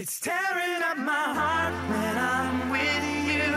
It's 0.00 0.20
tearing 0.20 0.80
up 0.84 0.96
my 0.96 1.12
heart 1.12 1.74
when 1.90 2.16
I'm 2.16 2.70
with 2.70 3.04
you. 3.26 3.50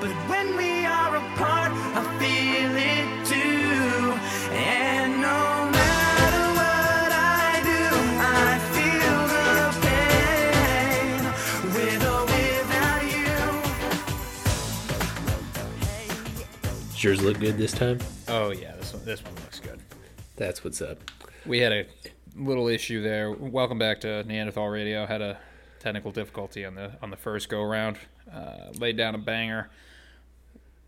But 0.00 0.12
when 0.30 0.56
we 0.56 0.86
are 0.86 1.16
apart, 1.16 1.72
I 1.92 2.04
feel 2.20 2.76
it 2.76 3.26
too. 3.26 4.14
And 4.54 5.20
no 5.20 5.68
matter 5.72 6.54
what 6.54 7.10
I 7.10 7.60
do, 7.64 7.82
I 8.22 8.60
feel 8.76 9.26
the 9.34 9.74
pain 9.82 11.18
with 11.74 12.02
or 12.14 12.22
without 12.26 13.02
you. 13.10 13.34
Does 16.92 17.02
yours 17.02 17.20
look 17.22 17.40
good 17.40 17.58
this 17.58 17.72
time? 17.72 17.98
Oh 18.28 18.52
yeah, 18.52 18.76
this 18.76 18.92
one 18.94 19.04
this 19.04 19.24
one 19.24 19.34
looks 19.34 19.58
good. 19.58 19.80
That's 20.36 20.62
what's 20.62 20.80
up. 20.80 20.98
We 21.44 21.58
had 21.58 21.72
a 21.72 21.86
little 22.36 22.68
issue 22.68 23.02
there. 23.02 23.32
Welcome 23.32 23.80
back 23.80 24.00
to 24.02 24.22
Neanderthal 24.22 24.68
Radio. 24.68 25.06
Had 25.06 25.22
a 25.22 25.40
technical 25.86 26.10
difficulty 26.10 26.64
on 26.64 26.74
the 26.74 26.90
on 27.00 27.10
the 27.10 27.16
first 27.16 27.48
go 27.48 27.62
around. 27.62 27.96
Uh, 28.32 28.72
laid 28.78 28.96
down 28.96 29.14
a 29.14 29.18
banger. 29.18 29.70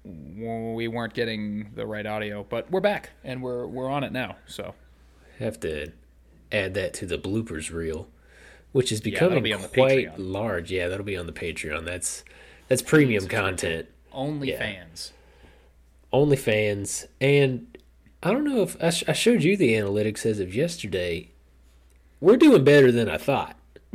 We 0.04 0.88
weren't 0.88 1.14
getting 1.14 1.70
the 1.76 1.86
right 1.86 2.04
audio, 2.04 2.44
but 2.48 2.68
we're 2.70 2.80
back 2.80 3.10
and 3.22 3.40
we're 3.40 3.64
we're 3.66 3.88
on 3.88 4.02
it 4.02 4.10
now. 4.12 4.36
So 4.46 4.74
Have 5.38 5.60
to 5.60 5.92
add 6.50 6.74
that 6.74 6.94
to 6.94 7.06
the 7.06 7.16
bloopers 7.16 7.72
reel, 7.72 8.08
which 8.72 8.90
is 8.90 9.00
becoming 9.00 9.40
be 9.44 9.52
on 9.52 9.62
the 9.62 9.68
quite 9.68 10.18
large. 10.18 10.72
Yeah, 10.72 10.88
that'll 10.88 11.04
be 11.06 11.16
on 11.16 11.26
the 11.26 11.32
Patreon. 11.32 11.84
That's 11.84 12.24
that's 12.66 12.82
premium 12.82 13.28
content. 13.28 13.86
only 14.12 14.48
Yeah. 14.50 14.58
fans. 14.58 15.12
OnlyFans, 16.12 17.06
and 17.20 17.76
I 18.22 18.32
don't 18.32 18.44
know 18.44 18.62
if 18.62 18.82
I, 18.82 18.88
sh- 18.88 19.04
I 19.06 19.12
showed 19.12 19.42
you 19.44 19.58
the 19.58 19.74
analytics 19.74 20.24
as 20.24 20.40
of 20.40 20.54
yesterday. 20.54 21.28
We're 22.18 22.38
doing 22.38 22.64
better 22.64 22.90
than 22.90 23.10
I 23.10 23.18
thought. 23.18 23.56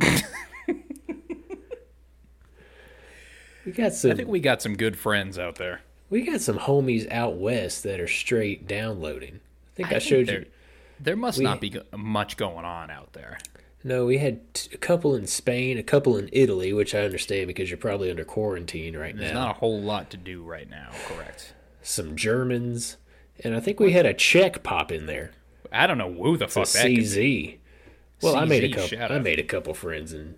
we 3.64 3.72
got 3.72 3.92
some. 3.94 4.10
I 4.12 4.14
think 4.14 4.28
we 4.28 4.40
got 4.40 4.62
some 4.62 4.76
good 4.76 4.96
friends 4.98 5.38
out 5.38 5.56
there. 5.56 5.80
we 6.10 6.22
got 6.22 6.40
some 6.40 6.58
homies 6.58 7.10
out 7.10 7.36
west 7.36 7.82
that 7.84 8.00
are 8.00 8.08
straight 8.08 8.66
downloading. 8.68 9.40
I 9.72 9.76
think 9.76 9.88
I, 9.88 9.90
think 9.92 10.02
showed 10.02 10.26
there- 10.26 10.40
you. 10.40 10.46
There 11.00 11.16
must 11.16 11.38
We- 11.38 11.44
not 11.44 11.60
be 11.60 11.74
much 11.96 12.36
going 12.36 12.64
on 12.64 12.90
out 12.90 13.12
there. 13.14 13.38
No, 13.86 14.06
we 14.06 14.16
had 14.18 14.54
t- 14.54 14.70
a 14.72 14.78
couple 14.78 15.14
in 15.14 15.26
Spain, 15.26 15.76
a 15.76 15.82
couple 15.82 16.16
in 16.16 16.30
Italy, 16.32 16.72
which 16.72 16.94
I 16.94 17.00
understand 17.00 17.48
because 17.48 17.68
you're 17.68 17.76
probably 17.76 18.10
under 18.10 18.24
quarantine 18.24 18.96
right 18.96 19.14
There's 19.14 19.14
now. 19.14 19.20
There's 19.20 19.46
not 19.48 19.56
a 19.56 19.58
whole 19.58 19.80
lot 19.82 20.08
to 20.10 20.16
do 20.16 20.42
right 20.42 20.70
now. 20.70 20.90
Correct. 21.06 21.52
Some 21.82 22.16
Germans, 22.16 22.96
and 23.42 23.54
I 23.54 23.60
think 23.60 23.80
we 23.80 23.92
had 23.92 24.06
a 24.06 24.14
Czech 24.14 24.62
pop 24.62 24.90
in 24.90 25.04
there. 25.06 25.32
I 25.70 25.86
don't 25.86 25.98
know 25.98 26.10
who 26.10 26.36
the 26.38 26.44
It's 26.46 26.56
a 26.56 26.60
fuck 26.64 26.68
that. 26.72 26.86
CZ. 26.86 27.58
Well, 28.22 28.36
I 28.36 28.44
made 28.46 28.64
a 28.64 28.70
couple. 28.70 29.02
I 29.02 29.18
made 29.18 29.38
a 29.40 29.42
couple 29.42 29.74
friends 29.74 30.12
and 30.14 30.36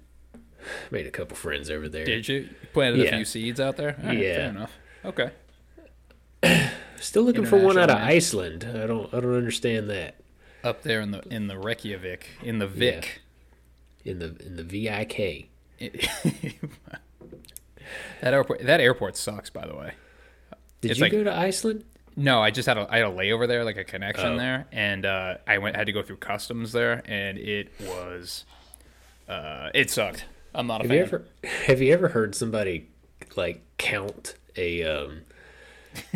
made 0.90 1.06
a 1.06 1.10
couple 1.10 1.36
friends 1.36 1.70
over 1.70 1.88
there. 1.88 2.04
Did 2.04 2.28
you 2.28 2.48
planted 2.72 3.06
a 3.06 3.16
few 3.16 3.24
seeds 3.24 3.60
out 3.60 3.76
there? 3.76 3.96
Right, 4.02 4.18
Yeah. 4.18 4.34
fair 4.36 4.48
enough. 4.50 4.72
Okay. 5.04 5.30
Still 7.00 7.22
looking 7.24 7.44
for 7.46 7.58
one 7.58 7.76
out 7.78 7.90
of 7.90 7.98
man. 7.98 8.06
Iceland. 8.08 8.64
I 8.74 8.86
don't. 8.86 9.12
I 9.12 9.20
don't 9.20 9.36
understand 9.36 9.88
that. 9.90 10.16
Up 10.64 10.82
there 10.82 11.00
in 11.00 11.10
the 11.10 11.20
in 11.28 11.46
the 11.48 11.58
Reykjavik, 11.58 12.28
in 12.42 12.58
the 12.58 12.66
Vic. 12.66 13.20
In 14.04 14.18
the 14.18 14.34
in 14.44 14.56
the 14.56 14.64
VIK. 14.64 15.50
that 18.20 18.32
airport 18.34 18.62
that 18.64 18.80
airport 18.80 19.16
sucks, 19.16 19.50
by 19.50 19.66
the 19.66 19.74
way. 19.74 19.92
Did 20.80 20.90
It's 20.92 21.00
you 21.00 21.04
like- 21.04 21.12
go 21.12 21.24
to 21.24 21.34
Iceland? 21.36 21.84
No, 22.18 22.40
I 22.42 22.50
just 22.50 22.66
had 22.66 22.78
a 22.78 22.86
I 22.90 22.96
had 22.98 23.06
a 23.06 23.10
layover 23.10 23.46
there, 23.46 23.62
like 23.62 23.76
a 23.76 23.84
connection 23.84 24.32
Oh. 24.32 24.38
there, 24.38 24.66
and 24.72 25.04
uh, 25.04 25.34
I 25.46 25.58
went 25.58 25.76
had 25.76 25.86
to 25.86 25.92
go 25.92 26.02
through 26.02 26.16
customs 26.16 26.72
there, 26.72 27.02
and 27.04 27.36
it 27.36 27.70
was, 27.78 28.46
uh, 29.28 29.68
it 29.74 29.90
sucked. 29.90 30.24
I'm 30.56 30.66
not 30.66 30.80
a 30.84 30.84
Have 30.84 30.88
fan. 30.88 30.96
you 30.98 31.02
ever 31.04 31.24
have 31.66 31.82
you 31.82 31.92
ever 31.92 32.08
heard 32.08 32.34
somebody 32.34 32.88
like 33.36 33.62
count 33.78 34.34
a 34.56 34.82
um 34.84 35.22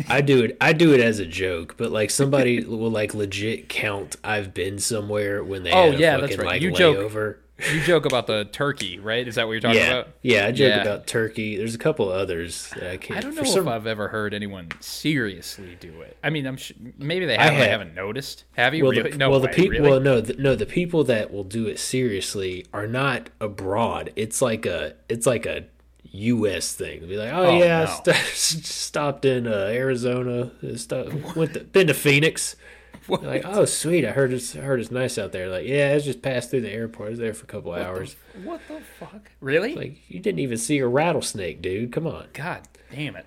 I 0.09 0.21
do 0.21 0.43
it 0.43 0.57
I 0.61 0.73
do 0.73 0.93
it 0.93 0.99
as 0.99 1.19
a 1.19 1.25
joke, 1.25 1.75
but 1.77 1.91
like 1.91 2.09
somebody 2.09 2.63
will 2.65 2.91
like 2.91 3.13
legit 3.13 3.69
count 3.69 4.15
I've 4.23 4.53
been 4.53 4.79
somewhere 4.79 5.43
when 5.43 5.63
they 5.63 5.71
Oh, 5.71 5.91
had 5.91 5.95
a 5.95 5.97
yeah, 5.99 6.17
that's 6.17 6.23
fucking 6.33 6.37
right. 6.39 6.47
like 6.53 6.61
You 6.61 6.71
joke- 6.71 6.97
layover. 7.11 7.35
You 7.73 7.81
joke 7.81 8.05
about 8.05 8.27
the 8.27 8.45
turkey, 8.45 8.97
right? 8.99 9.27
Is 9.27 9.35
that 9.35 9.45
what 9.47 9.53
you're 9.53 9.61
talking 9.61 9.77
Yeah. 9.81 9.91
about? 9.91 10.07
Yeah, 10.21 10.47
I 10.47 10.51
joke 10.51 10.69
Yeah. 10.69 10.81
about 10.81 11.07
Turkey. 11.07 11.57
There's 11.57 11.75
a 11.75 11.77
couple 11.77 12.09
others 12.09 12.69
that 12.75 12.89
I 12.91 12.97
can't 12.97 13.17
I 13.17 13.21
don't 13.21 13.35
know 13.35 13.43
some- 13.43 13.67
if 13.67 13.73
I've 13.73 13.87
ever 13.87 14.07
heard 14.07 14.33
anyone 14.33 14.69
seriously 14.79 15.77
do 15.79 16.01
it. 16.01 16.17
I 16.23 16.29
mean, 16.29 16.45
I'm 16.45 16.57
sh- 16.57 16.73
maybe 16.97 17.25
they 17.25 17.37
I 17.37 17.43
have. 17.43 17.53
I, 17.53 17.55
have. 17.57 17.69
haven't 17.69 17.95
noticed. 17.95 18.45
Have 18.53 18.73
you 18.73 18.83
well, 18.83 18.91
really? 18.93 19.11
the, 19.11 19.17
no 19.17 19.29
well, 19.29 19.39
the 19.39 19.47
people. 19.49 19.71
really? 19.71 19.89
Well, 19.89 19.99
no, 19.99 20.21
the, 20.21 20.33
no. 20.35 20.55
The 20.55 20.65
people 20.65 21.03
that 21.05 21.31
will 21.31 21.43
do 21.43 21.67
it 21.67 21.79
seriously 21.79 22.65
are 22.73 22.87
not 22.87 23.29
abroad. 23.39 24.11
It's 24.15 24.41
like 24.41 24.65
a. 24.65 24.93
It's 25.09 25.25
like 25.25 25.45
a 25.45 25.65
U.S. 26.13 26.73
thing. 26.73 27.07
Be 27.07 27.15
like, 27.15 27.31
oh, 27.31 27.45
Oh, 27.45 27.57
yeah, 27.59 27.85
no. 28.05 28.13
St- 28.33 28.65
stopped 28.65 29.23
in 29.23 29.47
uh, 29.47 29.69
Arizona. 29.71 30.51
uh, 30.63 31.03
went 31.35 31.53
to, 31.53 31.61
been 31.61 31.87
to 31.87 31.93
Phoenix. 31.93 32.55
What? 33.07 33.23
Like, 33.23 33.43
oh, 33.45 33.65
sweet. 33.65 34.05
I 34.05 34.11
heard 34.11 34.31
it's 34.31 34.55
I 34.55 34.59
heard 34.59 34.79
it's 34.79 34.91
nice 34.91 35.17
out 35.17 35.31
there. 35.31 35.49
Like, 35.49 35.65
yeah, 35.65 35.93
I 35.95 35.99
just 35.99 36.21
passed 36.21 36.51
through 36.51 36.61
the 36.61 36.71
airport. 36.71 37.07
I 37.07 37.09
was 37.11 37.19
there 37.19 37.33
for 37.33 37.45
a 37.45 37.47
couple 37.47 37.73
hours. 37.73 38.15
what 38.43 38.61
the 38.67 38.79
fuck? 38.99 39.31
Really? 39.41 39.73
Like, 39.75 39.97
you 40.07 40.19
didn't 40.19 40.39
even 40.39 40.57
see 40.59 40.77
a 40.77 40.87
rattlesnake, 40.87 41.61
dude. 41.61 41.91
Come 41.91 42.05
on. 42.05 42.27
God 42.33 42.61
damn 42.91 43.15
it. 43.15 43.25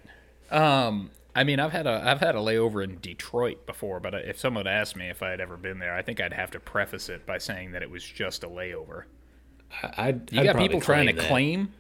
Um, 0.50 1.10
I 1.34 1.42
mean, 1.42 1.58
I've 1.58 1.72
had 1.72 1.86
a 1.88 2.00
I've 2.08 2.20
had 2.20 2.36
a 2.36 2.38
layover 2.38 2.84
in 2.84 2.98
Detroit 3.00 3.66
before, 3.66 3.98
but 3.98 4.14
if 4.14 4.38
someone 4.38 4.66
asked 4.69 4.94
me 4.97 5.08
if 5.08 5.22
I 5.22 5.30
had 5.30 5.41
ever 5.41 5.56
been 5.56 5.81
there, 5.81 5.94
I 5.94 6.02
think 6.02 6.20
I'd 6.20 6.32
have 6.32 6.52
to 6.52 6.60
preface 6.60 7.08
it 7.08 7.26
by 7.26 7.38
saying 7.38 7.72
that 7.72 7.82
it 7.82 7.91
was 7.91 8.04
just 8.04 8.44
a 8.44 8.48
layover. 8.48 9.04
I, 9.82 10.08
I'd, 10.08 10.32
You 10.32 10.41
I'd 10.41 10.44
got 10.44 10.56
people 10.56 10.81
trying 10.81 11.08
to 11.08 11.12
that. 11.14 11.26
claim. 11.26 11.72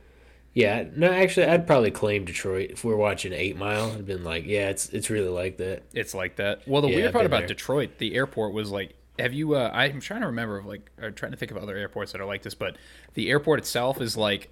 Yeah, 0.54 0.84
no, 0.94 1.10
actually, 1.10 1.46
I'd 1.46 1.66
probably 1.66 1.90
claim 1.90 2.24
Detroit 2.24 2.70
if 2.70 2.84
we're 2.84 2.94
watching 2.96 3.32
Eight 3.32 3.56
Mile. 3.56 3.90
I'd 3.90 4.06
been 4.06 4.22
like, 4.24 4.46
yeah, 4.46 4.68
it's 4.70 4.88
it's 4.90 5.10
really 5.10 5.28
like 5.28 5.56
that. 5.58 5.82
It's 5.92 6.14
like 6.14 6.36
that. 6.36 6.66
Well, 6.66 6.80
the 6.80 6.88
Yeah, 6.88 6.96
weird 6.96 7.12
part 7.12 7.26
about 7.26 7.40
there. 7.40 7.48
Detroit, 7.48 7.98
the 7.98 8.14
airport 8.14 8.52
was 8.54 8.70
like. 8.70 8.94
Have 9.18 9.32
you? 9.32 9.54
Uh, 9.54 9.70
I'm 9.72 10.00
trying 10.00 10.22
to 10.22 10.26
remember 10.26 10.58
of 10.58 10.66
like, 10.66 10.90
or 11.00 11.12
trying 11.12 11.30
to 11.32 11.38
think 11.38 11.52
of 11.52 11.56
other 11.56 11.76
airports 11.76 12.10
that 12.12 12.20
are 12.20 12.24
like 12.24 12.42
this, 12.42 12.54
but 12.54 12.76
the 13.14 13.30
airport 13.30 13.60
itself 13.60 14.00
is 14.00 14.16
like 14.16 14.50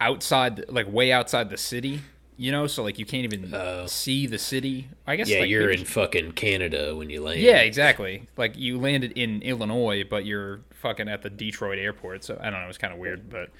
outside, 0.00 0.64
like 0.68 0.90
way 0.92 1.12
outside 1.12 1.50
the 1.50 1.56
city. 1.56 2.00
You 2.38 2.52
know, 2.52 2.66
so 2.66 2.82
like 2.82 2.98
you 2.98 3.06
can't 3.06 3.24
even 3.32 3.88
see 3.88 4.26
the 4.26 4.38
city. 4.38 4.88
I 5.06 5.16
guess. 5.16 5.28
Yeah, 5.30 5.40
like, 5.40 5.48
you're 5.48 5.68
maybe- 5.68 5.80
in 5.80 5.86
fucking 5.86 6.32
Canada 6.32 6.94
when 6.94 7.08
you 7.10 7.22
land. 7.22 7.40
Yeah, 7.40 7.58
exactly. 7.60 8.28
Like 8.36 8.58
you 8.58 8.78
landed 8.78 9.12
in 9.12 9.40
Illinois, 9.40 10.04
but 10.08 10.26
you're 10.26 10.60
fucking 10.74 11.08
at 11.08 11.22
the 11.22 11.30
Detroit 11.30 11.78
airport. 11.78 12.24
So 12.24 12.38
I 12.40 12.50
don't 12.50 12.60
know. 12.60 12.68
It's 12.68 12.76
kind 12.78 12.92
of 12.92 12.98
weird, 12.98 13.30
but 13.30 13.50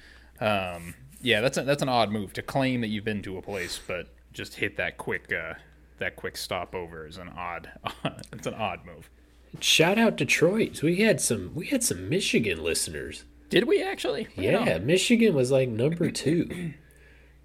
um, 0.45 0.93
yeah, 1.21 1.41
that's 1.41 1.57
a, 1.57 1.63
that's 1.63 1.81
an 1.81 1.89
odd 1.89 2.11
move 2.11 2.33
to 2.33 2.41
claim 2.41 2.81
that 2.81 2.87
you've 2.87 3.05
been 3.05 3.21
to 3.23 3.37
a 3.37 3.41
place, 3.41 3.79
but 3.85 4.07
just 4.33 4.55
hit 4.55 4.77
that 4.77 4.97
quick 4.97 5.31
uh, 5.33 5.53
that 5.99 6.15
quick 6.15 6.37
stopover 6.37 7.07
is 7.07 7.17
an 7.17 7.29
odd. 7.29 7.71
it's 8.33 8.47
an 8.47 8.53
odd 8.53 8.85
move. 8.85 9.09
Shout 9.59 9.97
out 9.97 10.15
Detroit. 10.17 10.81
We 10.83 10.97
had 10.97 11.19
some 11.21 11.51
we 11.55 11.67
had 11.67 11.83
some 11.83 12.09
Michigan 12.09 12.63
listeners. 12.63 13.23
Did 13.49 13.63
we 13.65 13.81
actually? 13.81 14.27
Yeah. 14.35 14.77
Michigan 14.79 15.33
was 15.33 15.51
like 15.51 15.69
number 15.69 16.11
two. 16.11 16.73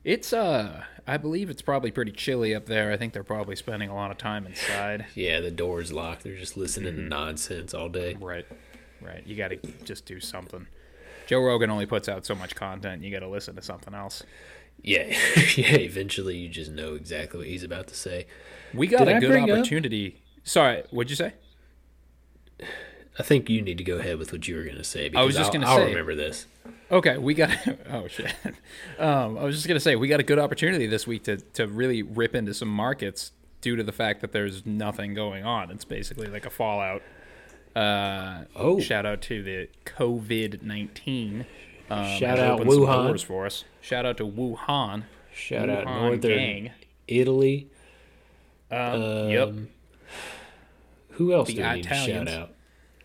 It's 0.04 0.32
uh, 0.32 0.82
I 1.06 1.16
believe 1.16 1.48
it's 1.48 1.62
probably 1.62 1.92
pretty 1.92 2.10
chilly 2.12 2.54
up 2.54 2.66
there. 2.66 2.90
I 2.92 2.96
think 2.96 3.12
they're 3.12 3.22
probably 3.22 3.54
spending 3.56 3.88
a 3.88 3.94
lot 3.94 4.10
of 4.10 4.18
time 4.18 4.46
inside. 4.46 5.06
yeah, 5.14 5.40
the 5.40 5.50
door's 5.52 5.92
locked. 5.92 6.24
They're 6.24 6.36
just 6.36 6.56
listening 6.56 6.92
Mm-hmm. 6.94 7.02
to 7.04 7.08
nonsense 7.08 7.72
all 7.72 7.88
day. 7.88 8.16
Right, 8.20 8.46
right. 9.00 9.24
You 9.26 9.36
got 9.36 9.48
to 9.48 9.56
just 9.84 10.04
do 10.04 10.18
something. 10.18 10.66
Joe 11.26 11.40
Rogan 11.40 11.70
only 11.70 11.86
puts 11.86 12.08
out 12.08 12.24
so 12.26 12.34
much 12.34 12.54
content. 12.54 13.02
You 13.02 13.10
got 13.10 13.20
to 13.20 13.28
listen 13.28 13.54
to 13.56 13.62
something 13.62 13.94
else. 13.94 14.22
Yeah, 14.82 15.04
yeah. 15.56 15.76
Eventually, 15.76 16.36
you 16.36 16.48
just 16.48 16.70
know 16.70 16.94
exactly 16.94 17.38
what 17.38 17.46
he's 17.46 17.62
about 17.62 17.86
to 17.88 17.94
say. 17.94 18.26
We 18.74 18.86
got 18.86 19.00
Did 19.00 19.08
a 19.08 19.16
I 19.16 19.20
good 19.20 19.28
bring 19.30 19.50
up- 19.50 19.58
opportunity. 19.58 20.22
Sorry, 20.44 20.82
what'd 20.90 21.10
you 21.10 21.16
say? 21.16 21.34
I 23.18 23.22
think 23.22 23.50
you 23.50 23.60
need 23.60 23.78
to 23.78 23.84
go 23.84 23.98
ahead 23.98 24.18
with 24.18 24.32
what 24.32 24.48
you 24.48 24.56
were 24.56 24.64
going 24.64 24.76
to 24.78 24.84
say. 24.84 25.08
Because 25.10 25.26
was 25.26 25.36
just 25.36 25.52
gonna 25.52 25.66
say. 25.66 25.72
I'll 25.72 25.78
say- 25.78 25.90
remember 25.90 26.14
this. 26.14 26.46
Okay, 26.90 27.18
we 27.18 27.34
got. 27.34 27.50
Oh 27.90 28.08
shit. 28.08 28.34
Um, 28.98 29.36
I 29.38 29.44
was 29.44 29.54
just 29.56 29.68
gonna 29.68 29.80
say 29.80 29.96
we 29.96 30.08
got 30.08 30.20
a 30.20 30.22
good 30.24 30.38
opportunity 30.38 30.86
this 30.86 31.06
week 31.06 31.24
to 31.24 31.36
to 31.36 31.66
really 31.66 32.02
rip 32.02 32.34
into 32.34 32.54
some 32.54 32.68
markets 32.68 33.32
due 33.60 33.76
to 33.76 33.82
the 33.82 33.92
fact 33.92 34.20
that 34.22 34.32
there's 34.32 34.64
nothing 34.64 35.12
going 35.14 35.44
on. 35.44 35.70
It's 35.70 35.84
basically 35.84 36.26
like 36.28 36.46
a 36.46 36.50
fallout. 36.50 37.02
Uh, 37.74 38.44
Oh. 38.54 38.80
shout 38.80 39.06
out 39.06 39.22
to 39.22 39.42
the 39.42 39.68
COVID 39.86 40.62
nineteen. 40.62 41.46
Um, 41.90 42.06
Shout 42.18 42.38
out 42.38 42.60
Wuhan. 42.60 43.22
for 43.24 43.44
us. 43.46 43.64
Shout 43.80 44.06
out 44.06 44.16
to 44.18 44.24
Wuhan. 44.26 45.04
Shout 45.34 45.68
out 45.68 45.86
Wuhan 45.86 46.00
Northern 46.00 46.20
gang. 46.38 46.70
Italy. 47.08 47.68
Um, 48.70 49.28
yep. 49.30 49.48
Um, 49.48 49.68
Who 51.10 51.32
else 51.34 51.48
The 51.48 51.54
do 51.56 51.62
we 51.62 51.68
need 51.74 51.82
to 51.82 51.94
shout 51.94 52.28
out? 52.28 52.50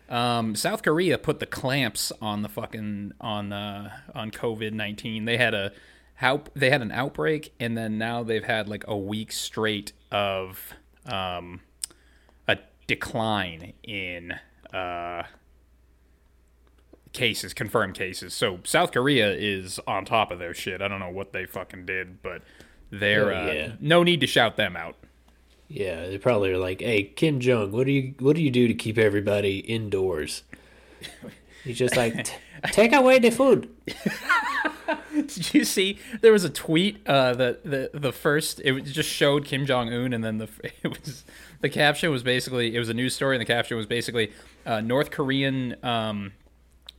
Um, 0.08 0.54
South 0.54 0.82
Korea 0.82 1.18
put 1.18 1.38
the 1.40 1.46
clamps 1.46 2.12
on 2.22 2.40
the 2.40 2.48
fucking 2.48 3.12
on 3.20 3.52
uh, 3.52 3.90
on 4.14 4.30
COVID 4.30 4.72
nineteen. 4.72 5.26
They 5.26 5.36
had 5.36 5.52
a 5.52 5.72
how 6.14 6.42
they 6.54 6.70
had 6.70 6.80
an 6.80 6.90
outbreak, 6.92 7.52
and 7.60 7.76
then 7.76 7.98
now 7.98 8.22
they've 8.22 8.44
had 8.44 8.68
like 8.68 8.84
a 8.88 8.96
week 8.96 9.32
straight 9.32 9.92
of 10.10 10.72
um, 11.04 11.60
a 12.46 12.56
decline 12.86 13.74
in 13.82 14.34
uh, 14.72 15.24
cases, 17.12 17.54
confirmed 17.54 17.94
cases. 17.94 18.34
So 18.34 18.60
South 18.64 18.92
Korea 18.92 19.32
is 19.32 19.80
on 19.86 20.04
top 20.04 20.30
of 20.30 20.38
their 20.38 20.54
shit. 20.54 20.82
I 20.82 20.88
don't 20.88 21.00
know 21.00 21.10
what 21.10 21.32
they 21.32 21.46
fucking 21.46 21.86
did, 21.86 22.22
but 22.22 22.42
they're 22.90 23.32
Oh, 23.32 23.36
uh, 23.36 23.72
no 23.80 24.02
need 24.02 24.20
to 24.20 24.26
shout 24.26 24.56
them 24.56 24.76
out. 24.76 24.96
Yeah, 25.68 26.06
they 26.08 26.16
probably 26.18 26.50
are 26.50 26.58
like, 26.58 26.80
"Hey, 26.80 27.02
Kim 27.02 27.40
Jong, 27.40 27.72
what 27.72 27.84
do 27.86 27.92
you 27.92 28.14
what 28.20 28.36
do 28.36 28.42
you 28.42 28.50
do 28.50 28.68
to 28.68 28.74
keep 28.74 28.96
everybody 28.96 29.58
indoors?" 29.58 30.42
He's 31.68 31.78
just 31.78 31.96
like, 31.96 32.28
"Take 32.72 32.92
away 32.92 33.18
the 33.20 33.30
food." 33.30 33.68
Did 35.14 35.52
you 35.54 35.64
see 35.64 35.98
there 36.20 36.32
was 36.32 36.44
a 36.44 36.50
tweet 36.50 37.06
uh, 37.06 37.34
that 37.34 37.64
the 37.64 37.90
the 37.92 38.12
first 38.12 38.60
it 38.64 38.72
was- 38.72 38.90
just 38.90 39.08
showed 39.10 39.44
Kim 39.44 39.66
Jong 39.66 39.92
Un 39.92 40.12
and 40.12 40.24
then 40.24 40.38
the 40.38 40.48
it 40.82 40.88
was 40.88 41.24
the 41.60 41.68
caption 41.68 42.10
was 42.10 42.22
basically 42.22 42.74
it 42.74 42.78
was 42.78 42.88
a 42.88 42.94
news 42.94 43.14
story 43.14 43.36
and 43.36 43.40
the 43.40 43.44
caption 43.46 43.76
was 43.76 43.86
basically 43.86 44.32
uh, 44.64 44.80
North 44.80 45.10
Korean 45.10 45.76
um, 45.84 46.32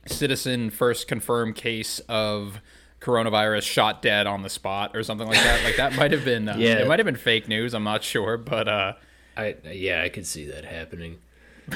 citizen 0.06 0.70
first 0.70 1.08
confirmed 1.08 1.56
case 1.56 1.98
of 2.08 2.60
coronavirus 3.00 3.62
shot 3.62 4.02
dead 4.02 4.26
on 4.26 4.42
the 4.42 4.50
spot 4.50 4.94
or 4.94 5.02
something 5.02 5.26
like 5.26 5.38
that. 5.38 5.64
Like 5.64 5.76
that 5.76 5.96
might 5.96 6.12
have 6.12 6.24
been 6.24 6.48
uh, 6.48 6.54
Yeah. 6.58 6.74
it 6.80 6.86
might 6.88 6.98
have 6.98 7.06
been 7.06 7.16
fake 7.16 7.48
news. 7.48 7.74
I'm 7.74 7.84
not 7.84 8.04
sure, 8.04 8.36
but 8.36 8.68
uh, 8.68 8.92
I 9.36 9.56
yeah, 9.72 10.02
I 10.02 10.08
could 10.10 10.26
see 10.26 10.44
that 10.46 10.64
happening. 10.64 11.18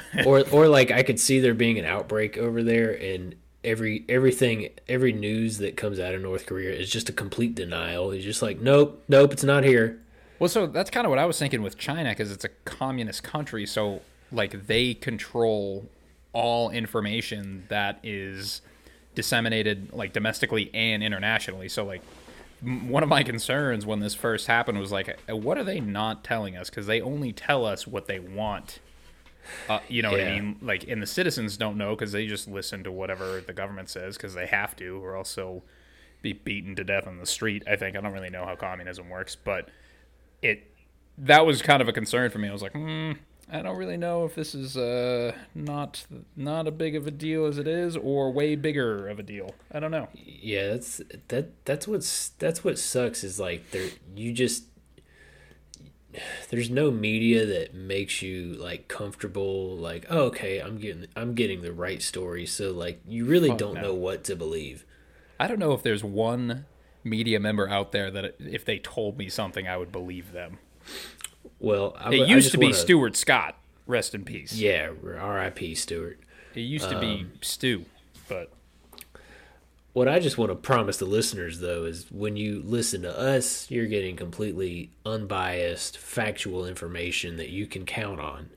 or 0.27 0.45
or 0.51 0.69
like 0.69 0.91
I 0.91 1.03
could 1.03 1.21
see 1.21 1.41
there 1.41 1.55
being 1.55 1.79
an 1.79 1.85
outbreak 1.85 2.37
over 2.39 2.63
there 2.63 2.93
and 2.93 3.35
every 3.63 4.05
everything 4.09 4.69
every 4.89 5.13
news 5.13 5.59
that 5.59 5.77
comes 5.77 5.99
out 5.99 6.15
of 6.15 6.23
North 6.23 6.47
Korea 6.47 6.73
is 6.73 6.91
just 6.91 7.09
a 7.09 7.13
complete 7.13 7.55
denial. 7.55 8.11
He's 8.11 8.25
just 8.25 8.43
like, 8.43 8.61
"Nope, 8.61 9.03
nope, 9.09 9.33
it's 9.33 9.45
not 9.45 9.65
here." 9.65 10.01
Well, 10.39 10.49
so 10.49 10.67
that's 10.67 10.91
kind 10.91 11.07
of 11.07 11.11
what 11.11 11.19
I 11.19 11.27
was 11.27 11.39
thinking 11.39 11.63
with 11.63 11.79
China 11.79 12.11
because 12.11 12.31
it's 12.31 12.45
a 12.45 12.49
communist 12.65 13.23
country. 13.23 13.67
So, 13.67 14.03
like, 14.33 14.67
they 14.67 14.95
control 14.95 15.89
all 16.33 16.71
information 16.71 17.65
that 17.69 18.01
is 18.03 18.61
disseminated, 19.15 19.93
like, 19.93 20.13
domestically 20.13 20.71
and 20.75 21.03
internationally. 21.03 21.69
So, 21.69 21.85
like, 21.85 22.03
one 22.61 23.03
of 23.03 23.09
my 23.09 23.23
concerns 23.23 23.87
when 23.87 24.01
this 24.01 24.15
first 24.15 24.47
happened 24.47 24.79
was 24.79 24.91
like, 24.91 25.19
uh, 25.31 25.37
what 25.37 25.57
are 25.57 25.65
they 25.65 25.81
not 25.81 26.25
telling 26.25 26.57
us? 26.57 26.69
Because 26.69 26.87
they 26.87 27.01
only 27.01 27.33
tell 27.33 27.65
us 27.65 27.87
what 27.87 28.07
they 28.07 28.19
want. 28.19 28.81
Uh, 29.69 29.81
you 29.89 30.03
know 30.03 30.11
what 30.11 30.21
I 30.21 30.41
mean? 30.41 30.57
Like, 30.63 30.89
and 30.89 31.03
the 31.03 31.07
citizens 31.07 31.57
don't 31.57 31.77
know 31.77 31.95
because 31.95 32.13
they 32.13 32.27
just 32.27 32.49
listen 32.49 32.85
to 32.85 32.93
whatever 32.93 33.41
the 33.41 33.53
government 33.53 33.89
says 33.89 34.17
because 34.17 34.35
they 34.35 34.47
have 34.47 34.77
to, 34.77 35.05
or 35.05 35.17
else 35.17 35.35
they'll 35.35 35.63
be 36.23 36.33
beaten 36.33 36.75
to 36.77 36.85
death 36.85 37.07
on 37.07 37.19
the 37.19 37.27
street. 37.27 37.63
I 37.69 37.77
think 37.77 37.97
I 37.97 38.01
don't 38.01 38.13
really 38.13 38.31
know 38.31 38.45
how 38.45 38.57
communism 38.57 39.09
works, 39.11 39.37
but 39.37 39.69
it 40.43 40.71
that 41.19 41.47
was 41.47 41.63
kind 41.63 41.81
of 41.81 41.89
a 41.89 41.93
concern 41.93 42.31
for 42.31 42.39
me. 42.39 42.49
I 42.49 42.53
was 42.53 42.63
like, 42.63 42.73
hmm, 42.73 43.13
I 43.51 43.63
don't 43.63 43.77
really 43.77 43.97
know 43.97 44.25
if 44.25 44.35
this 44.35 44.55
is 44.55 44.77
uh, 44.77 45.33
not 45.55 46.07
not 46.35 46.67
a 46.67 46.71
big 46.71 46.97
of 46.97 47.07
a 47.07 47.11
deal 47.11 47.45
as 47.45 47.59
it 47.59 47.69
is, 47.69 47.97
or 47.97 48.33
way 48.33 48.57
bigger 48.57 49.09
of 49.09 49.19
a 49.19 49.23
deal. 49.23 49.55
I 49.71 49.81
don't 49.81 49.91
know. 49.91 50.09
Yeah, 50.15 50.69
that's 50.69 51.01
that 51.29 51.65
that's 51.65 51.87
what's 51.87 52.31
that's 52.31 52.65
what 52.65 52.79
sucks 52.79 53.23
is 53.23 53.39
like 53.39 53.71
there 53.71 53.91
you 54.17 54.33
just 54.33 54.65
there's 56.51 56.71
no 56.71 56.91
media 56.91 57.45
that 57.47 57.75
makes 57.75 58.23
you 58.23 58.55
like 58.55 58.89
comfortable 58.89 59.77
like 59.77 60.07
oh, 60.11 60.25
okay 60.25 60.61
I'm 60.61 60.79
getting 60.79 61.07
I'm 61.17 61.35
getting 61.35 61.63
the 61.63 61.73
right 61.73 62.01
story 62.03 62.47
so 62.47 62.71
like 62.71 63.01
you 63.07 63.25
really 63.25 63.49
Fuck 63.49 63.59
don't 63.59 63.75
no. 63.75 63.81
know 63.83 63.95
what 63.95 64.25
to 64.25 64.37
believe. 64.37 64.85
I 65.39 65.49
don't 65.49 65.59
know 65.59 65.73
if 65.73 65.83
there's 65.83 66.05
one 66.05 66.67
media 67.03 67.39
member 67.41 67.69
out 67.69 67.93
there 67.93 68.11
that 68.11 68.37
if 68.39 68.65
they 68.65 68.79
told 68.79 69.19
me 69.19 69.29
something, 69.29 69.69
I 69.69 69.77
would 69.77 69.93
believe 69.93 70.33
them. 70.33 70.59
Well, 71.59 71.97
I, 71.99 72.15
It 72.15 72.29
used 72.29 72.53
to 72.53 72.59
be 72.59 72.67
wanna- 72.67 72.77
Stuart 72.77 73.17
Scott, 73.17 73.57
rest 73.87 74.15
in 74.15 74.25
peace. 74.25 74.55
Yeah, 74.55 74.91
R.I.P. 75.05 75.75
Stuart. 75.75 76.21
It 76.55 76.61
used 76.61 76.89
to 76.89 76.99
be 77.01 77.21
um, 77.23 77.33
Stu, 77.43 77.85
but 78.29 78.53
What 79.95 80.09
I 80.09 80.19
just 80.19 80.37
want 80.37 80.51
to 80.51 80.57
promise 80.57 80.97
the 80.97 81.05
listeners, 81.07 81.61
though, 81.61 81.85
is 81.85 82.11
when 82.11 82.37
you 82.37 82.61
listen 82.65 83.03
to 83.03 83.17
us, 83.19 83.71
you're 83.71 83.87
getting 83.87 84.17
completely 84.17 84.91
unbiased, 85.07 85.97
factual 85.97 86.67
information 86.67 87.37
that 87.37 87.51
you 87.51 87.67
can 87.67 87.87
count 87.87 88.21
on. 88.21 88.51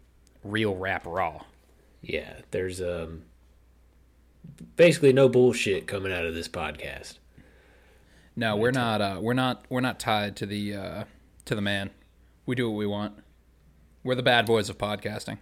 real 0.43 0.75
rap 0.75 1.05
raw. 1.05 1.43
Yeah, 2.01 2.37
there's 2.51 2.81
um 2.81 3.23
basically 4.75 5.13
no 5.13 5.29
bullshit 5.29 5.85
coming 5.87 6.11
out 6.11 6.25
of 6.25 6.33
this 6.33 6.47
podcast. 6.47 7.19
No, 8.35 8.55
we're 8.55 8.71
not. 8.71 9.01
Uh, 9.01 9.19
we're 9.21 9.33
not. 9.33 9.65
We're 9.69 9.81
not 9.81 9.99
tied 9.99 10.35
to 10.37 10.45
the 10.45 10.73
uh, 10.75 11.03
to 11.45 11.53
the 11.55 11.61
man. 11.61 11.91
We 12.47 12.55
do 12.55 12.69
what 12.69 12.77
we 12.77 12.87
want. 12.87 13.13
We're 14.03 14.15
the 14.15 14.23
bad 14.23 14.45
boys 14.45 14.69
of 14.69 14.77
podcasting. 14.77 15.37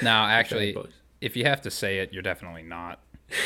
Now, 0.00 0.26
actually, 0.28 0.76
if 1.20 1.36
you 1.36 1.44
have 1.44 1.60
to 1.62 1.70
say 1.70 1.98
it, 1.98 2.12
you're 2.12 2.22
definitely 2.22 2.62
not. 2.62 3.00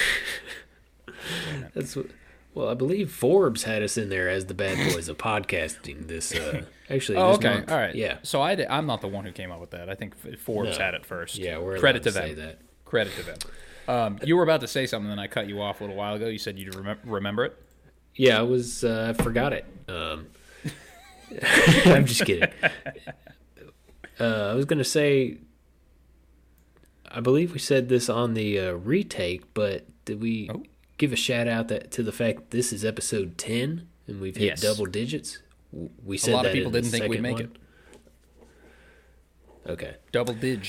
That's 1.74 1.96
what. 1.96 2.06
Well, 2.52 2.68
I 2.68 2.74
believe 2.74 3.12
Forbes 3.12 3.62
had 3.62 3.80
us 3.82 3.96
in 3.96 4.08
there 4.08 4.28
as 4.28 4.46
the 4.46 4.54
bad 4.54 4.92
boys 4.92 5.08
of 5.08 5.16
podcasting. 5.18 6.08
This 6.08 6.34
uh, 6.34 6.64
actually. 6.90 7.18
Oh, 7.18 7.28
this 7.28 7.38
okay. 7.38 7.54
month. 7.54 7.70
All 7.70 7.78
right. 7.78 7.94
Yeah. 7.94 8.18
So 8.24 8.40
I 8.40 8.52
am 8.54 8.86
not 8.86 9.00
the 9.02 9.06
one 9.08 9.24
who 9.24 9.30
came 9.30 9.52
up 9.52 9.60
with 9.60 9.70
that. 9.70 9.88
I 9.88 9.94
think 9.94 10.16
Forbes 10.38 10.76
No. 10.76 10.84
had 10.84 10.94
it 10.94 11.06
first. 11.06 11.38
Yeah, 11.38 11.58
we're 11.58 11.78
credit 11.78 12.02
to 12.04 12.10
allowed 12.10 12.30
them. 12.30 12.36
that. 12.46 12.58
Credit 12.84 13.12
to 13.14 13.22
them. 13.22 13.36
Um, 13.86 14.18
you 14.24 14.36
were 14.36 14.42
about 14.42 14.60
to 14.62 14.66
say 14.68 14.86
something, 14.86 15.08
and 15.10 15.18
then 15.18 15.22
I 15.22 15.28
cut 15.28 15.46
you 15.48 15.62
off 15.62 15.80
a 15.80 15.84
little 15.84 15.96
while 15.96 16.14
ago. 16.14 16.26
You 16.26 16.38
said 16.38 16.58
you'd 16.58 16.72
remem- 16.74 16.98
remember 17.04 17.44
it. 17.44 17.56
Yeah, 18.16 18.38
I 18.40 18.42
was. 18.42 18.82
Uh, 18.82 19.14
I 19.16 19.22
forgot 19.22 19.52
it. 19.52 19.64
Um, 19.88 20.26
I'm 21.86 22.04
just 22.04 22.24
kidding. 22.24 22.48
Uh, 24.18 24.50
I 24.50 24.54
was 24.54 24.64
gonna 24.64 24.82
say. 24.84 25.38
I 27.12 27.20
believe 27.20 27.52
we 27.52 27.58
said 27.58 27.88
this 27.88 28.08
on 28.08 28.34
the 28.34 28.58
uh, 28.58 28.72
retake, 28.72 29.54
but 29.54 29.86
did 30.04 30.20
we 30.20 30.50
Oh. 30.52 30.62
Give 31.00 31.12
a 31.12 31.16
shout 31.16 31.48
out 31.48 31.68
that 31.68 31.90
to 31.92 32.02
the 32.02 32.12
fact 32.12 32.50
this 32.50 32.72
is 32.72 32.84
episode 32.84 33.36
ten 33.38 33.88
and 34.06 34.20
we've 34.20 34.36
hit 34.36 34.44
Yes. 34.46 34.60
double 34.60 34.86
digits? 34.86 35.38
We 36.04 36.18
said 36.18 36.34
a 36.34 36.36
lot 36.36 36.46
of 36.46 36.52
people 36.52 36.70
didn't 36.70 36.90
think 36.90 37.08
we'd 37.08 37.22
make 37.22 37.36
one. 37.36 37.56
Okay, 39.66 39.96
Double 40.12 40.34
dig. 40.34 40.66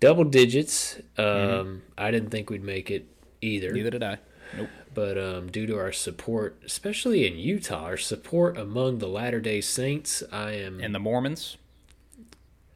double 0.00 0.24
digits. 0.24 1.00
Um, 1.18 1.82
I 1.96 2.10
didn't 2.10 2.30
think 2.30 2.50
we'd 2.50 2.62
make 2.64 2.90
it 2.90 3.06
either. 3.40 3.72
Neither 3.72 3.90
did 3.90 4.02
I. 4.02 4.18
Nope. 4.56 4.68
but 4.94 5.18
um, 5.18 5.50
due 5.50 5.66
to 5.66 5.76
our 5.78 5.90
support, 5.90 6.60
especially 6.64 7.26
in 7.26 7.36
Utah, 7.36 7.82
our 7.84 7.96
support 7.96 8.56
among 8.56 8.98
the 8.98 9.08
Latter 9.08 9.40
Day 9.40 9.60
Saints, 9.60 10.22
I 10.30 10.52
am. 10.52 10.80
And 10.80 10.94
the 10.94 10.98
Mormons. 11.00 11.56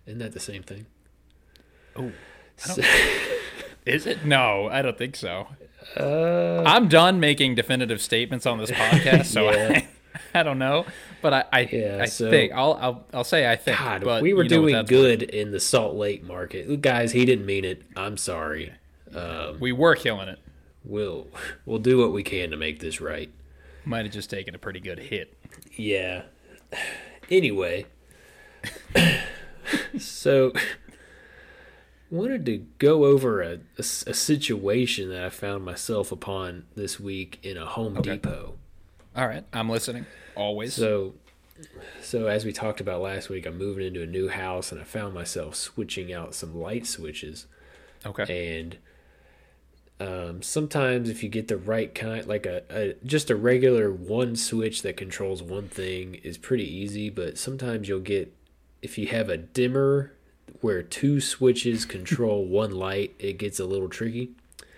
isn't 0.06 0.18
that 0.18 0.32
the 0.32 0.40
same 0.40 0.62
thing? 0.62 0.86
Oh, 1.96 2.12
So- 2.56 2.82
is 3.86 4.06
it? 4.06 4.24
No, 4.24 4.68
I 4.70 4.82
don't 4.82 4.98
think 4.98 5.14
so. 5.16 5.48
Uh, 5.96 6.62
I'm 6.66 6.88
done 6.88 7.20
making 7.20 7.54
definitive 7.54 8.00
statements 8.00 8.46
on 8.46 8.58
this 8.58 8.70
podcast, 8.70 9.26
so 9.26 9.44
Yeah. 9.52 9.82
I, 10.34 10.40
I 10.40 10.42
don't 10.42 10.58
know. 10.58 10.84
But 11.22 11.32
I, 11.32 11.44
I, 11.52 11.60
Yeah, 11.72 11.98
I 12.02 12.06
so- 12.06 12.30
think 12.30 12.52
I'll, 12.52 12.74
I'll, 12.80 13.06
I'll 13.12 13.24
say 13.24 13.50
I 13.50 13.56
think. 13.56 13.78
God, 13.78 14.04
but 14.04 14.22
we 14.22 14.34
were 14.34 14.44
you 14.44 14.50
know 14.50 14.60
what 14.62 14.68
doing 14.68 14.84
good 14.86 15.22
in 15.22 15.50
the 15.50 15.60
Salt 15.60 15.94
Lake 15.96 16.22
market, 16.24 16.80
guys. 16.80 17.12
He 17.12 17.24
didn't 17.24 17.46
mean 17.46 17.64
it. 17.64 17.82
I'm 17.96 18.16
sorry. 18.16 18.72
Um. 19.14 19.58
We 19.60 19.72
were 19.72 19.94
killing 19.96 20.28
it. 20.28 20.38
we'll 20.84 21.26
we'll 21.66 21.78
do 21.78 21.98
what 21.98 22.12
we 22.12 22.22
can 22.22 22.50
to 22.50 22.56
make 22.56 22.78
this 22.80 23.00
right. 23.00 23.30
Might 23.84 24.04
have 24.04 24.12
just 24.12 24.28
taken 24.30 24.54
a 24.54 24.58
pretty 24.58 24.80
good 24.80 24.98
hit. 24.98 25.34
Yeah. 25.76 26.22
Anyway, 27.30 27.84
so 29.98 30.52
wanted 32.10 32.46
to 32.46 32.58
go 32.78 33.04
over 33.04 33.42
a 33.42 33.58
a 33.78 33.82
situation 33.82 35.10
that 35.10 35.24
I 35.24 35.28
found 35.30 35.64
myself 35.64 36.10
upon 36.12 36.64
this 36.74 36.98
week 36.98 37.38
in 37.42 37.56
a 37.56 37.66
Home 37.66 37.98
Okay. 37.98 38.12
Depot. 38.12 38.54
All 39.16 39.26
right, 39.26 39.44
I'm 39.52 39.68
listening. 39.68 40.06
Always. 40.36 40.74
So, 40.74 41.14
so 42.02 42.28
as 42.28 42.44
we 42.44 42.52
talked 42.52 42.80
about 42.80 43.00
last 43.00 43.28
week, 43.28 43.46
I'm 43.46 43.58
moving 43.58 43.86
into 43.86 44.02
a 44.02 44.06
new 44.06 44.28
house, 44.28 44.70
and 44.70 44.80
I 44.80 44.84
found 44.84 45.12
myself 45.14 45.54
switching 45.54 46.12
out 46.12 46.34
some 46.34 46.54
light 46.58 46.86
switches. 46.86 47.46
okay. 48.06 48.58
And 48.60 48.76
um, 50.00 50.42
sometimes, 50.42 51.08
if 51.10 51.24
you 51.24 51.28
get 51.28 51.48
the 51.48 51.56
right 51.56 51.92
kind, 51.92 52.26
like 52.26 52.46
a, 52.46 52.62
a 52.70 52.94
just 53.04 53.30
a 53.30 53.36
regular 53.36 53.90
one 53.92 54.36
switch 54.36 54.82
that 54.82 54.96
controls 54.96 55.42
one 55.42 55.68
thing, 55.68 56.14
is 56.16 56.38
pretty 56.38 56.72
easy. 56.72 57.10
But 57.10 57.36
sometimes 57.38 57.88
you'll 57.88 57.98
get 58.00 58.32
if 58.80 58.96
you 58.96 59.08
have 59.08 59.28
a 59.28 59.36
dimmer 59.36 60.12
where 60.60 60.82
two 60.82 61.20
switches 61.20 61.84
control 61.84 62.44
one 62.44 62.72
light, 62.72 63.14
it 63.18 63.38
gets 63.38 63.58
a 63.60 63.64
little 63.64 63.88
tricky. 63.88 64.30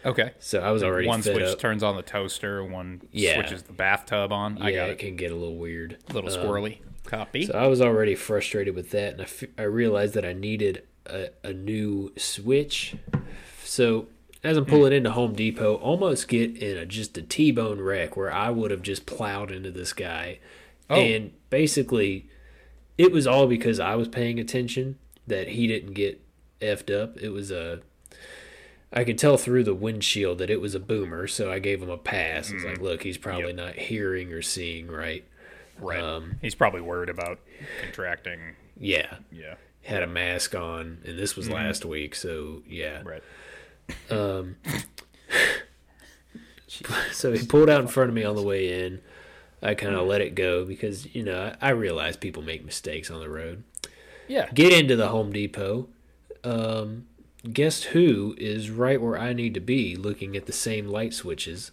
Okay. 0.05 0.33
So 0.39 0.61
I 0.61 0.71
was 0.71 0.83
already 0.83 1.07
one 1.09 1.23
switch 1.23 1.43
up. 1.43 1.59
turns 1.59 1.83
on 1.83 1.95
the 1.97 2.03
toaster. 2.03 2.65
One 2.65 3.03
Yeah. 3.12 3.35
switches 3.35 3.65
the 3.65 3.73
bathtub 3.75 4.33
on. 4.33 4.57
I 4.61 4.71
yeah, 4.71 4.77
got 4.77 4.89
it 4.89 4.93
it. 4.93 4.99
can 4.99 5.17
get 5.17 5.31
a 5.31 5.35
little 5.35 5.57
weird. 5.57 5.99
A 6.09 6.12
little 6.15 6.31
Um, 6.33 6.37
squirrely. 6.39 6.79
Copy. 7.05 7.47
So 7.47 7.53
I 7.55 7.67
was 7.67 7.81
already 7.83 8.15
frustrated 8.15 8.75
with 8.75 8.91
that, 8.91 9.12
and 9.12 9.21
I, 9.23 9.25
f- 9.25 9.45
I 9.59 9.62
realized 9.62 10.15
that 10.15 10.25
I 10.25 10.33
needed 10.33 10.85
a, 11.07 11.29
a 11.45 11.53
new 11.53 12.12
switch. 12.17 12.95
So 13.65 14.07
as 14.43 14.57
I'm 14.57 14.65
pulling 14.65 14.93
into 14.93 15.11
Home 15.11 15.35
Depot, 15.35 15.75
almost 15.77 16.29
get 16.29 16.57
in 16.57 16.77
a 16.79 16.87
just 16.87 17.19
a 17.19 17.23
T-bone 17.23 17.81
wreck 17.81 18.17
where 18.17 18.33
I 18.33 18.49
would 18.50 18.71
have 18.71 18.83
just 18.83 19.05
plowed 19.07 19.50
into 19.50 19.71
this 19.71 19.93
guy, 19.93 20.39
Oh. 20.89 20.97
and 20.97 21.33
basically, 21.50 22.27
it 22.97 23.12
was 23.12 23.27
all 23.27 23.47
because 23.47 23.79
I 23.81 23.97
was 23.97 24.09
paying 24.09 24.39
attention 24.39 24.97
that 25.31 25.49
he 25.49 25.67
didn't 25.67 25.95
get 25.95 26.21
effed 26.61 26.95
up. 26.95 27.17
It 27.19 27.31
was 27.31 27.51
a 27.51 27.81
I 28.93 29.05
could 29.05 29.19
tell 29.19 29.37
through 29.37 29.65
the 29.65 29.75
windshield 29.75 30.39
that 30.39 30.51
it 30.51 30.61
was 30.61 30.75
a 30.75 30.81
boomer, 30.81 31.27
so 31.29 31.51
I 31.51 31.59
gave 31.61 31.81
him 31.83 31.91
a 31.91 31.97
pass. 31.97 32.51
I 32.51 32.55
was 32.55 32.65
like, 32.65 32.81
look, 32.81 33.03
he's 33.03 33.17
probably 33.19 33.47
Yep. 33.49 33.57
not 33.57 33.75
hearing 33.77 34.33
or 34.33 34.43
seeing 34.43 34.89
right. 34.89 35.25
Right. 35.79 36.03
Um, 36.03 36.37
He's 36.43 36.55
probably 36.55 36.81
worried 36.83 37.09
about 37.09 37.39
contracting. 37.83 38.39
Yeah, 38.79 39.15
Yeah. 39.33 39.55
had 39.83 40.03
a 40.03 40.07
mask 40.07 40.55
on, 40.55 40.99
and 41.07 41.19
this 41.19 41.37
was 41.37 41.49
last 41.49 41.85
week, 41.87 42.15
so 42.15 42.63
yeah. 42.69 43.03
Right. 43.03 43.23
Um. 44.11 44.57
So 47.13 47.33
he 47.33 47.45
pulled 47.47 47.69
out 47.69 47.81
in 47.81 47.89
front 47.89 48.09
of 48.11 48.15
me 48.15 48.25
on 48.25 48.37
the 48.37 48.43
way 48.43 48.85
in. 48.85 49.01
I 49.63 49.75
kind 49.75 49.95
of 49.95 50.07
let 50.07 50.21
it 50.21 50.35
go 50.35 50.65
because 50.65 51.13
you 51.15 51.23
know 51.23 51.53
I, 51.61 51.69
I 51.69 51.71
realize 51.71 52.17
people 52.17 52.43
make 52.43 52.65
mistakes 52.65 53.11
on 53.11 53.21
the 53.21 53.29
road. 53.29 53.65
Yeah. 54.31 54.49
Get 54.55 54.73
into 54.73 54.95
the 54.97 55.09
Home 55.09 55.33
Depot. 55.33 55.89
Um, 56.45 57.07
guess 57.53 57.83
who 57.83 58.35
is 58.39 58.71
right 58.71 59.01
where 59.01 59.19
I 59.19 59.33
need 59.33 59.55
to 59.55 59.61
be, 59.61 59.97
looking 59.97 60.37
at 60.37 60.47
the 60.47 60.53
same 60.53 60.87
light 60.87 61.13
switches? 61.15 61.73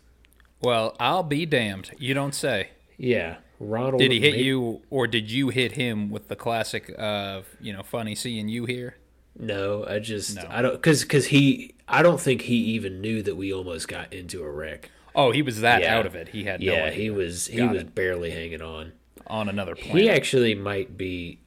Well, 0.62 0.96
I'll 1.00 1.24
be 1.24 1.46
damned. 1.46 1.92
You 2.00 2.14
don't 2.16 2.34
say. 2.34 2.70
Yeah, 2.98 3.38
Ronald. 3.60 4.00
Did 4.00 4.12
he 4.12 4.20
hit 4.20 4.34
Ma- 4.34 4.40
you, 4.42 4.82
or 4.90 5.06
did 5.06 5.30
you 5.30 5.50
hit 5.50 5.74
him 5.74 6.10
with 6.10 6.30
the 6.30 6.36
classic, 6.36 6.94
of, 6.98 7.46
you 7.62 7.72
know, 7.74 7.84
funny 7.84 8.16
seeing 8.16 8.50
you 8.50 8.66
here? 8.66 8.98
No, 9.38 9.86
I 9.88 10.00
just 10.00 10.36
No. 10.38 10.48
I 10.50 10.64
don't 10.64 10.74
because 10.74 11.04
because 11.04 11.28
he 11.28 11.76
I 11.88 12.02
don't 12.02 12.20
think 12.20 12.42
he 12.42 12.56
even 12.56 13.00
knew 13.02 13.22
that 13.22 13.36
we 13.36 13.54
almost 13.54 13.88
got 13.88 14.12
into 14.12 14.42
a 14.42 14.50
wreck. 14.50 14.90
Oh, 15.14 15.30
he 15.32 15.44
was 15.44 15.62
that 15.62 15.84
Yeah. 15.84 15.96
out 15.96 16.08
of 16.08 16.16
it. 16.16 16.30
He 16.30 16.46
had 16.46 16.60
no 16.60 16.74
Yeah, 16.74 16.86
idea. 16.86 16.92
he 17.04 17.10
was 17.12 17.46
he 17.46 17.58
Got 17.58 17.74
was 17.74 17.82
it. 17.84 17.94
barely 17.94 18.32
hanging 18.32 18.64
on. 18.64 18.94
on 19.28 19.48
another 19.48 19.76
planet. 19.76 20.02
He 20.02 20.10
actually 20.10 20.56
might 20.56 20.98
be 20.98 21.40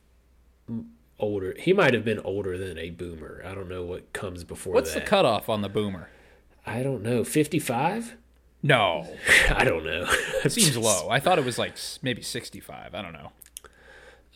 older. 1.20 1.54
He 1.58 1.72
might 1.72 1.94
have 1.94 2.04
been 2.04 2.18
older 2.20 2.58
than 2.58 2.76
a 2.78 2.90
boomer. 2.90 3.42
I 3.46 3.54
don't 3.54 3.68
know 3.68 3.84
what 3.84 4.12
comes 4.12 4.42
before 4.44 4.74
What's 4.74 4.94
that. 4.94 5.04
the 5.04 5.06
cutoff 5.08 5.48
on 5.48 5.62
the 5.62 5.68
boomer? 5.68 6.08
I 6.66 6.82
don't 6.82 7.02
know. 7.02 7.22
Fifty-five? 7.24 8.16
No, 8.62 9.08
I 9.50 9.64
don't 9.64 9.84
know. 9.84 10.06
it 10.44 10.52
seems 10.52 10.76
low. 10.76 11.08
I 11.08 11.20
thought 11.20 11.38
it 11.38 11.44
was 11.44 11.58
like 11.58 11.74
maybe 12.02 12.22
sixty-five. 12.22 12.94
I 12.94 13.02
don't 13.02 13.12
know. 13.12 13.32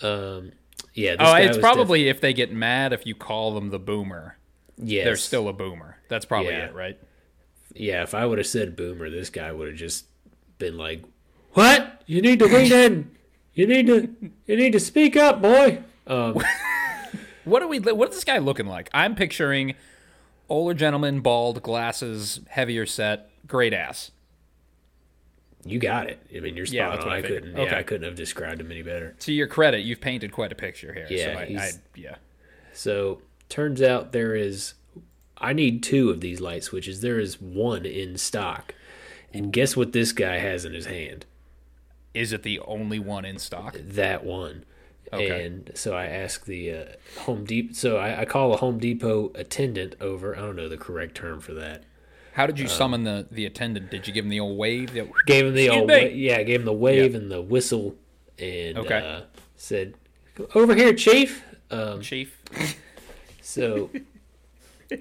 Um, 0.02 0.52
yeah. 0.94 1.12
This 1.16 1.28
Oh, 1.28 1.34
it's 1.34 1.58
probably 1.58 2.08
if 2.08 2.20
they 2.20 2.32
get 2.32 2.52
mad 2.52 2.92
if 2.92 3.06
you 3.06 3.14
call 3.14 3.54
them 3.54 3.70
the 3.70 3.78
boomer. 3.78 4.38
Yeah. 4.76 5.04
They're 5.04 5.16
still 5.16 5.48
a 5.48 5.52
boomer. 5.52 5.98
That's 6.08 6.24
probably 6.24 6.52
Yeah. 6.52 6.66
it, 6.66 6.74
right? 6.74 6.98
Yeah. 7.74 8.02
If 8.02 8.14
I 8.14 8.26
would 8.26 8.38
have 8.38 8.46
said 8.46 8.76
boomer, 8.76 9.10
this 9.10 9.30
guy 9.30 9.52
would 9.52 9.68
have 9.68 9.76
just 9.76 10.06
been 10.58 10.76
like, 10.78 11.02
"What? 11.52 12.02
You 12.06 12.22
need 12.22 12.38
to 12.40 12.46
lean 12.46 12.72
in. 12.72 13.10
You 13.54 13.66
need 13.66 13.86
to. 13.86 14.14
You 14.46 14.56
need 14.56 14.72
to 14.72 14.80
speak 14.80 15.16
up, 15.16 15.40
boy." 15.42 15.82
Um, 16.06 16.38
What 17.44 17.62
are 17.62 17.68
we? 17.68 17.78
What 17.78 18.08
is 18.10 18.14
this 18.16 18.24
guy 18.24 18.38
looking 18.38 18.66
like? 18.66 18.88
I'm 18.94 19.14
picturing 19.14 19.74
older 20.48 20.74
gentleman, 20.74 21.20
bald, 21.20 21.62
glasses, 21.62 22.40
heavier 22.48 22.86
set, 22.86 23.30
great 23.46 23.72
ass. 23.72 24.10
you 25.64 25.78
got 25.78 26.08
it. 26.08 26.18
I 26.34 26.40
mean, 26.40 26.56
you're 26.56 26.66
spot 26.66 26.74
Yeah, 26.74 26.88
that's 26.90 27.02
on. 27.02 27.08
what 27.08 27.14
I 27.14 27.18
I 27.18 27.22
couldn't. 27.22 27.56
Yeah, 27.56 27.78
I 27.78 27.82
couldn't 27.82 28.04
have 28.06 28.16
described 28.16 28.60
him 28.60 28.70
any 28.70 28.82
better. 28.82 29.14
To 29.20 29.32
your 29.32 29.46
credit, 29.46 29.80
you've 29.80 30.00
painted 30.00 30.32
quite 30.32 30.52
a 30.52 30.54
picture 30.56 30.92
here. 30.92 31.06
Yeah, 31.08 31.34
so 31.34 31.38
I, 31.40 31.42
I, 31.62 31.70
yeah. 31.94 32.16
So 32.72 33.22
turns 33.48 33.80
out 33.80 34.12
there 34.12 34.34
is 34.34 34.74
I 35.38 35.52
need 35.52 35.82
two 35.82 36.10
of 36.10 36.20
these 36.20 36.40
light 36.40 36.64
switches. 36.64 37.00
There 37.00 37.18
is 37.18 37.40
one 37.40 37.84
in 37.86 38.16
stock. 38.18 38.74
And 39.32 39.52
guess 39.52 39.76
what 39.76 39.92
this 39.92 40.12
guy 40.12 40.38
has 40.38 40.64
in 40.64 40.74
his 40.74 40.86
hand? 40.86 41.26
Is 42.14 42.32
it 42.32 42.44
the 42.44 42.60
only 42.60 43.00
one 43.00 43.24
in 43.24 43.38
stock? 43.38 43.76
That 43.82 44.22
one. 44.24 44.64
Okay. 45.12 45.44
And 45.46 45.70
so 45.74 45.94
I 45.94 46.06
ask 46.06 46.44
the 46.44 46.72
uh, 46.72 46.84
Home 47.20 47.44
Depot. 47.44 47.72
So 47.74 47.96
I, 47.98 48.22
I 48.22 48.24
call 48.24 48.52
a 48.52 48.56
Home 48.56 48.78
Depot 48.78 49.30
attendant 49.34 49.94
over. 50.00 50.36
I 50.36 50.40
don't 50.40 50.56
know 50.56 50.68
the 50.68 50.76
correct 50.76 51.14
term 51.14 51.40
for 51.40 51.54
that. 51.54 51.84
How 52.32 52.46
did 52.46 52.58
you 52.58 52.66
summon 52.66 53.04
the 53.04 53.26
the 53.30 53.46
attendant? 53.46 53.90
Did 53.90 54.08
you 54.08 54.12
give 54.12 54.24
him 54.24 54.30
the 54.30 54.40
old 54.40 54.58
wave? 54.58 54.92
The- 54.92 55.08
Gave 55.26 55.46
him 55.46 55.54
the 55.54 55.68
old 55.68 55.88
wa- 55.88 55.96
yeah. 55.96 56.42
Gave 56.42 56.60
him 56.60 56.66
the 56.66 56.72
wave 56.72 57.14
and 57.14 57.30
the 57.30 57.40
whistle, 57.40 57.94
and 58.38 58.76
Okay. 58.78 58.98
uh, 58.98 59.20
said, 59.56 59.94
"Over 60.54 60.74
here, 60.74 60.92
Chief." 60.94 61.44
Um, 61.70 62.00
Chief. 62.00 62.40
So 63.40 63.90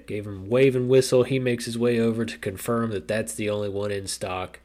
gave 0.06 0.26
him 0.26 0.48
wave 0.48 0.76
and 0.76 0.88
whistle. 0.88 1.24
He 1.24 1.38
makes 1.38 1.64
his 1.64 1.76
way 1.78 1.98
over 1.98 2.24
to 2.24 2.38
confirm 2.38 2.90
that 2.90 3.08
that's 3.08 3.34
the 3.34 3.50
only 3.50 3.68
one 3.68 3.90
in 3.90 4.06
stock, 4.06 4.60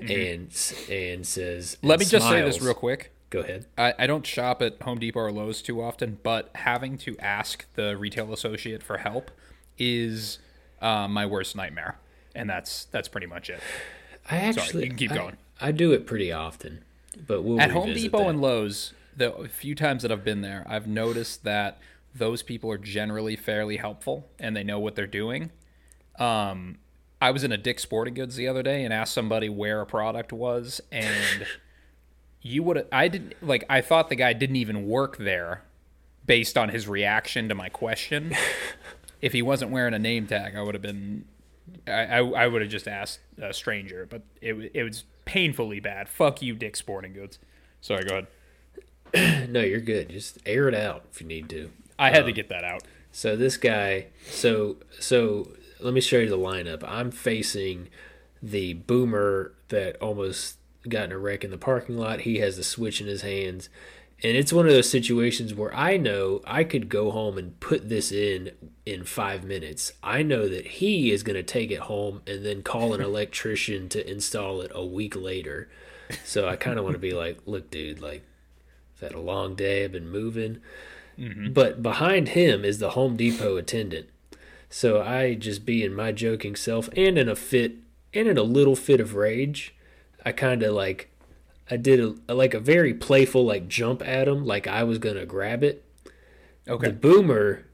and 0.00 0.48
and 0.90 1.26
says, 1.26 1.76
Mm-hmm. 1.76 1.86
Let 1.86 1.94
and 1.94 2.00
me 2.00 2.04
just 2.06 2.28
say 2.28 2.42
this 2.42 2.62
real 2.62 2.74
quick. 2.74 3.12
Go 3.36 3.42
ahead. 3.42 3.66
I, 3.76 3.92
I 3.98 4.06
don't 4.06 4.24
shop 4.24 4.62
at 4.62 4.80
Home 4.80 4.98
Depot 4.98 5.20
or 5.20 5.30
Lowe's 5.30 5.60
too 5.60 5.82
often, 5.82 6.18
but 6.22 6.48
having 6.54 6.96
to 6.96 7.18
ask 7.18 7.66
the 7.74 7.94
retail 7.94 8.32
associate 8.32 8.82
for 8.82 8.96
help 8.96 9.30
is 9.76 10.38
uh, 10.80 11.06
my 11.06 11.26
worst 11.26 11.54
nightmare, 11.54 11.98
and 12.34 12.48
that's 12.48 12.86
that's 12.86 13.08
pretty 13.08 13.26
much 13.26 13.50
it. 13.50 13.60
I 14.30 14.38
actually 14.38 14.84
you 14.84 14.88
can 14.88 14.96
keep 14.96 15.12
going. 15.12 15.36
I, 15.60 15.70
do 15.70 15.92
it 15.92 16.06
pretty 16.06 16.32
often, 16.32 16.82
but 17.26 17.42
we'll 17.42 17.60
At 17.60 17.72
Home 17.72 17.92
Depot 17.92 18.20
that. 18.20 18.28
and 18.28 18.40
Lowe's, 18.40 18.94
the 19.14 19.50
few 19.52 19.74
times 19.74 20.00
that 20.00 20.10
I've 20.10 20.24
been 20.24 20.40
there, 20.40 20.64
I've 20.66 20.86
noticed 20.86 21.44
that 21.44 21.78
those 22.14 22.42
people 22.42 22.70
are 22.70 22.78
generally 22.78 23.36
fairly 23.36 23.76
helpful 23.76 24.30
and 24.38 24.56
they 24.56 24.64
know 24.64 24.78
what 24.78 24.94
they're 24.94 25.06
doing. 25.06 25.50
Um, 26.18 26.78
I 27.20 27.32
was 27.32 27.44
in 27.44 27.52
a 27.52 27.58
Dick's 27.58 27.82
Sporting 27.82 28.14
Goods 28.14 28.36
the 28.36 28.48
other 28.48 28.62
day 28.62 28.82
and 28.82 28.94
asked 28.94 29.12
somebody 29.12 29.50
where 29.50 29.82
a 29.82 29.86
product 29.86 30.32
was, 30.32 30.80
and 30.90 31.46
you 32.46 32.62
would 32.62 32.86
I 32.92 33.08
didn't 33.08 33.34
like 33.42 33.64
I 33.68 33.80
thought 33.80 34.08
the 34.08 34.16
guy 34.16 34.32
didn't 34.32 34.56
even 34.56 34.86
work 34.86 35.18
there 35.18 35.62
based 36.24 36.56
on 36.56 36.68
his 36.68 36.88
reaction 36.88 37.48
to 37.48 37.54
my 37.54 37.68
question. 37.68 38.34
if 39.20 39.32
he 39.32 39.42
wasn't 39.42 39.70
wearing 39.70 39.94
a 39.94 39.98
name 39.98 40.26
tag, 40.26 40.56
I 40.56 40.62
would 40.62 40.74
have 40.74 40.82
been 40.82 41.24
I, 41.86 41.90
I, 41.90 42.18
I 42.18 42.46
would 42.46 42.62
have 42.62 42.70
just 42.70 42.86
asked 42.86 43.20
a 43.40 43.52
stranger, 43.52 44.06
but 44.08 44.22
it 44.40 44.70
it 44.74 44.82
was 44.82 45.04
painfully 45.24 45.80
bad. 45.80 46.08
Fuck 46.08 46.40
you, 46.40 46.54
Dick 46.54 46.76
Sporting 46.76 47.12
Goods. 47.12 47.38
Sorry, 47.80 48.04
go 48.04 48.14
ahead. 48.14 48.26
No, 49.48 49.60
you're 49.60 49.80
good. 49.80 50.10
Just 50.10 50.38
air 50.44 50.68
it 50.68 50.74
out 50.74 51.04
if 51.10 51.20
you 51.20 51.26
need 51.26 51.48
to. 51.50 51.70
I 51.98 52.10
had 52.10 52.24
to 52.24 52.32
um, 52.32 52.32
get 52.32 52.48
that 52.48 52.64
out. 52.64 52.82
So 53.12 53.34
this 53.36 53.56
guy, 53.56 54.08
so 54.28 54.76
so 55.00 55.52
let 55.80 55.94
me 55.94 56.00
show 56.00 56.18
you 56.18 56.28
the 56.28 56.36
lineup. 56.36 56.84
I'm 56.86 57.10
facing 57.10 57.88
the 58.42 58.74
boomer 58.74 59.52
that 59.68 59.96
almost 60.02 60.58
got 60.90 61.04
in 61.04 61.12
a 61.12 61.18
wreck 61.18 61.44
in 61.44 61.50
the 61.50 61.58
parking 61.58 61.96
lot. 61.96 62.20
He 62.20 62.38
has 62.38 62.56
the 62.56 62.64
switch 62.64 63.00
in 63.00 63.06
his 63.06 63.22
hands. 63.22 63.68
And 64.22 64.34
it's 64.36 64.52
one 64.52 64.66
of 64.66 64.72
those 64.72 64.88
situations 64.88 65.52
where 65.52 65.74
I 65.74 65.98
know 65.98 66.40
I 66.46 66.64
could 66.64 66.88
go 66.88 67.10
home 67.10 67.36
and 67.36 67.58
put 67.60 67.88
this 67.88 68.10
in 68.10 68.50
in 68.86 69.04
five 69.04 69.44
minutes. 69.44 69.92
I 70.02 70.22
know 70.22 70.48
that 70.48 70.66
he 70.66 71.10
is 71.10 71.22
going 71.22 71.36
to 71.36 71.42
take 71.42 71.70
it 71.70 71.80
home 71.80 72.22
and 72.26 72.44
then 72.44 72.62
call 72.62 72.94
an 72.94 73.00
electrician 73.02 73.88
to 73.90 74.10
install 74.10 74.62
it 74.62 74.72
a 74.74 74.84
week 74.84 75.14
later. 75.14 75.68
So 76.24 76.48
I 76.48 76.56
kind 76.56 76.78
of 76.78 76.84
want 76.84 76.94
to 76.94 77.00
be 77.00 77.12
like, 77.12 77.40
look, 77.44 77.70
dude, 77.70 78.00
like, 78.00 78.22
I've 78.94 79.08
had 79.08 79.12
a 79.12 79.20
long 79.20 79.54
day. 79.54 79.84
I've 79.84 79.92
been 79.92 80.08
moving. 80.08 80.60
Mm-hmm. 81.18 81.52
But 81.52 81.82
behind 81.82 82.30
him 82.30 82.64
is 82.64 82.78
the 82.78 82.90
Home 82.90 83.16
Depot 83.16 83.56
attendant. 83.56 84.08
So 84.68 85.02
I 85.02 85.34
just 85.34 85.66
be 85.66 85.84
in 85.84 85.94
my 85.94 86.12
joking 86.12 86.56
self 86.56 86.88
and 86.96 87.18
in 87.18 87.28
a 87.28 87.36
fit 87.36 87.76
and 88.12 88.28
in 88.28 88.38
a 88.38 88.42
little 88.42 88.76
fit 88.76 89.00
of 89.00 89.14
rage, 89.14 89.74
I 90.26 90.32
kind 90.32 90.64
of 90.64 90.74
like 90.74 91.08
I 91.70 91.76
did 91.76 92.00
a, 92.00 92.34
like 92.34 92.52
a 92.52 92.58
very 92.60 92.92
playful 92.92 93.44
like 93.44 93.68
jump 93.68 94.06
at 94.06 94.26
him 94.26 94.44
like 94.44 94.66
I 94.66 94.82
was 94.82 94.98
going 94.98 95.14
to 95.14 95.24
grab 95.24 95.62
it. 95.62 95.84
Okay. 96.68 96.88
The 96.88 96.92
boomer 96.92 97.66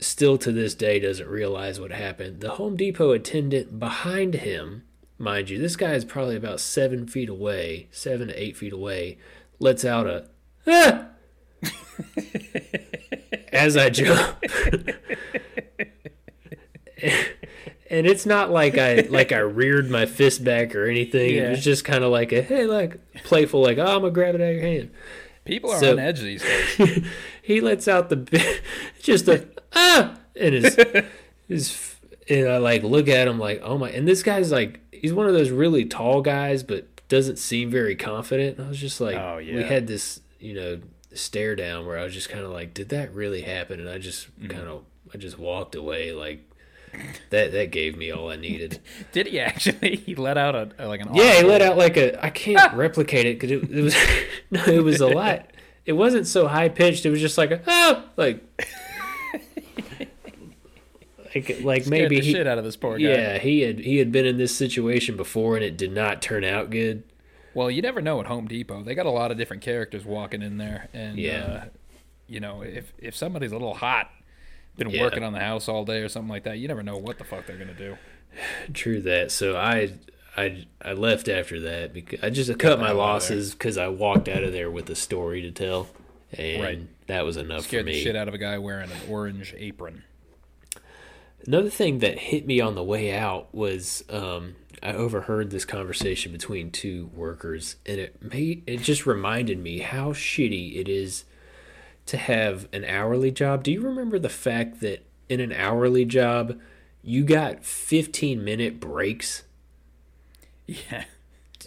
still 0.00 0.36
to 0.38 0.50
this 0.50 0.74
day 0.74 0.98
doesn't 0.98 1.28
realize 1.28 1.78
what 1.78 1.92
happened. 1.92 2.40
The 2.40 2.50
Home 2.50 2.76
Depot 2.76 3.12
attendant 3.12 3.78
behind 3.78 4.34
him, 4.34 4.82
mind 5.16 5.48
you, 5.48 5.58
this 5.58 5.76
guy 5.76 5.92
is 5.92 6.04
probably 6.04 6.34
about 6.34 6.58
seven 6.58 7.06
feet 7.06 7.28
away, 7.28 7.86
seven 7.92 8.26
to 8.28 8.42
eight 8.42 8.56
feet 8.56 8.72
away, 8.72 9.18
lets 9.60 9.84
out 9.84 10.08
a 10.08 10.28
ah! 10.66 11.06
as 13.52 13.76
I 13.76 13.90
jump. 13.90 14.44
and 17.92 18.06
it's 18.06 18.26
not 18.26 18.50
like 18.50 18.76
I 18.78 18.94
like 19.10 19.30
I 19.30 19.38
reared 19.38 19.88
my 19.90 20.06
fist 20.06 20.42
back 20.42 20.74
or 20.74 20.86
anything. 20.86 21.36
It 21.36 21.48
was 21.50 21.62
just 21.62 21.84
kind 21.84 22.02
of 22.02 22.10
like 22.10 22.32
a 22.32 22.42
hey, 22.42 22.64
like 22.66 22.98
playful, 23.22 23.62
like 23.62 23.78
oh, 23.78 23.86
I'm 23.86 24.00
gonna 24.00 24.10
grab 24.10 24.34
it 24.34 24.40
out 24.40 24.48
of 24.48 24.54
your 24.54 24.62
hand 24.62 24.90
People 25.44 25.70
are 25.70 25.78
So- 25.80 25.92
on 25.92 25.98
edge 25.98 26.20
these 26.20 26.42
days. 26.42 27.06
he 27.42 27.60
lets 27.60 27.86
out 27.88 28.08
the 28.08 28.60
just 29.02 29.28
a 29.28 29.46
ah 29.74 30.16
and 30.36 30.54
his 30.54 30.76
his 31.48 31.94
and 32.28 32.48
I 32.48 32.58
like 32.58 32.82
look 32.82 33.08
at 33.08 33.28
him 33.28 33.38
like 33.38 33.60
oh 33.64 33.76
my 33.78 33.90
and 33.90 34.06
this 34.08 34.22
guy's 34.22 34.50
like 34.52 34.80
he's 34.92 35.12
one 35.12 35.26
of 35.26 35.34
those 35.34 35.50
really 35.50 35.84
tall 35.84 36.22
guys 36.22 36.62
but 36.62 36.86
doesn't 37.08 37.38
seem 37.38 37.70
very 37.70 37.94
confident. 37.96 38.58
I 38.60 38.68
was 38.68 38.78
just 38.78 39.00
like 39.00 39.16
Oh, 39.16 39.36
we 39.38 39.62
had 39.62 39.86
this 39.86 40.20
you 40.40 40.54
know 40.54 40.80
stare 41.12 41.54
down 41.54 41.84
where 41.86 41.98
I 41.98 42.04
was 42.04 42.14
just 42.14 42.30
kind 42.30 42.44
of 42.44 42.52
like 42.52 42.72
did 42.72 42.88
that 42.90 43.12
really 43.12 43.42
happen 43.42 43.80
and 43.80 43.88
I 43.88 43.98
just 43.98 44.28
Mm-hmm. 44.38 44.46
kind 44.50 44.68
of 44.68 44.84
I 45.12 45.18
just 45.18 45.38
walked 45.38 45.74
away 45.74 46.12
like 46.12 46.48
that 47.30 47.52
that 47.52 47.70
gave 47.70 47.96
me 47.96 48.10
all 48.10 48.30
I 48.30 48.36
needed. 48.36 48.80
Did 49.12 49.26
he 49.28 49.40
actually? 49.40 49.96
He 50.06 50.14
let 50.14 50.36
out 50.38 50.54
a, 50.54 50.86
like 50.86 51.00
an 51.00 51.14
Yeah, 51.14 51.34
he 51.34 51.42
let 51.42 51.62
out 51.62 51.76
like 51.76 51.96
a. 51.96 52.22
I 52.24 52.30
can't 52.30 52.74
replicate 52.76 53.26
it 53.26 53.38
because 53.38 53.50
it, 53.50 53.70
it 53.70 53.82
was 53.82 53.94
no, 54.50 54.64
it 54.66 54.82
was 54.84 55.00
a 55.00 55.08
lot. 55.08 55.46
It 55.84 55.94
wasn't 55.94 56.26
so 56.26 56.46
high 56.48 56.68
pitched. 56.68 57.06
It 57.06 57.10
was 57.10 57.20
just 57.20 57.38
like 57.38 57.50
a 57.50 57.60
ah, 57.66 58.04
like. 58.16 58.42
like 61.34 61.60
like 61.62 61.86
maybe 61.86 62.20
the 62.20 62.26
he, 62.26 62.32
shit 62.32 62.46
out 62.46 62.58
of 62.58 62.64
this 62.64 62.76
poor 62.76 62.98
guy. 62.98 63.04
yeah 63.04 63.38
he 63.38 63.60
had 63.62 63.78
he 63.78 63.96
had 63.96 64.12
been 64.12 64.26
in 64.26 64.36
this 64.36 64.54
situation 64.54 65.16
before 65.16 65.56
and 65.56 65.64
it 65.64 65.76
did 65.76 65.92
not 65.92 66.20
turn 66.22 66.44
out 66.44 66.70
good. 66.70 67.02
Well, 67.54 67.70
you 67.70 67.82
never 67.82 68.00
know 68.00 68.18
at 68.20 68.26
Home 68.26 68.46
Depot. 68.48 68.82
They 68.82 68.94
got 68.94 69.04
a 69.06 69.10
lot 69.10 69.30
of 69.30 69.36
different 69.36 69.62
characters 69.62 70.04
walking 70.06 70.40
in 70.42 70.56
there, 70.56 70.88
and 70.94 71.18
Yeah. 71.18 71.44
uh, 71.44 71.64
you 72.26 72.40
know, 72.40 72.62
if 72.62 72.92
if 72.98 73.14
somebody's 73.14 73.50
a 73.52 73.54
little 73.54 73.74
hot, 73.74 74.10
been 74.76 74.90
Yeah. 74.90 75.02
working 75.02 75.22
on 75.22 75.32
the 75.32 75.40
house 75.40 75.68
all 75.68 75.84
day 75.84 76.00
or 76.02 76.08
something 76.08 76.30
like 76.30 76.44
that, 76.44 76.58
you 76.58 76.68
never 76.68 76.82
know 76.82 76.96
what 76.96 77.18
the 77.18 77.24
fuck 77.24 77.46
they're 77.46 77.58
gonna 77.58 77.74
do. 77.74 77.96
True 78.72 79.00
that. 79.02 79.30
So 79.30 79.56
I 79.56 79.92
I 80.36 80.66
I 80.80 80.92
left 80.94 81.28
after 81.28 81.60
that 81.60 81.92
because 81.92 82.20
I 82.22 82.30
just 82.30 82.58
cut 82.58 82.80
my 82.80 82.88
hell 82.88 83.00
out 83.00 83.16
of 83.16 83.28
there. 83.28 83.36
losses 83.36 83.52
because 83.52 83.76
I 83.76 83.88
walked 83.88 84.28
out 84.28 84.42
of 84.42 84.52
there 84.52 84.70
with 84.70 84.88
a 84.88 84.94
story 84.94 85.42
to 85.42 85.50
tell, 85.50 85.88
and 86.32 86.62
Right. 86.62 86.80
that 87.08 87.24
was 87.26 87.36
enough 87.36 87.64
Scared 87.64 87.84
for 87.84 87.86
me. 87.88 87.92
the 87.92 88.02
shit 88.02 88.16
out 88.16 88.28
of 88.28 88.34
a 88.34 88.38
guy 88.38 88.56
wearing 88.58 88.90
an 88.90 88.96
orange 89.10 89.54
apron. 89.58 90.04
Another 91.46 91.70
thing 91.70 91.98
that 91.98 92.18
hit 92.18 92.46
me 92.46 92.60
on 92.60 92.74
the 92.76 92.84
way 92.84 93.12
out 93.12 93.52
was 93.52 94.04
um, 94.08 94.54
I 94.82 94.92
overheard 94.94 95.50
this 95.50 95.64
conversation 95.64 96.30
between 96.32 96.70
two 96.70 97.10
workers, 97.14 97.76
and 97.84 97.98
it 97.98 98.22
made 98.22 98.62
it 98.66 98.78
just 98.80 99.06
reminded 99.06 99.58
me 99.58 99.80
how 99.80 100.12
shitty 100.12 100.76
it 100.76 100.88
is 100.88 101.24
to 102.12 102.18
have 102.18 102.68
an 102.74 102.84
hourly 102.84 103.30
job. 103.30 103.64
Do 103.64 103.72
you 103.72 103.80
remember 103.80 104.18
the 104.18 104.28
fact 104.28 104.80
that 104.82 105.02
in 105.30 105.40
an 105.40 105.50
hourly 105.50 106.04
job 106.04 106.60
you 107.02 107.24
got 107.24 107.64
15 107.64 108.44
minute 108.44 108.78
breaks? 108.78 109.44
Yeah. 110.66 111.04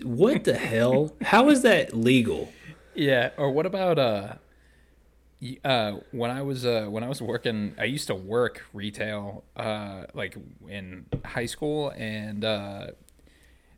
What 0.03 0.43
the 0.43 0.53
hell? 0.53 1.15
How 1.21 1.49
is 1.49 1.63
that 1.63 1.95
legal? 1.95 2.53
Yeah. 2.93 3.31
Or 3.37 3.49
what 3.49 3.65
about 3.65 3.97
uh, 3.97 4.33
uh, 5.63 5.93
when 6.11 6.29
I 6.29 6.43
was 6.43 6.63
uh 6.63 6.85
when 6.89 7.03
I 7.03 7.09
was 7.09 7.23
working, 7.23 7.73
I 7.79 7.85
used 7.85 8.05
to 8.07 8.15
work 8.15 8.65
retail 8.71 9.45
uh 9.55 10.03
like 10.13 10.37
in 10.69 11.07
high 11.25 11.47
school, 11.47 11.89
and 11.89 12.45
uh, 12.45 12.87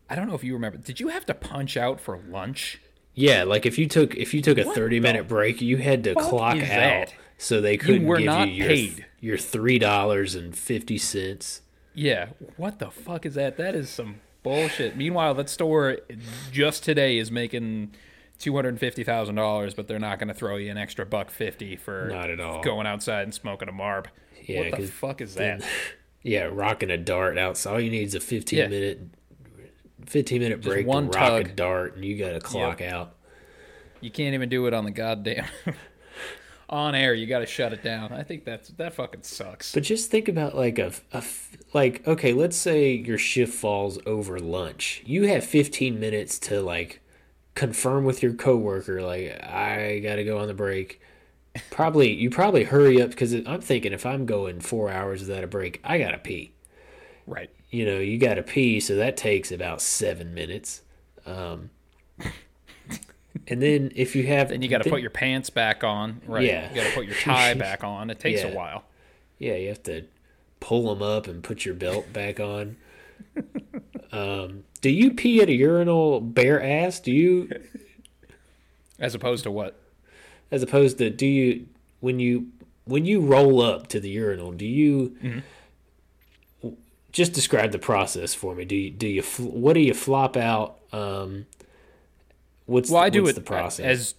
I 0.09 0.15
don't 0.15 0.27
know 0.27 0.35
if 0.35 0.43
you 0.43 0.53
remember. 0.53 0.79
Did 0.79 0.99
you 0.99 1.07
have 1.07 1.25
to 1.27 1.33
punch 1.33 1.77
out 1.77 2.01
for 2.01 2.17
lunch? 2.17 2.81
Yeah, 3.19 3.43
like 3.45 3.65
if 3.65 3.79
you 3.79 3.87
took 3.87 4.15
if 4.15 4.33
you 4.35 4.41
took 4.43 4.59
a 4.59 4.63
What 4.63 4.75
30 4.75 4.99
minute 4.99 5.27
break, 5.27 5.59
you 5.59 5.77
had 5.77 6.03
to 6.03 6.13
clock 6.13 6.57
out 6.57 6.61
that? 6.61 7.13
so 7.39 7.59
they 7.61 7.75
couldn't 7.75 8.05
were 8.05 8.17
give 8.17 8.27
not 8.27 8.49
you 8.49 8.53
your 8.63 8.67
paid. 8.67 9.05
your 9.19 9.37
three 9.37 9.79
dollars 9.79 10.35
and 10.35 10.55
fifty 10.55 10.97
cents. 10.99 11.61
Yeah, 11.95 12.27
what 12.57 12.77
the 12.77 12.91
fuck 12.91 13.25
is 13.25 13.33
that? 13.33 13.57
That 13.57 13.73
is 13.73 13.89
some 13.89 14.21
bullshit. 14.43 14.95
Meanwhile, 14.95 15.33
that 15.33 15.49
store 15.49 15.97
just 16.51 16.83
today 16.83 17.17
is 17.17 17.31
making 17.31 17.95
two 18.37 18.53
hundred 18.55 18.69
and 18.69 18.79
fifty 18.79 19.03
thousand 19.03 19.33
dollars, 19.33 19.73
but 19.73 19.87
they're 19.87 19.97
not 19.97 20.19
going 20.19 20.27
to 20.27 20.35
throw 20.35 20.57
you 20.57 20.69
an 20.69 20.77
extra 20.77 21.03
buck 21.03 21.31
fifty 21.31 21.75
for 21.75 22.09
Not 22.11 22.29
at 22.29 22.39
all. 22.39 22.61
going 22.61 22.85
outside 22.85 23.23
and 23.23 23.33
smoking 23.33 23.67
a 23.67 23.71
marb. 23.71 24.09
Yeah, 24.45 24.69
what 24.69 24.79
the 24.79 24.87
fuck 24.87 25.21
is 25.21 25.33
then- 25.33 25.59
that? 25.59 25.67
Yeah, 26.23 26.49
rocking 26.51 26.89
a 26.89 26.97
dart 26.97 27.37
outside. 27.37 27.71
All 27.71 27.79
you 27.79 27.89
need 27.89 28.03
is 28.03 28.13
a 28.15 28.19
fifteen 28.19 28.59
Yeah. 28.59 28.67
minute 28.67 28.99
fifteen 30.05 30.41
minute 30.41 30.61
break 30.61 30.85
one 30.85 31.09
to 31.09 31.17
rock 31.17 31.41
a 31.41 31.43
tug. 31.43 31.55
dart, 31.55 31.95
and 31.95 32.05
you 32.05 32.17
got 32.17 32.31
to 32.31 32.39
clock 32.39 32.81
out. 32.81 33.15
You 34.01 34.11
can't 34.11 34.33
even 34.35 34.49
do 34.49 34.67
it 34.67 34.73
on 34.73 34.85
the 34.85 34.91
goddamn 34.91 35.45
on 36.69 36.95
air. 36.95 37.13
You 37.13 37.25
got 37.25 37.39
to 37.39 37.45
shut 37.45 37.73
it 37.73 37.83
down. 37.83 38.11
I 38.13 38.23
think 38.23 38.45
that's 38.45 38.69
that 38.69 38.93
fucking 38.93 39.23
sucks. 39.23 39.73
But 39.73 39.83
just 39.83 40.11
think 40.11 40.27
about 40.27 40.55
like 40.55 40.77
a, 40.79 40.91
a 41.13 41.17
f- 41.17 41.57
like 41.73 42.07
okay, 42.07 42.33
let's 42.33 42.57
say 42.57 42.93
your 42.93 43.17
shift 43.17 43.53
falls 43.53 43.97
over 44.05 44.39
lunch. 44.39 45.01
You 45.05 45.27
have 45.27 45.43
15 45.43 45.99
minutes 45.99 46.37
to 46.39 46.61
like 46.61 47.01
confirm 47.55 48.05
with 48.05 48.21
your 48.21 48.33
coworker 48.33 49.01
like 49.01 49.43
I 49.43 49.99
got 50.03 50.17
to 50.17 50.23
go 50.23 50.37
on 50.37 50.47
the 50.47 50.53
break. 50.53 51.01
Probably 51.71 52.13
you 52.13 52.29
probably 52.29 52.65
hurry 52.65 53.01
up 53.01 53.09
because 53.09 53.33
I'm 53.33 53.61
thinking 53.61 53.93
if 53.93 54.05
I'm 54.05 54.27
going 54.27 54.59
4 54.59 54.91
hours 54.91 55.21
without 55.21 55.43
a 55.43 55.47
break, 55.47 55.79
I 55.83 55.97
got 55.97 56.11
to 56.11 56.19
pee. 56.19 56.53
Right. 57.27 57.49
You 57.69 57.85
know, 57.85 57.99
you 57.99 58.17
got 58.17 58.35
to 58.35 58.43
pee, 58.43 58.79
so 58.79 58.95
that 58.95 59.15
takes 59.17 59.51
about 59.51 59.81
7 59.81 60.33
minutes. 60.33 60.81
Um 61.25 61.69
and 63.47 63.61
then 63.61 63.91
if 63.95 64.15
you 64.15 64.25
have 64.27 64.49
Then 64.49 64.61
you 64.61 64.67
got 64.69 64.81
to 64.83 64.89
put 64.89 65.01
your 65.01 65.09
pants 65.11 65.49
back 65.49 65.83
on. 65.83 66.21
Right. 66.25 66.45
Yeah. 66.45 66.69
You 66.69 66.75
got 66.75 66.87
to 66.87 66.95
put 66.95 67.05
your 67.05 67.15
tie 67.15 67.53
back 67.67 67.83
on. 67.83 68.09
It 68.09 68.19
takes 68.19 68.41
Yeah. 68.41 68.47
a 68.47 68.55
while. 68.55 68.83
Yeah, 69.37 69.55
you 69.55 69.67
have 69.69 69.83
to 69.83 70.05
pull 70.59 70.87
them 70.95 71.03
up 71.03 71.27
and 71.27 71.43
put 71.43 71.63
your 71.65 71.75
belt 71.75 72.11
back 72.11 72.39
on. 72.39 72.77
um, 74.11 74.63
do 74.81 74.89
you 74.89 75.11
pee 75.11 75.41
at 75.41 75.49
a 75.49 75.53
urinal 75.53 76.19
bare 76.21 76.61
ass? 76.63 76.99
Do 76.99 77.11
you, 77.11 77.49
As 78.99 79.13
opposed 79.13 79.43
to 79.43 79.51
what? 79.51 79.79
as 80.49 80.63
opposed 80.63 80.97
to, 80.99 81.09
do 81.09 81.25
you 81.27 81.67
when 81.99 82.19
you 82.19 82.47
when 82.85 83.05
you 83.05 83.19
roll 83.19 83.61
up 83.61 83.87
to 83.87 83.99
the 83.99 84.09
urinal? 84.09 84.53
Do 84.53 84.65
you 84.65 85.15
Mm-hmm. 85.21 85.39
Just 87.11 87.33
describe 87.33 87.71
the 87.71 87.79
process 87.79 88.33
for 88.33 88.55
me? 88.55 88.65
Do 88.65 88.75
you 88.75 88.89
do 88.91 89.07
you 89.07 89.21
what 89.23 89.73
do 89.73 89.79
you 89.79 89.93
flop 89.93 90.37
out? 90.37 90.77
Um, 90.91 91.45
what's 92.65 92.89
Well, 92.89 93.01
I 93.01 93.09
do 93.09 93.27
it 93.27 93.33
the 93.33 93.41
process? 93.41 93.85
as 93.85 94.15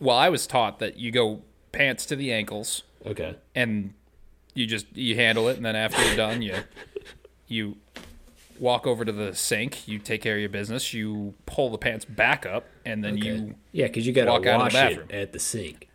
well. 0.00 0.16
I 0.16 0.28
was 0.28 0.46
taught 0.46 0.78
that 0.80 0.96
you 0.98 1.10
go 1.10 1.42
pants 1.72 2.04
to 2.06 2.16
the 2.16 2.32
ankles, 2.32 2.82
okay, 3.06 3.36
and 3.54 3.94
you 4.54 4.66
just 4.66 4.86
you 4.96 5.14
handle 5.16 5.48
it, 5.48 5.56
and 5.56 5.64
then 5.64 5.76
after 5.76 6.02
you're 6.04 6.16
done, 6.16 6.42
you 6.42 6.56
you 7.48 7.76
walk 8.58 8.86
over 8.86 9.04
to 9.04 9.12
the 9.12 9.34
sink, 9.34 9.88
you 9.88 9.98
take 9.98 10.22
care 10.22 10.34
of 10.34 10.40
your 10.40 10.48
business, 10.48 10.92
you 10.94 11.34
pull 11.46 11.70
the 11.70 11.78
pants 11.78 12.04
back 12.04 12.46
up, 12.46 12.64
and 12.84 13.02
then 13.02 13.14
okay. 13.14 13.26
you 13.26 13.54
yeah, 13.72 13.86
because 13.86 14.06
you 14.06 14.12
got 14.12 14.28
walk 14.28 14.42
to 14.42 14.50
out 14.50 14.54
of 14.56 14.60
wash 14.62 14.72
the 14.72 14.78
it 14.78 14.88
bathroom. 15.08 15.08
at 15.20 15.32
the 15.32 15.38
sink. 15.38 15.88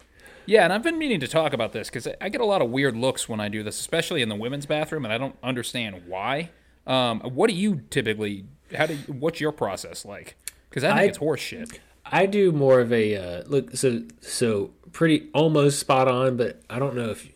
Yeah, 0.48 0.64
and 0.64 0.74
I've 0.74 0.82
been 0.82 0.98
meaning 0.98 1.20
to 1.20 1.28
talk 1.28 1.54
about 1.54 1.74
this 1.74 1.90
because 1.90 2.08
I 2.20 2.30
get 2.30 2.42
a 2.42 2.46
lot 2.46 2.62
of 2.62 2.70
weird 2.72 2.96
looks 2.98 3.28
when 3.30 3.40
I 3.40 3.50
do 3.50 3.62
this, 3.64 3.80
especially 3.80 4.22
in 4.22 4.30
the 4.30 4.36
women's 4.36 4.66
bathroom, 4.66 5.04
and 5.06 5.14
I 5.14 5.18
don't 5.18 5.36
understand 5.44 6.04
why. 6.08 6.50
Um, 6.88 7.20
what 7.20 7.50
do 7.50 7.56
you 7.56 7.82
typically? 7.90 8.46
How 8.76 8.86
do? 8.88 8.94
You, 8.96 9.14
what's 9.14 9.40
your 9.42 9.52
process 9.52 10.06
like? 10.06 10.36
Because 10.70 10.84
I 10.84 10.90
think 10.90 11.00
I- 11.00 11.04
it's 11.04 11.18
horse 11.18 11.42
shit. 11.42 11.80
I 12.10 12.26
do 12.26 12.54
more 12.54 12.80
of 12.80 12.94
a 12.94 13.16
uh, 13.18 13.44
look. 13.48 13.76
So 13.76 14.04
so 14.22 14.72
pretty 14.94 15.28
almost 15.34 15.80
spot 15.80 16.08
on, 16.08 16.38
but 16.38 16.62
I 16.70 16.80
don't 16.80 16.96
know 16.96 17.10
if. 17.10 17.28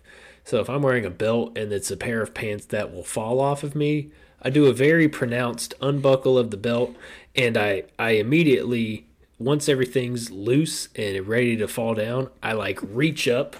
So 0.45 0.59
if 0.61 0.69
I'm 0.69 0.81
wearing 0.81 1.05
a 1.05 1.09
belt 1.09 1.57
and 1.57 1.71
it's 1.73 1.91
a 1.91 1.97
pair 1.97 2.21
of 2.21 2.33
pants 2.33 2.65
that 2.67 2.93
will 2.93 3.03
fall 3.03 3.39
off 3.41 3.63
of 3.63 3.75
me, 3.75 4.11
I 4.41 4.49
do 4.49 4.65
a 4.67 4.73
very 4.73 5.07
pronounced 5.09 5.73
unbuckle 5.81 6.37
of 6.37 6.49
the 6.51 6.57
belt, 6.57 6.95
and 7.35 7.57
I 7.57 7.83
I 7.99 8.11
immediately 8.11 9.07
once 9.43 9.67
everything's 9.69 10.31
loose 10.31 10.89
and 10.95 11.27
ready 11.27 11.55
to 11.57 11.67
fall 11.67 11.93
down, 11.95 12.29
I 12.43 12.53
like 12.53 12.79
reach 12.81 13.27
up 13.27 13.55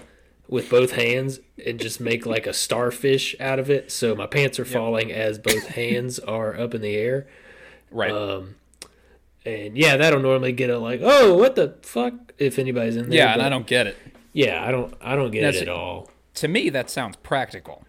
with 0.48 0.68
both 0.68 0.92
hands 0.92 1.40
and 1.64 1.80
just 1.80 2.00
make 2.00 2.26
like 2.26 2.46
a 2.46 2.52
starfish 2.52 3.34
out 3.40 3.58
of 3.58 3.70
it. 3.70 3.90
So 3.90 4.14
my 4.14 4.26
pants 4.26 4.58
are 4.58 4.64
falling 4.64 5.10
as 5.10 5.38
both 5.38 5.68
hands 5.68 6.18
are 6.18 6.58
up 6.58 6.74
in 6.74 6.82
the 6.82 6.94
air. 6.94 7.26
Right. 7.90 8.10
Um, 8.12 8.56
and 9.44 9.76
yeah, 9.76 9.96
that'll 9.96 10.20
normally 10.20 10.52
get 10.52 10.70
a 10.70 10.78
like, 10.78 11.00
oh, 11.02 11.34
what 11.34 11.56
the 11.56 11.76
fuck? 11.82 12.32
If 12.38 12.58
anybody's 12.58 12.96
in 12.96 13.08
there. 13.08 13.18
yeah, 13.18 13.32
and 13.32 13.42
I 13.42 13.48
don't 13.48 13.66
get 13.66 13.86
it. 13.86 13.96
Yeah, 14.32 14.64
I 14.66 14.70
don't. 14.70 14.94
I 15.00 15.14
don't 15.16 15.30
get 15.30 15.42
That's- 15.42 15.56
it 15.62 15.68
at 15.68 15.74
all. 15.74 16.10
To 16.34 16.48
me, 16.48 16.70
that 16.70 16.88
sounds 16.88 17.16
practical. 17.16 17.84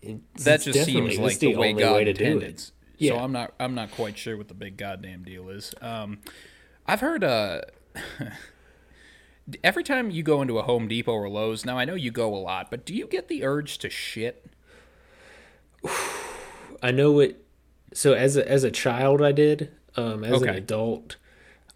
It's- 0.00 0.44
That 0.44 0.60
just 0.60 0.84
seems 0.84 1.18
like 1.18 1.38
the, 1.40 1.56
way 1.56 1.70
only 1.70 1.82
God 1.82 1.94
way 1.96 2.04
to 2.04 2.12
do 2.12 2.24
intended. 2.24 2.60
it. 3.00 3.08
So 3.08 3.16
I'm 3.18 3.32
not. 3.32 3.54
I'm 3.58 3.74
not 3.74 3.90
quite 3.90 4.16
sure 4.18 4.36
what 4.36 4.48
the 4.48 4.54
big 4.54 4.76
goddamn 4.76 5.24
deal 5.24 5.48
is. 5.48 5.74
Um, 5.80 6.18
I've 6.88 7.00
heard. 7.00 7.22
Uh, 7.22 7.60
every 9.62 9.84
time 9.84 10.10
you 10.10 10.22
go 10.22 10.40
into 10.40 10.58
a 10.58 10.62
Home 10.62 10.88
Depot 10.88 11.12
or 11.12 11.28
Lowe's, 11.28 11.64
now 11.64 11.78
I 11.78 11.84
know 11.84 11.94
you 11.94 12.10
go 12.10 12.34
a 12.34 12.38
lot, 12.38 12.70
but 12.70 12.86
do 12.86 12.94
you 12.94 13.06
get 13.06 13.28
the 13.28 13.44
urge 13.44 13.78
to 13.78 13.90
shit? 13.90 14.46
I 16.82 16.90
know 16.90 17.20
it. 17.20 17.44
So 17.92 18.14
as 18.14 18.36
a 18.36 18.50
as 18.50 18.64
a 18.64 18.70
child, 18.70 19.22
I 19.22 19.32
did. 19.32 19.72
Um, 19.96 20.22
as 20.22 20.42
an 20.42 20.50
adult, 20.50 21.16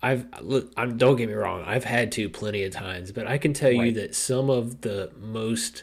I've 0.03 0.27
look. 0.40 0.72
I'm, 0.77 0.96
don't 0.96 1.16
get 1.16 1.29
me 1.29 1.35
wrong. 1.35 1.62
I've 1.66 1.85
had 1.85 2.12
to 2.12 2.29
plenty 2.29 2.62
of 2.64 2.72
times, 2.72 3.12
but 3.12 3.27
I 3.27 3.37
can 3.38 3.53
tell 3.53 3.72
you 3.72 3.92
that 3.92 4.14
some 4.14 4.48
of 4.48 4.83
the 4.83 5.11
most, 5.18 5.83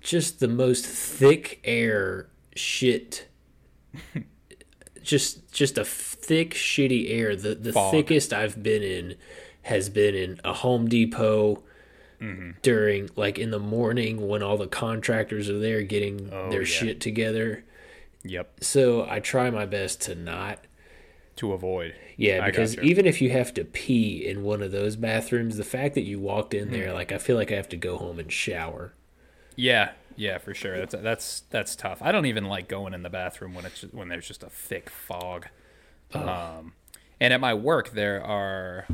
just 0.00 0.40
the 0.40 0.48
most 0.48 0.84
thick 0.86 1.60
air 1.64 2.28
shit. 2.54 3.28
just 5.08 5.50
just 5.52 5.78
a 5.78 5.84
thick 5.84 6.52
shitty 6.54 7.10
air. 7.10 7.34
The 7.34 7.54
the 7.54 7.72
Fog. 7.72 7.90
thickest 7.90 8.32
I've 8.32 8.62
been 8.62 8.82
in 8.82 9.14
has 9.62 9.88
been 9.88 10.14
in 10.14 10.40
a 10.44 10.52
Home 10.52 10.88
Depot. 10.88 11.62
Mm-hmm. 12.20 12.50
During 12.62 13.10
like 13.14 13.38
in 13.38 13.52
the 13.52 13.60
morning 13.60 14.26
when 14.26 14.42
all 14.42 14.56
the 14.56 14.66
contractors 14.66 15.48
are 15.48 15.60
there 15.60 15.82
getting 15.82 16.30
Oh, 16.32 16.50
their 16.50 16.62
yeah. 16.62 16.66
shit 16.66 17.00
together, 17.00 17.64
Yep. 18.24 18.64
so 18.64 19.06
I 19.08 19.20
try 19.20 19.50
my 19.50 19.66
best 19.66 20.00
to 20.02 20.16
not. 20.16 20.64
To 21.36 21.52
avoid. 21.52 21.94
Yeah, 22.16 22.44
because 22.44 22.76
even 22.78 23.06
if 23.06 23.22
you 23.22 23.30
have 23.30 23.54
to 23.54 23.64
pee 23.64 24.26
in 24.26 24.42
one 24.42 24.62
of 24.64 24.72
those 24.72 24.96
bathrooms, 24.96 25.56
the 25.58 25.62
fact 25.62 25.94
that 25.94 26.02
you 26.02 26.18
walked 26.18 26.54
in 26.54 26.66
Hmm. 26.66 26.74
there, 26.74 26.92
like 26.92 27.12
I 27.12 27.18
feel 27.18 27.36
like 27.36 27.52
I 27.52 27.54
have 27.54 27.68
to 27.68 27.76
go 27.76 27.96
home 27.98 28.18
and 28.18 28.32
shower. 28.32 28.94
Yeah, 29.54 29.92
yeah, 30.18 30.38
for 30.38 30.52
sure. 30.52 30.76
That's 30.76 30.94
that's 31.00 31.40
that's 31.50 31.76
tough. 31.76 31.98
I 32.02 32.10
don't 32.10 32.26
even 32.26 32.44
like 32.44 32.68
going 32.68 32.92
in 32.92 33.02
the 33.02 33.10
bathroom 33.10 33.54
when 33.54 33.64
it's 33.64 33.82
when 33.92 34.08
there's 34.08 34.26
just 34.26 34.42
a 34.42 34.50
thick 34.50 34.90
fog. 34.90 35.46
Um, 36.12 36.72
and 37.20 37.32
at 37.32 37.40
my 37.40 37.54
work 37.54 37.90
there 37.90 38.22
are 38.24 38.86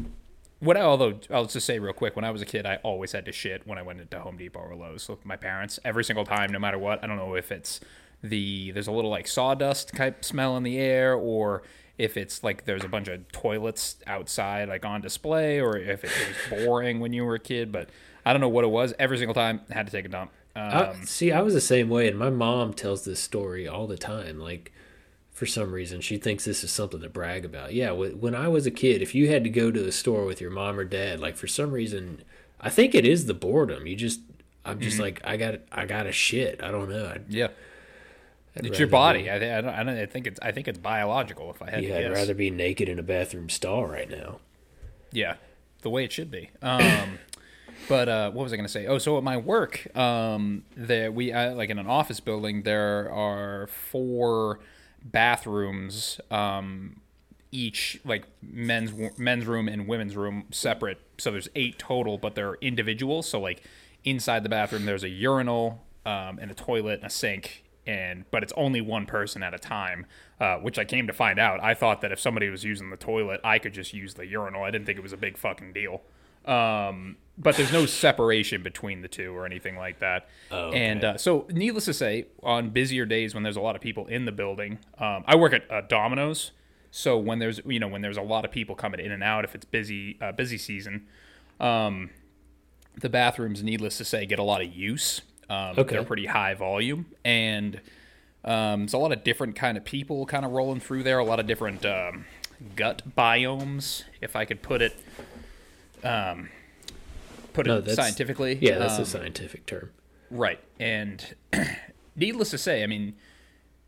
what 0.61 0.77
I, 0.77 0.81
although 0.83 1.19
I'll 1.31 1.47
just 1.47 1.67
say 1.67 1.79
real 1.79 1.93
quick, 1.93 2.15
when 2.15 2.25
I 2.25 2.31
was 2.31 2.43
a 2.43 2.47
kid, 2.47 2.67
I 2.67 2.77
always 2.83 3.13
had 3.13 3.25
to 3.25 3.33
shit 3.33 3.67
when 3.67 3.79
I 3.79 3.83
went 3.83 4.01
into 4.01 4.21
Home 4.21 4.37
Depot 4.37 4.61
or 4.61 4.77
Lowe's 4.77 5.09
with 5.09 5.25
my 5.25 5.37
parents 5.37 5.79
every 5.85 6.05
single 6.05 6.25
time, 6.25 6.53
no 6.53 6.59
matter 6.59 6.79
what. 6.79 7.03
I 7.03 7.07
don't 7.07 7.17
know 7.17 7.35
if 7.35 7.51
it's 7.51 7.81
the 8.23 8.71
there's 8.73 8.87
a 8.87 8.93
little 8.93 9.11
like 9.11 9.27
sawdust 9.27 9.95
type 9.95 10.25
smell 10.25 10.59
in 10.59 10.63
the 10.63 10.79
air, 10.79 11.15
or 11.15 11.63
if 11.97 12.19
it's 12.19 12.43
like 12.43 12.67
there's 12.67 12.85
a 12.85 12.89
bunch 12.89 13.09
of 13.09 13.31
toilets 13.33 13.97
outside 14.07 14.69
like 14.69 14.85
on 14.85 15.01
display, 15.01 15.59
or 15.59 15.79
if 15.79 16.05
it, 16.05 16.11
it 16.11 16.29
was 16.51 16.65
boring 16.65 17.01
when 17.01 17.15
you 17.15 17.25
were 17.25 17.37
a 17.37 17.41
kid. 17.41 17.73
But 17.73 17.89
I 18.27 18.33
don't 18.33 18.41
know 18.43 18.49
what 18.51 18.65
it 18.65 18.71
was. 18.71 18.93
Every 18.99 19.17
single 19.17 19.35
time, 19.35 19.63
I 19.71 19.75
had 19.75 19.87
to 19.87 19.93
take 19.93 20.05
a 20.05 20.09
dump. 20.09 20.31
Um, 20.57 20.63
I, 20.73 21.05
see, 21.05 21.33
I 21.33 21.43
was 21.43 21.55
the 21.55 21.61
same 21.61 21.89
way, 21.89 22.07
and 22.09 22.19
my 22.19 22.31
mom 22.31 22.75
tells 22.75 23.05
this 23.05 23.21
story 23.21 23.67
all 23.67 23.87
the 23.87 23.97
time. 23.99 24.39
Like, 24.39 24.73
for 25.33 25.47
some 25.47 25.73
reason, 25.73 26.01
she 26.01 26.17
thinks 26.17 26.45
this 26.45 26.63
is 26.63 26.71
something 26.71 27.01
to 27.01 27.09
brag 27.09 27.45
about. 27.45 27.75
Yeah, 27.75 27.91
wh- 27.91 28.21
when 28.23 28.35
I 28.35 28.47
was 28.49 28.67
a 28.67 28.71
kid, 28.71 29.03
if 29.03 29.15
you 29.15 29.29
had 29.29 29.43
to 29.45 29.51
go 29.51 29.71
to 29.73 29.83
the 29.83 29.91
store 29.93 30.25
with 30.25 30.41
your 30.41 30.51
mom 30.51 30.79
or 30.79 30.85
dad, 30.85 31.19
like 31.19 31.37
for 31.37 31.49
some 31.49 31.73
reason, 31.73 32.23
I 32.61 32.71
think 32.71 32.95
it 32.95 33.05
is 33.05 33.27
the 33.27 33.35
boredom. 33.35 33.87
You 33.87 33.97
just, 33.97 34.21
I'm 34.65 34.79
just 34.79 35.01
like, 35.01 35.21
I 35.25 35.37
got, 35.37 35.57
I 35.73 35.87
got 35.87 36.05
to 36.05 36.13
shit. 36.13 36.63
I 36.63 36.71
don't 36.71 36.89
know. 36.89 37.07
I'd, 37.15 37.25
yeah. 37.29 37.49
I'd 38.57 38.67
It's 38.67 38.79
your 38.79 38.87
body. 38.87 39.25
be- 39.25 39.31
I, 39.31 39.59
I, 39.59 39.61
don't, 39.61 39.75
I 39.75 39.83
don't. 39.83 39.99
I 39.99 40.07
think 40.07 40.29
it's. 40.29 40.39
I 40.41 40.53
think 40.53 40.69
it's 40.69 40.79
biological. 40.79 41.51
If 41.51 41.61
I 41.61 41.71
had 41.71 41.83
yeah, 41.83 41.99
to 41.99 42.07
I'd 42.07 42.13
rather 42.13 42.35
be 42.35 42.51
naked 42.51 42.89
in 42.89 43.01
a 43.01 43.03
bathroom 43.03 43.49
stall 43.49 43.85
right 43.87 44.09
now. 44.09 44.39
Yeah, 45.11 45.35
the 45.83 45.91
way 45.91 46.05
it 46.05 46.13
should 46.13 46.31
be. 46.31 46.51
Um, 46.63 47.19
but 47.89 48.09
uh, 48.09 48.31
what 48.31 48.45
was 48.45 48.53
I 48.53 48.57
going 48.57 48.67
to 48.67 48.73
say? 48.73 48.87
Oh, 48.87 48.99
so 48.99 49.17
at 49.19 49.25
my 49.25 49.37
work, 49.37 49.95
um, 49.97 50.65
there 50.77 51.11
we 51.11 51.33
I, 51.33 51.53
like 51.53 51.71
in 51.71 51.79
an 51.79 51.87
office 51.87 52.21
building, 52.21 52.63
there 52.63 53.11
are 53.13 53.67
four 53.67 54.61
bathrooms, 55.05 56.21
um, 56.31 57.01
each 57.53 58.01
like 58.05 58.25
men's 58.43 58.93
men's 59.19 59.47
room 59.47 59.69
and 59.69 59.87
women's 59.87 60.17
room 60.17 60.45
separate. 60.51 61.01
So 61.19 61.31
there's 61.31 61.49
eight 61.55 61.79
total, 61.79 62.19
but 62.19 62.35
they're 62.35 62.55
individual. 62.57 63.23
So 63.23 63.41
like 63.41 63.63
inside 64.05 64.43
the 64.43 64.49
bathroom, 64.49 64.87
there's 64.87 65.05
a 65.05 65.09
urinal 65.09 65.85
um, 66.07 66.39
and 66.41 66.51
a 66.51 66.55
toilet 66.55 67.01
and 67.01 67.05
a 67.05 67.11
sink. 67.11 67.65
And 67.87 68.25
but 68.31 68.43
it's 68.43 68.53
only 68.57 68.81
one 68.81 69.05
person 69.05 69.43
at 69.43 69.53
a 69.53 69.59
time, 69.59 70.07
uh, 70.41 70.57
which 70.57 70.79
I 70.79 70.87
came 70.87 71.07
to 71.07 71.13
find 71.13 71.39
out. 71.39 71.63
I 71.63 71.75
thought 71.75 72.01
that 72.01 72.13
if 72.13 72.19
somebody 72.19 72.49
was 72.49 72.65
using 72.65 72.89
the 72.89 72.97
toilet, 72.97 73.41
I 73.45 73.59
could 73.59 73.75
just 73.75 73.93
use 73.93 74.15
the 74.15 74.27
urinal. 74.27 74.65
I 74.65 74.71
didn't 74.71 74.87
think 74.87 74.97
it 74.97 75.03
was 75.03 75.13
a 75.13 75.19
big 75.19 75.37
fucking 75.37 75.75
deal. 75.75 76.01
Um, 76.47 77.17
but 77.37 77.57
there's 77.57 77.73
no 77.73 77.85
separation 77.87 78.63
between 78.63 79.03
the 79.03 79.09
two 79.09 79.37
or 79.37 79.45
anything 79.47 79.77
like 79.77 79.99
that. 79.99 80.29
Oh, 80.51 80.71
And 80.71 81.05
uh, 81.05 81.17
so, 81.19 81.47
needless 81.51 81.85
to 81.87 81.95
say, 81.95 82.27
on 82.43 82.71
busier 82.71 83.07
days 83.07 83.35
when 83.35 83.43
there's 83.43 83.57
a 83.57 83.61
lot 83.61 83.75
of 83.75 83.83
people 83.83 84.07
in 84.07 84.25
the 84.25 84.33
building, 84.33 84.79
um, 84.99 85.25
I 85.27 85.35
work 85.37 85.53
at 85.53 85.71
uh, 85.71 85.81
Domino's. 85.83 86.53
So 86.91 87.19
when 87.19 87.41
there's 87.41 87.61
you 87.67 87.81
know 87.81 87.89
when 87.89 88.03
there's 88.03 88.17
a 88.17 88.23
lot 88.23 88.45
of 88.45 88.53
people 88.53 88.77
coming 88.77 89.01
in 89.01 89.11
and 89.11 89.23
out, 89.23 89.45
if 89.45 89.55
it's 89.57 89.65
busy 89.65 90.17
uh, 90.23 90.31
busy 90.31 90.59
season, 90.59 91.09
um, 91.59 92.11
the 93.01 93.09
bathrooms, 93.09 93.65
needless 93.65 93.99
to 93.99 94.05
say, 94.05 94.27
get 94.27 94.39
a 94.39 94.45
lot 94.45 94.63
of 94.63 94.73
use. 94.73 95.21
Um, 95.51 95.75
Okay. 95.77 95.97
They're 95.97 96.05
pretty 96.05 96.27
high 96.27 96.55
volume, 96.55 97.07
and 97.25 97.81
um, 98.45 98.83
there's 98.83 98.93
a 98.93 98.99
lot 98.99 99.11
of 99.11 99.25
different 99.25 99.57
kind 99.57 99.77
of 99.77 99.85
people 99.85 100.25
kind 100.25 100.45
of 100.45 100.53
rolling 100.53 100.79
through 100.79 101.03
there. 101.03 101.19
A 101.19 101.25
lot 101.25 101.41
of 101.41 101.49
different 101.49 101.85
um, 101.85 102.27
gut 102.77 103.03
biomes, 103.17 104.05
if 104.21 104.37
I 104.37 104.45
could 104.45 104.63
put 104.63 104.81
it, 104.81 104.97
um, 106.05 106.49
put 107.55 107.67
No, 107.67 107.79
it 107.79 107.87
that's- 107.87 107.97
scientifically. 107.97 108.59
Yeah, 108.61 108.79
that's 108.79 108.97
Um, 108.97 109.03
a 109.03 109.07
scientific 109.07 109.65
term. 109.67 109.91
Right. 110.31 110.61
And 110.79 111.35
needless 112.17 112.51
to 112.51 112.59
say, 112.59 112.83
I 112.83 112.87
mean, 112.87 113.15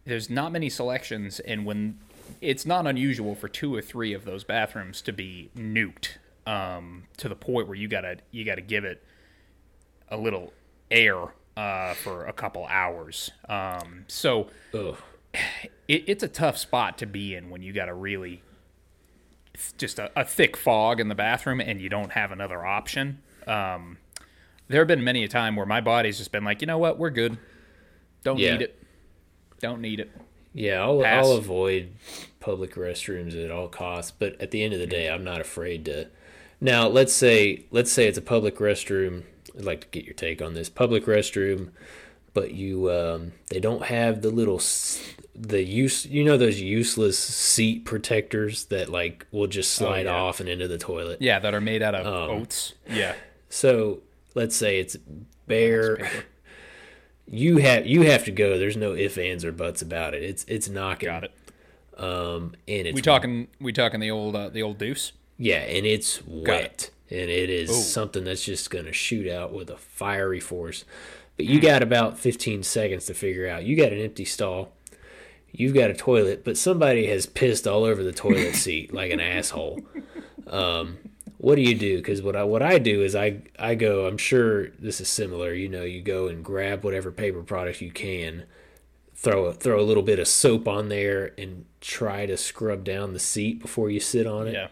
there's 0.07 0.31
not 0.31 0.53
many 0.53 0.71
selections, 0.71 1.41
and 1.41 1.67
when 1.67 1.99
it's 2.41 2.65
not 2.65 2.87
unusual 2.87 3.35
for 3.35 3.49
two 3.49 3.75
or 3.75 3.83
three 3.83 4.13
of 4.13 4.25
those 4.25 4.45
bathrooms 4.45 5.01
to 5.03 5.13
be 5.13 5.51
nuked 5.57 6.17
um, 6.47 7.05
to 7.19 7.29
the 7.29 7.35
point 7.37 7.67
where 7.69 7.77
you 7.77 7.89
gotta 7.89 8.19
you 8.31 8.45
gotta 8.45 8.61
give 8.63 8.85
it 8.85 9.03
a 10.09 10.17
little 10.17 10.53
air 10.91 11.17
uh, 11.57 11.95
for 11.95 12.25
a 12.27 12.33
couple 12.33 12.65
hours. 12.67 13.31
Um, 13.49 14.05
so 14.09 14.49
it, 15.89 16.05
it's 16.07 16.23
a 16.23 16.29
tough 16.29 16.57
spot 16.59 16.99
to 16.99 17.07
be 17.07 17.35
in 17.35 17.51
when 17.51 17.63
you 17.63 17.73
got 17.73 17.89
a 17.89 17.95
really 17.95 18.43
just 19.79 19.99
a, 19.99 20.11
a 20.15 20.25
thick 20.25 20.57
fog 20.57 21.01
in 21.01 21.09
the 21.09 21.15
bathroom 21.15 21.61
and 21.61 21.81
you 21.81 21.89
don't 21.89 22.13
have 22.13 22.31
another 22.31 22.65
option. 22.65 23.21
Um, 23.47 23.99
there 24.69 24.81
have 24.81 24.89
been 24.89 25.05
many 25.05 25.23
a 25.25 25.29
time 25.29 25.57
where 25.57 25.67
my 25.67 25.81
body's 25.81 26.19
just 26.19 26.33
been 26.33 26.45
like, 26.45 26.61
you 26.61 26.67
know 26.67 26.79
what, 26.79 26.99
we're 26.99 27.11
good. 27.11 27.39
Don't 28.25 28.39
Yeah. 28.39 28.53
need 28.53 28.63
it. 28.63 28.83
Don't 29.61 29.81
need 29.81 30.01
it. 30.01 30.11
Yeah, 30.53 30.83
I'll, 30.83 31.05
I'll 31.05 31.33
avoid 31.33 31.93
public 32.41 32.75
restrooms 32.75 33.43
at 33.43 33.51
all 33.51 33.69
costs. 33.69 34.11
But 34.11 34.41
at 34.41 34.51
the 34.51 34.63
end 34.63 34.73
of 34.73 34.81
the 34.81 34.87
day, 34.87 35.09
I'm 35.11 35.23
not 35.23 35.41
afraid 35.41 35.85
to. 35.85 36.09
Now, 36.61 36.89
let's 36.89 37.13
say 37.13 37.65
let's 37.71 37.93
say 37.93 38.09
it's 38.09 38.17
a 38.19 38.23
public 38.23 38.57
restroom. 38.57 39.25
I'd 39.57 39.65
like 39.65 39.81
to 39.83 39.87
get 39.89 40.05
your 40.05 40.15
take 40.15 40.41
on 40.41 40.55
this 40.55 40.69
public 40.71 41.05
restroom, 41.05 41.71
but 42.33 42.53
you 42.53 42.91
um, 42.91 43.33
they 43.51 43.61
don't 43.61 43.85
have 43.85 44.23
the 44.23 44.31
little 44.31 44.61
the 45.35 45.63
use 45.63 46.07
you 46.07 46.25
know 46.25 46.39
those 46.39 46.59
useless 46.59 47.19
seat 47.19 47.85
protectors 47.85 48.65
that 48.67 48.89
like 48.89 49.27
will 49.31 49.47
just 49.47 49.75
slide 49.75 50.07
yeah. 50.07 50.15
off 50.15 50.41
and 50.41 50.49
into 50.49 50.67
the 50.69 50.79
toilet. 50.79 51.21
Yeah, 51.21 51.39
that 51.39 51.53
are 51.55 51.61
made 51.61 51.83
out 51.83 51.95
of 51.95 52.07
Um, 52.07 52.41
oats. 52.41 52.73
Yeah. 52.89 53.15
So 53.49 54.01
let's 54.35 54.57
say 54.57 54.79
it's 54.81 54.97
bare. 55.47 55.99
You 57.29 57.57
have 57.57 57.87
you 57.89 58.03
have 58.03 58.25
to 58.27 58.31
go. 58.31 58.57
There's 58.57 58.77
no 58.77 58.95
ifs, 58.95 59.19
ands, 59.19 59.45
or 59.45 59.51
buts 59.51 59.83
about 59.83 60.15
it. 60.15 60.23
It's 60.23 60.45
it's 60.45 60.69
knocking. 60.69 61.09
Got 61.09 61.25
it. 61.25 61.33
Um, 61.99 62.55
and 62.69 62.87
it's 62.87 62.95
We 62.95 63.03
talking 63.03 63.49
we 63.61 63.73
talking 63.73 63.99
the 63.99 64.13
old 64.13 64.37
uh, 64.37 64.49
the 64.49 64.63
old 64.63 64.79
deuce? 64.79 65.11
Yeah, 65.37 65.57
and 65.59 65.85
it's 65.85 66.25
wet, 66.25 66.91
and 67.11 67.19
it 67.29 67.51
is 67.51 67.69
Ooh. 67.71 67.83
something 67.83 68.23
that's 68.23 68.45
just 68.45 68.71
gonna 68.71 68.93
shoot 68.93 69.29
out 69.29 69.53
with 69.53 69.71
a 69.71 69.77
fiery 69.77 70.39
force. 70.39 70.85
But 71.37 71.47
Hmm. 71.47 71.53
you 71.55 71.61
got 71.61 71.83
about 71.83 72.17
15 72.17 72.63
seconds 72.63 73.07
to 73.07 73.15
figure 73.15 73.49
out. 73.49 73.65
You 73.65 73.75
got 73.77 73.93
an 73.93 73.99
empty 73.99 74.25
stall. 74.25 74.71
You've 75.51 75.75
got 75.75 75.91
a 75.91 75.95
toilet, 75.95 76.45
but 76.45 76.57
somebody 76.57 77.07
has 77.09 77.27
pissed 77.27 77.67
all 77.67 77.83
over 77.83 78.05
the 78.05 78.13
toilet 78.13 78.55
seat 78.55 78.95
like 78.95 79.11
an 79.11 79.19
asshole. 79.19 79.81
Um, 80.47 80.99
what 81.39 81.57
do 81.57 81.63
you 81.63 81.75
do? 81.75 81.97
Because 81.99 82.23
what 82.23 82.37
I 82.37 82.45
what 82.45 82.63
I 82.63 82.79
do 82.79 83.03
is 83.03 83.15
I 83.15 83.43
I 83.59 83.75
go. 83.75 84.07
I'm 84.07 84.19
sure 84.19 84.69
this 84.71 85.01
is 85.01 85.09
similar. 85.09 85.53
You 85.53 85.69
know, 85.69 85.83
you 85.83 86.03
go 86.03 86.29
and 86.29 86.45
grab 86.45 86.85
whatever 86.85 87.11
paper 87.13 87.43
product 87.43 87.81
you 87.81 87.91
can, 87.91 88.45
throw 89.15 89.47
a, 89.47 89.53
throw 89.53 89.81
a 89.81 89.85
little 89.85 90.03
bit 90.03 90.19
of 90.19 90.29
soap 90.29 90.67
on 90.67 90.89
there, 90.89 91.33
and 91.37 91.65
try 91.81 92.27
to 92.27 92.37
scrub 92.37 92.85
down 92.85 93.13
the 93.13 93.19
seat 93.19 93.61
before 93.61 93.91
you 93.91 94.01
sit 94.01 94.27
on 94.27 94.49
it. 94.49 94.55
Yeah. 94.55 94.69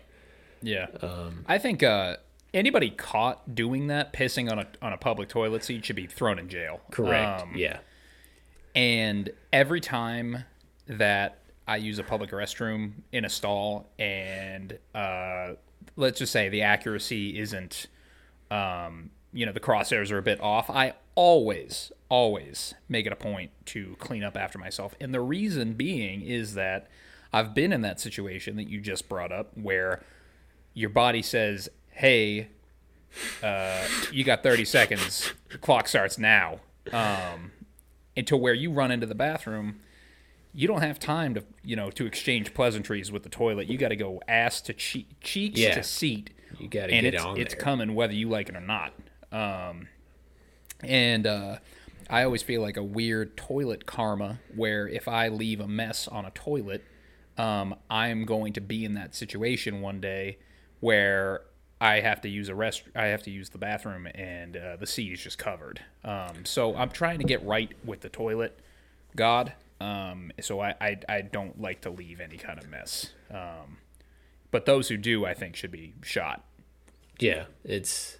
Yeah. 0.63 0.87
Um, 1.03 1.45
I 1.47 1.59
think 1.59 1.83
uh, 1.83 2.17
anybody 2.55 2.89
caught 2.91 3.55
doing 3.55 3.89
that, 3.89 4.13
pissing 4.13 4.51
on 4.51 4.59
a 4.59 4.67
on 4.81 4.93
a 4.93 4.97
public 4.97 5.29
toilet 5.29 5.63
seat, 5.65 5.85
should 5.85 5.97
be 5.97 6.07
thrown 6.07 6.39
in 6.39 6.49
jail. 6.49 6.81
Correct. 6.91 7.43
Um, 7.43 7.53
yeah. 7.55 7.79
And 8.75 9.31
every 9.53 9.81
time 9.81 10.45
that 10.87 11.39
I 11.69 11.77
use 11.77 11.99
a 11.99 12.03
public 12.03 12.31
restroom 12.31 12.93
in 13.13 13.25
a 13.25 13.31
stall, 13.31 13.91
and 13.99 14.79
uh, 14.95 15.53
let's 15.97 16.19
just 16.19 16.33
say 16.33 16.49
the 16.49 16.63
accuracy 16.63 17.39
isn't, 17.39 17.87
um, 18.51 19.11
you 19.33 19.47
know, 19.47 19.53
the 19.53 19.61
crosshairs 19.61 20.11
are 20.11 20.19
a 20.19 20.23
bit 20.23 20.41
off, 20.41 20.71
I 20.71 20.95
always, 21.15 21.93
always 22.09 22.75
make 22.89 23.07
it 23.07 23.13
a 23.13 23.17
point 23.17 23.51
to 23.67 23.97
clean 23.99 24.23
up 24.23 24.37
after 24.37 24.59
myself. 24.59 24.95
And 25.01 25.15
the 25.15 25.21
reason 25.21 25.75
being 25.75 26.23
is 26.23 26.55
that 26.55 26.89
I've 27.33 27.55
been 27.55 27.73
in 27.73 27.81
that 27.83 28.01
situation 28.01 28.57
that 28.57 28.69
you 28.69 28.81
just 28.81 29.09
brought 29.09 29.33
up 29.33 29.51
where 29.57 30.03
your 30.73 30.91
body 30.91 31.23
says, 31.23 31.69
hey, 31.91 32.49
uh, 33.43 33.87
you 34.13 34.25
got 34.25 34.43
30 34.43 34.65
seconds, 34.65 35.33
the 35.51 35.59
clock 35.59 35.89
starts 35.89 36.19
now. 36.19 36.61
Um, 36.93 37.53
until 38.17 38.39
where 38.39 38.55
you 38.55 38.71
run 38.71 38.91
into 38.91 39.07
the 39.07 39.15
bathroom, 39.15 39.81
you 40.55 40.69
don't 40.69 40.83
have 40.83 40.99
time 40.99 41.35
to 41.35 41.45
you 41.65 41.77
know 41.77 41.91
to 41.91 42.07
exchange 42.07 42.55
pleasantries 42.55 43.11
with 43.13 43.23
the 43.25 43.29
toilet. 43.29 43.67
You 43.69 43.77
got 43.79 43.89
to 43.89 43.97
go 43.97 44.21
ass 44.29 44.61
to 44.63 44.73
che- 44.75 45.07
cheeks 45.21 45.59
Yeah. 45.61 45.75
to 45.75 45.83
seat, 45.83 46.31
You 46.59 46.69
got 46.69 46.87
to 46.87 46.93
get 46.93 47.05
it's 47.15 47.25
on 47.25 47.39
it's 47.39 47.55
there. 47.55 47.63
coming 47.63 47.95
whether 47.95 48.13
you 48.15 48.29
like 48.29 48.49
it 48.49 48.57
or 48.57 48.61
not. 48.61 48.93
Um, 49.33 49.89
and 50.83 51.27
uh, 51.27 51.59
I 52.11 52.23
always 52.25 52.43
feel 52.43 52.61
like 52.63 52.77
a 52.77 52.83
weird 52.85 53.37
toilet 53.37 53.87
karma 53.87 54.39
where 54.55 54.87
if 54.87 55.09
I 55.09 55.29
leave 55.29 55.61
a 55.61 55.67
mess 55.69 56.07
on 56.07 56.25
a 56.25 56.31
toilet, 56.31 56.85
um, 57.39 57.75
I'm 57.91 58.25
going 58.25 58.53
to 58.55 58.61
be 58.61 58.85
in 58.85 58.95
that 58.95 59.15
situation 59.15 59.81
one 59.81 60.01
day 60.01 60.39
where 60.81 61.43
I 61.81 62.01
have 62.01 62.21
to 62.23 62.29
use 62.29 62.49
a 62.49 62.55
rest. 62.55 62.85
I 62.95 63.07
have 63.07 63.23
to 63.25 63.31
use 63.31 63.49
the 63.51 63.59
bathroom, 63.59 64.07
and 64.15 64.57
uh, 64.57 64.77
the 64.77 64.87
seat 64.87 65.13
is 65.13 65.21
just 65.21 65.39
covered. 65.39 65.81
Um, 66.05 66.45
so 66.45 66.77
I'm 66.77 66.91
trying 66.91 67.19
to 67.19 67.25
get 67.25 67.45
right 67.45 67.73
with 67.85 68.01
the 68.03 68.09
toilet, 68.09 68.59
God. 69.17 69.53
Um, 69.81 70.31
so 70.41 70.61
I, 70.61 70.75
I 70.81 70.99
I 71.09 71.21
don't 71.23 71.61
like 71.61 71.81
to 71.83 71.91
leave 71.91 72.21
any 72.21 72.37
kind 72.37 72.59
of 72.59 72.69
mess. 72.69 73.11
Um, 73.31 73.79
but 74.51 74.67
those 74.67 74.89
who 74.89 74.97
do, 74.97 75.25
I 75.27 75.35
think, 75.35 75.57
should 75.57 75.73
be 75.73 75.95
shot. 76.03 76.45
yeah, 77.19 77.45
it's 77.65 78.19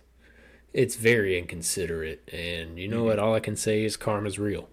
it's 0.73 0.97
very 0.97 1.39
inconsiderate, 1.39 2.29
and 2.33 2.79
you 2.79 2.89
know 2.89 2.99
Mm-hmm. 2.99 3.07
what? 3.07 3.19
All 3.21 3.35
I 3.35 3.41
can 3.41 3.57
say 3.57 3.85
is 3.85 3.97
karma's 3.97 4.39
real. 4.39 4.69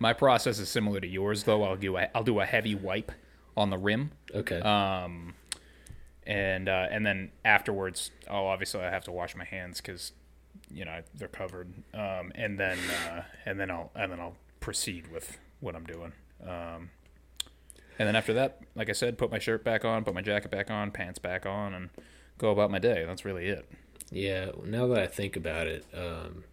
My 0.00 0.12
process 0.12 0.58
is 0.58 0.68
similar 0.68 0.98
to 1.00 1.06
yours, 1.06 1.44
though. 1.44 1.62
I'll 1.62 1.76
do 1.76 1.96
a, 1.96 2.08
I'll 2.14 2.24
do 2.24 2.40
a 2.40 2.44
heavy 2.44 2.74
wipe 2.74 3.12
on 3.56 3.70
the 3.70 3.78
rim, 3.78 4.10
Okay. 4.34 4.60
um, 4.60 5.34
and 6.26 6.68
uh, 6.68 6.88
and 6.90 7.06
then 7.06 7.30
afterwards, 7.44 8.10
oh, 8.28 8.46
obviously 8.46 8.80
I 8.80 8.90
have 8.90 9.04
to 9.04 9.12
wash 9.12 9.36
my 9.36 9.44
hands 9.44 9.80
because 9.80 10.10
you 10.72 10.84
know 10.84 11.02
they're 11.14 11.28
covered, 11.28 11.72
um, 11.94 12.32
and 12.34 12.58
then 12.58 12.78
uh, 13.08 13.22
and 13.46 13.60
then 13.60 13.70
I'll 13.70 13.92
and 13.94 14.10
then 14.10 14.18
I'll 14.18 14.36
proceed 14.58 15.12
with 15.12 15.38
what 15.60 15.74
I'm 15.74 15.84
doing. 15.84 16.12
Um, 16.42 16.90
and 17.98 18.08
then 18.08 18.16
after 18.16 18.32
that, 18.34 18.60
like 18.74 18.88
I 18.88 18.92
said, 18.92 19.18
put 19.18 19.30
my 19.30 19.38
shirt 19.38 19.64
back 19.64 19.84
on, 19.84 20.04
put 20.04 20.14
my 20.14 20.22
jacket 20.22 20.50
back 20.50 20.70
on, 20.70 20.90
pants 20.90 21.18
back 21.18 21.46
on, 21.46 21.74
and 21.74 21.90
go 22.38 22.50
about 22.50 22.70
my 22.70 22.78
day. 22.78 23.04
That's 23.06 23.24
really 23.24 23.46
it. 23.46 23.68
Yeah, 24.10 24.50
now 24.64 24.86
that 24.88 24.98
I 24.98 25.06
think 25.06 25.36
about 25.36 25.66
it, 25.66 25.84
um, 25.96 26.44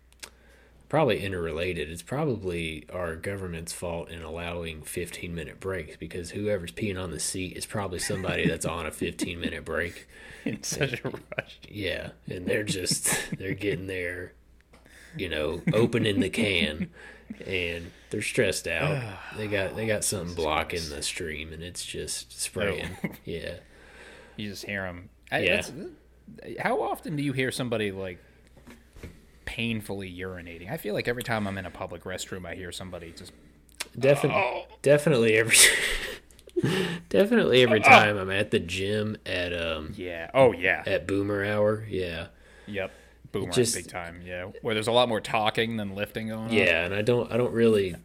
probably 0.91 1.23
interrelated. 1.23 1.89
It's 1.89 2.01
probably 2.01 2.85
our 2.91 3.15
government's 3.15 3.71
fault 3.71 4.09
in 4.09 4.21
allowing 4.23 4.81
15 4.81 5.33
minute 5.33 5.59
breaks 5.61 5.95
because 5.95 6.31
whoever's 6.31 6.73
peeing 6.73 7.01
on 7.01 7.11
the 7.11 7.19
seat 7.19 7.55
is 7.55 7.65
probably 7.65 7.99
somebody 7.99 8.45
that's 8.45 8.65
on 8.65 8.85
a 8.85 8.91
15 8.91 9.39
minute 9.39 9.63
break. 9.63 10.07
In 10.45 10.63
such 10.63 10.99
a 11.05 11.09
rush. 11.09 11.59
Yeah, 11.69 12.09
and 12.27 12.47
they're 12.47 12.63
just 12.63 13.15
they're 13.37 13.53
getting 13.53 13.85
there, 13.85 14.33
you 15.15 15.29
know, 15.29 15.61
opening 15.71 16.19
the 16.19 16.29
can, 16.29 16.89
and 17.45 17.91
they're 18.09 18.21
stressed 18.21 18.67
out. 18.67 19.01
They 19.37 19.47
got 19.47 19.75
they 19.75 19.87
got 19.87 20.03
something 20.03 20.35
blocking 20.35 20.89
the 20.89 21.01
stream, 21.01 21.53
and 21.53 21.63
it's 21.63 21.85
just 21.85 22.39
spraying. 22.39 22.97
Yeah, 23.25 23.55
You 24.35 24.49
just 24.49 24.65
hear 24.65 24.83
them. 24.83 25.09
I, 25.31 25.39
Yeah. 25.39 25.61
How 26.59 26.81
often 26.81 27.15
do 27.15 27.23
you 27.23 27.33
hear 27.33 27.51
somebody 27.51 27.91
like 27.91 28.19
painfully 29.45 30.11
urinating? 30.13 30.71
I 30.71 30.77
feel 30.77 30.93
like 30.93 31.07
every 31.07 31.23
time 31.23 31.47
I'm 31.47 31.57
in 31.57 31.65
a 31.65 31.71
public 31.71 32.03
restroom, 32.03 32.45
I 32.45 32.55
hear 32.55 32.71
somebody 32.71 33.11
just. 33.11 33.31
definitely, 33.97 34.65
definitely 34.81 35.35
every. 35.37 35.55
Definitely 37.09 37.63
every 37.63 37.79
time 37.79 38.17
I'm 38.17 38.29
at 38.29 38.51
the 38.51 38.59
gym 38.59 39.17
at 39.25 39.51
um 39.51 39.93
Yeah. 39.97 40.29
Oh 40.33 40.53
yeah. 40.53 40.83
at 40.85 41.07
Boomer 41.07 41.43
Hour, 41.43 41.83
yeah, 41.89 42.27
Yep. 42.67 42.91
Boomerang 43.31 43.53
just- 43.53 43.75
big 43.75 43.87
time. 43.87 44.21
Yeah. 44.25 44.45
Where 44.61 44.73
there's 44.73 44.87
a 44.87 44.91
lot 44.91 45.07
more 45.09 45.21
talking 45.21 45.77
than 45.77 45.95
lifting 45.95 46.27
going 46.29 46.39
on. 46.49 46.53
yeah, 46.53 46.85
and 46.85 46.93
I 46.93 47.01
don't 47.01 47.31
I 47.31 47.37
don't 47.37 47.53
really, 47.53 47.95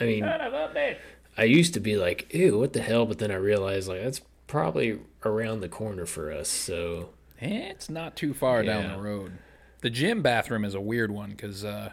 I 0.00 0.04
mean, 0.04 0.24
I 0.24 1.44
used 1.44 1.74
to 1.74 1.80
be 1.80 1.96
like, 1.96 2.32
ew, 2.34 2.58
what 2.58 2.72
the 2.72 2.82
hell? 2.82 3.06
But 3.06 3.18
then 3.18 3.30
I 3.30 3.34
realized, 3.36 3.88
like, 3.88 4.02
that's 4.02 4.20
probably 4.46 4.98
around 5.24 5.60
the 5.60 5.68
corner 5.68 6.06
for 6.06 6.30
us. 6.32 6.48
So, 6.48 7.10
It's 7.40 7.88
not 7.90 8.14
too 8.16 8.34
far 8.34 8.62
Yeah. 8.62 8.80
down 8.82 8.96
the 8.96 9.02
road. 9.02 9.32
The 9.80 9.90
gym 9.90 10.22
bathroom 10.22 10.64
is 10.64 10.74
a 10.74 10.80
weird 10.80 11.10
one 11.10 11.30
because 11.30 11.64
uh, 11.64 11.90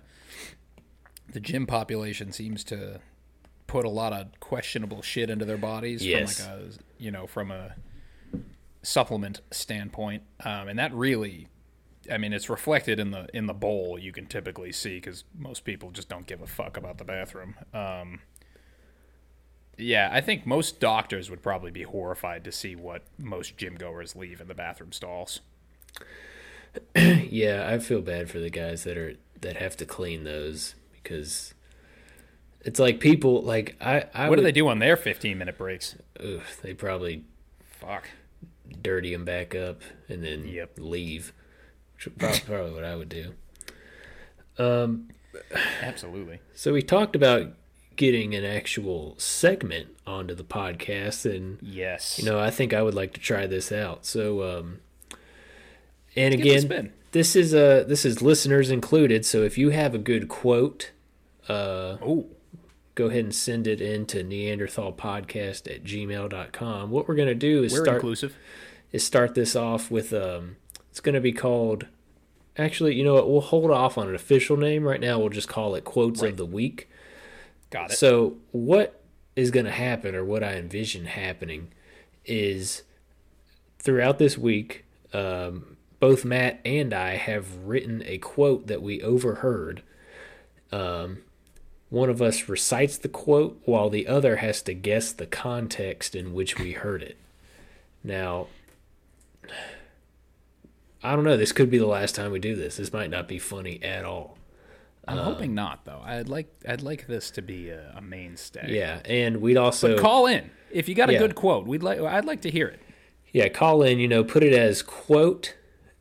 the 1.34 1.40
gym 1.40 1.66
population 1.66 2.32
seems 2.32 2.64
to 2.66 3.00
put 3.68 3.86
a 3.86 3.90
lot 3.90 4.14
of 4.14 4.28
questionable 4.40 5.02
shit 5.02 5.30
into 5.30 5.46
their 5.46 5.58
bodies 5.58 6.06
Yes. 6.06 6.40
from 6.46 6.52
like 6.54 6.62
a 6.62 6.70
you 7.00 7.10
know 7.12 7.26
from 7.28 7.52
a 7.52 7.76
supplement 8.84 9.42
standpoint, 9.52 10.24
um, 10.44 10.68
and 10.68 10.78
that 10.80 10.94
really, 10.94 11.48
I 12.12 12.18
mean, 12.18 12.34
it's 12.34 12.50
reflected 12.50 13.00
in 13.00 13.12
the 13.12 13.28
in 13.34 13.46
the 13.48 13.54
bowl 13.54 14.00
you 14.00 14.12
can 14.12 14.26
typically 14.26 14.72
see 14.72 14.96
because 14.96 15.24
most 15.38 15.64
people 15.66 15.92
just 15.92 16.10
don't 16.10 16.26
give 16.26 16.42
a 16.42 16.48
fuck 16.48 16.78
about 16.78 16.98
the 16.98 17.04
bathroom. 17.04 17.56
Um, 17.74 18.22
yeah, 19.78 20.10
I 20.12 20.22
think 20.22 20.46
most 20.46 20.80
doctors 20.80 21.30
would 21.30 21.42
probably 21.42 21.72
be 21.72 21.84
horrified 21.84 22.44
to 22.46 22.52
see 22.52 22.76
what 22.76 23.04
most 23.18 23.58
gym 23.58 23.76
goers 23.76 24.16
leave 24.16 24.42
in 24.42 24.48
the 24.48 24.54
bathroom 24.54 24.92
stalls. 24.92 25.42
yeah, 26.96 27.68
I 27.70 27.80
feel 27.80 28.02
bad 28.02 28.30
for 28.30 28.40
the 28.40 28.50
guys 28.50 28.84
that 28.84 28.98
are 28.98 29.16
that 29.42 29.58
have 29.58 29.76
to 29.78 29.86
clean 29.86 30.24
those 30.24 30.76
because 31.04 31.54
it's 32.64 32.80
like 32.80 33.00
people 33.00 33.42
like 33.42 33.76
I. 33.82 34.06
I 34.14 34.30
What 34.30 34.38
do 34.38 34.44
they 34.44 34.52
do 34.52 34.68
on 34.68 34.80
their 34.80 34.96
15 34.96 35.38
minute 35.38 35.58
breaks? 35.58 35.96
Ugh, 36.20 36.42
they 36.62 36.74
probably 36.74 37.26
Fuck. 37.80 38.10
dirty 38.82 39.12
them 39.12 39.26
back 39.26 39.56
up 39.56 39.82
and 40.08 40.24
then 40.24 40.48
Yep. 40.48 40.74
leave. 40.78 41.34
Which 42.02 42.06
would 42.08 42.18
prob- 42.20 42.42
probably 42.46 42.74
what 42.74 42.84
I 42.84 42.96
would 42.96 43.10
do. 43.10 43.34
Absolutely. 45.82 46.40
So 46.56 46.74
we 46.74 46.82
talked 46.82 47.16
about 47.16 47.54
getting 47.96 48.34
an 48.36 48.44
actual 48.44 49.16
segment 49.18 49.90
onto 50.08 50.34
the 50.34 50.44
podcast, 50.44 51.30
and 51.30 51.60
Yes. 51.62 52.18
you 52.18 52.26
know 52.26 52.40
I 52.40 52.50
think 52.50 52.74
I 52.74 52.82
would 52.82 52.96
like 52.96 53.14
to 53.14 53.20
try 53.20 53.46
this 53.48 53.72
out. 53.72 54.06
So, 54.06 54.44
um, 54.60 54.80
and 56.16 56.34
a 56.34 56.38
again, 56.38 56.94
this 57.12 57.36
is 57.36 57.54
uh 57.54 57.84
this 57.88 58.06
is 58.06 58.22
listeners 58.22 58.70
included. 58.72 59.26
So 59.26 59.44
if 59.44 59.58
you 59.58 59.70
have 59.70 59.94
a 59.94 60.00
good 60.00 60.28
quote, 60.28 60.92
uh, 61.48 61.98
oh, 62.02 62.28
go 62.96 63.06
ahead 63.08 63.24
and 63.24 63.36
send 63.36 63.68
it 63.68 63.80
in 63.82 64.06
to 64.08 64.24
neanderthalpodcast 64.24 65.74
at 65.74 65.84
gmail.com. 65.84 66.90
What 66.90 67.08
we're 67.08 67.16
gonna 67.16 67.36
do 67.36 67.64
is 67.64 67.74
we're 67.74 67.84
start 67.84 67.98
inclusive. 67.98 68.36
is 68.92 69.04
start 69.04 69.36
this 69.36 69.56
off 69.56 69.92
with 69.92 70.14
um 70.14 70.56
it's 70.92 71.00
going 71.00 71.16
to 71.16 71.22
be 71.22 71.32
called 71.32 71.88
actually 72.58 72.94
you 72.94 73.04
know 73.04 73.14
what 73.16 73.30
we'll 73.30 73.42
hold 73.42 73.72
off 73.72 73.98
on 73.98 74.08
an 74.10 74.14
official 74.16 74.56
name 74.58 74.84
right 74.84 75.00
now 75.02 75.18
we'll 75.18 75.30
just 75.30 75.48
call 75.48 75.74
it 75.74 75.84
quotes 75.84 76.22
Right. 76.22 76.32
of 76.32 76.38
the 76.38 76.46
week 76.46 76.90
Got 77.70 77.92
it. 77.92 77.98
so 77.98 78.36
what 78.52 79.02
is 79.36 79.50
going 79.52 79.66
to 79.66 79.72
happen 79.72 80.14
or 80.16 80.24
what 80.26 80.44
i 80.44 80.54
envision 80.54 81.06
happening 81.06 81.70
is 82.26 82.84
throughout 83.80 84.20
this 84.20 84.38
week 84.38 84.84
um, 85.14 85.78
both 86.00 86.26
matt 86.26 86.60
and 86.66 86.94
i 86.94 87.16
have 87.16 87.56
written 87.66 88.04
a 88.06 88.18
quote 88.18 88.68
that 88.68 88.82
we 88.82 89.02
overheard 89.02 89.82
um, 90.74 91.20
one 91.90 92.10
of 92.10 92.22
us 92.22 92.48
recites 92.50 92.98
the 92.98 93.10
quote 93.10 93.62
while 93.66 93.90
the 93.90 94.08
other 94.08 94.38
has 94.38 94.62
to 94.62 94.74
guess 94.74 95.12
the 95.14 95.26
context 95.26 96.16
in 96.16 96.34
which 96.34 96.60
we 96.60 96.74
heard 96.74 97.02
it 97.02 97.18
now 98.04 98.48
I 101.04 101.16
don't 101.16 101.24
know. 101.26 101.38
This 101.38 101.52
could 101.52 101.70
be 101.72 101.78
the 101.78 101.88
last 101.88 102.16
time 102.16 102.32
we 102.32 102.40
do 102.40 102.56
this. 102.56 102.78
This 102.78 102.94
might 102.94 103.10
not 103.10 103.28
be 103.28 103.40
funny 103.40 103.82
at 103.84 104.06
all. 104.06 104.38
I'm 105.08 105.18
hoping 105.18 105.56
not, 105.56 105.84
though. 105.86 106.00
I'd 106.04 106.30
like 106.30 106.48
I'd 106.68 106.84
like 106.84 107.08
this 107.08 107.32
to 107.32 107.42
be 107.42 107.70
a, 107.70 107.94
a 107.98 108.02
mainstay. 108.02 108.68
Yeah, 108.70 109.00
and 109.06 109.38
we'd 109.42 109.58
also 109.58 109.98
Call 109.98 110.28
in 110.28 110.52
if 110.70 110.88
you 110.88 110.94
got 110.96 111.10
a 111.10 111.14
Yeah. 111.14 111.20
good 111.20 111.36
quote. 111.36 111.66
We'd 111.66 111.82
like. 111.84 112.00
I'd 112.00 112.26
like 112.26 112.42
to 112.42 112.52
hear 112.52 112.68
it. 112.68 112.80
yeah 113.34 113.50
call 113.50 113.82
in. 113.82 113.98
You 114.00 114.08
know, 114.08 114.24
put 114.24 114.44
it 114.44 114.54
as 114.54 114.84
quote, 114.84 115.56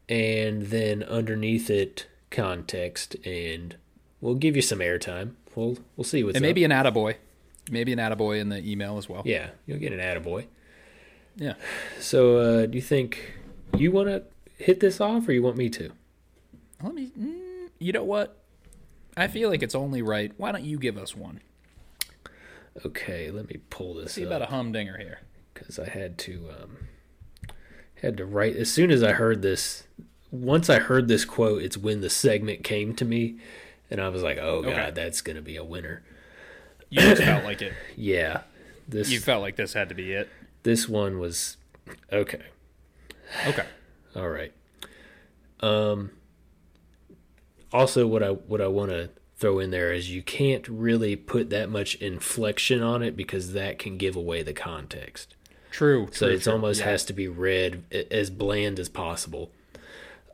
and 0.08 0.64
then 0.66 1.02
underneath 1.02 1.70
it 1.70 2.06
context, 2.30 3.16
and 3.24 3.76
we'll 4.20 4.34
give 4.34 4.54
you 4.54 4.62
some 4.62 4.80
airtime. 4.80 5.32
We'll 5.56 5.78
we'll 5.96 6.04
see 6.04 6.22
what's 6.22 6.36
And 6.36 6.44
up. 6.44 6.48
maybe 6.48 6.62
an 6.64 6.70
attaboy. 6.70 7.16
Maybe 7.70 7.92
an 7.94 7.98
attaboy 7.98 8.38
in 8.38 8.50
the 8.50 8.58
email 8.70 8.98
as 8.98 9.08
well. 9.08 9.22
yeah, 9.24 9.50
you'll 9.66 9.78
get 9.78 9.92
an 9.92 9.98
attaboy. 9.98 10.44
Yeah. 11.36 11.54
So, 12.00 12.36
uh, 12.36 12.66
do 12.66 12.76
you 12.76 12.82
think 12.82 13.34
you 13.78 13.92
want 13.92 14.08
to 14.08 14.24
hit 14.60 14.80
this 14.80 15.00
off, 15.00 15.28
or 15.28 15.32
you 15.32 15.42
want 15.42 15.56
me 15.56 15.68
to? 15.70 15.90
Let 16.82 16.94
me. 16.94 17.12
Mm, 17.18 17.68
you 17.78 17.92
know 17.92 18.04
what? 18.04 18.36
I 19.16 19.28
feel 19.28 19.48
like 19.50 19.62
it's 19.62 19.74
only 19.74 20.02
right. 20.02 20.32
Why 20.36 20.52
don't 20.52 20.64
you 20.64 20.78
give 20.78 20.96
us 20.96 21.16
one? 21.16 21.40
Okay, 22.86 23.30
let 23.30 23.48
me 23.48 23.58
pull 23.70 23.94
this 23.94 24.12
See 24.12 24.22
up. 24.22 24.28
about 24.28 24.42
a 24.42 24.46
humdinger 24.46 24.96
here. 24.98 25.20
because 25.52 25.78
I 25.78 25.88
had 25.88 26.16
to 26.18 26.48
um, 26.60 26.76
had 28.00 28.16
to 28.16 28.24
write 28.24 28.56
as 28.56 28.72
soon 28.72 28.90
as 28.90 29.02
I 29.02 29.12
heard 29.12 29.42
this. 29.42 29.84
Once 30.30 30.70
I 30.70 30.78
heard 30.78 31.08
this 31.08 31.24
quote, 31.24 31.62
it's 31.62 31.76
when 31.76 32.00
the 32.00 32.08
segment 32.10 32.62
came 32.62 32.94
to 32.94 33.04
me, 33.04 33.38
and 33.90 34.00
I 34.00 34.08
was 34.08 34.22
like, 34.22 34.38
"Oh 34.38 34.62
god, 34.62 34.72
Okay. 34.72 34.90
that's 34.92 35.20
gonna 35.20 35.42
be 35.42 35.56
a 35.56 35.64
winner." 35.64 36.02
You 36.88 37.00
just 37.02 37.22
felt 37.22 37.44
like 37.44 37.60
it. 37.62 37.72
Yeah, 37.96 38.42
this 38.88 39.10
You 39.10 39.18
felt 39.20 39.42
like 39.42 39.56
this 39.56 39.72
had 39.74 39.88
to 39.90 39.94
be 39.94 40.12
it. 40.12 40.28
this 40.62 40.88
one 40.88 41.18
was 41.18 41.56
okay. 42.12 42.42
Okay. 43.46 43.66
All 44.16 44.28
right. 44.28 44.52
Um. 45.60 46.10
Also, 47.72 48.06
what 48.06 48.22
I 48.22 48.30
what 48.30 48.60
I 48.60 48.66
want 48.66 48.90
to 48.90 49.10
throw 49.36 49.58
in 49.58 49.70
there 49.70 49.92
is 49.92 50.10
you 50.10 50.22
can't 50.22 50.66
really 50.68 51.16
put 51.16 51.50
that 51.50 51.70
much 51.70 51.94
inflection 51.96 52.82
on 52.82 53.02
it 53.02 53.16
because 53.16 53.52
that 53.52 53.78
can 53.78 53.96
give 53.96 54.16
away 54.16 54.42
the 54.42 54.52
context. 54.52 55.34
True. 55.70 56.08
So 56.12 56.26
true, 56.26 56.34
it 56.36 56.42
true. 56.42 56.52
almost 56.52 56.80
Yeah. 56.80 56.86
has 56.86 57.04
to 57.06 57.12
be 57.12 57.28
read 57.28 57.84
as 58.10 58.28
bland 58.28 58.78
as 58.78 58.88
possible. 58.88 59.50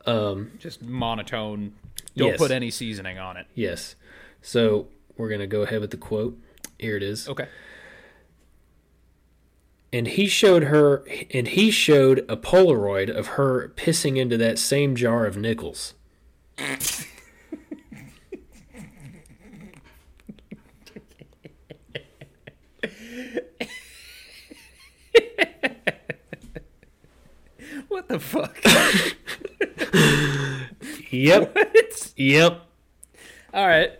Um, 0.05 0.51
just 0.59 0.81
monotone. 0.81 1.73
Don't 2.15 2.29
Yes. 2.29 2.37
put 2.37 2.49
any 2.51 2.71
seasoning 2.71 3.17
on 3.19 3.37
it. 3.37 3.45
Yes. 3.53 3.95
So 4.41 4.87
we're 5.15 5.29
gonna 5.29 5.47
go 5.47 5.61
ahead 5.61 5.79
with 5.81 5.91
the 5.91 5.97
quote. 5.97 6.37
Here 6.79 6.97
it 6.97 7.03
is. 7.03 7.29
Okay. 7.29 7.47
And 9.93 10.07
he 10.07 10.27
showed 10.27 10.63
her, 10.63 11.03
and 11.33 11.47
he 11.47 11.71
showed 11.71 12.19
a 12.29 12.35
Polaroid 12.35 13.09
of 13.09 13.27
her 13.27 13.69
pissing 13.75 14.17
into 14.17 14.37
that 14.37 14.59
same 14.59 14.95
jar 14.95 15.25
of 15.25 15.37
nickels. 15.37 15.93
What 27.87 28.07
the 28.09 28.19
fuck? 28.19 28.59
Yep. 31.09 31.57
Yep. 32.17 32.61
All 33.53 33.67
right. 33.67 33.91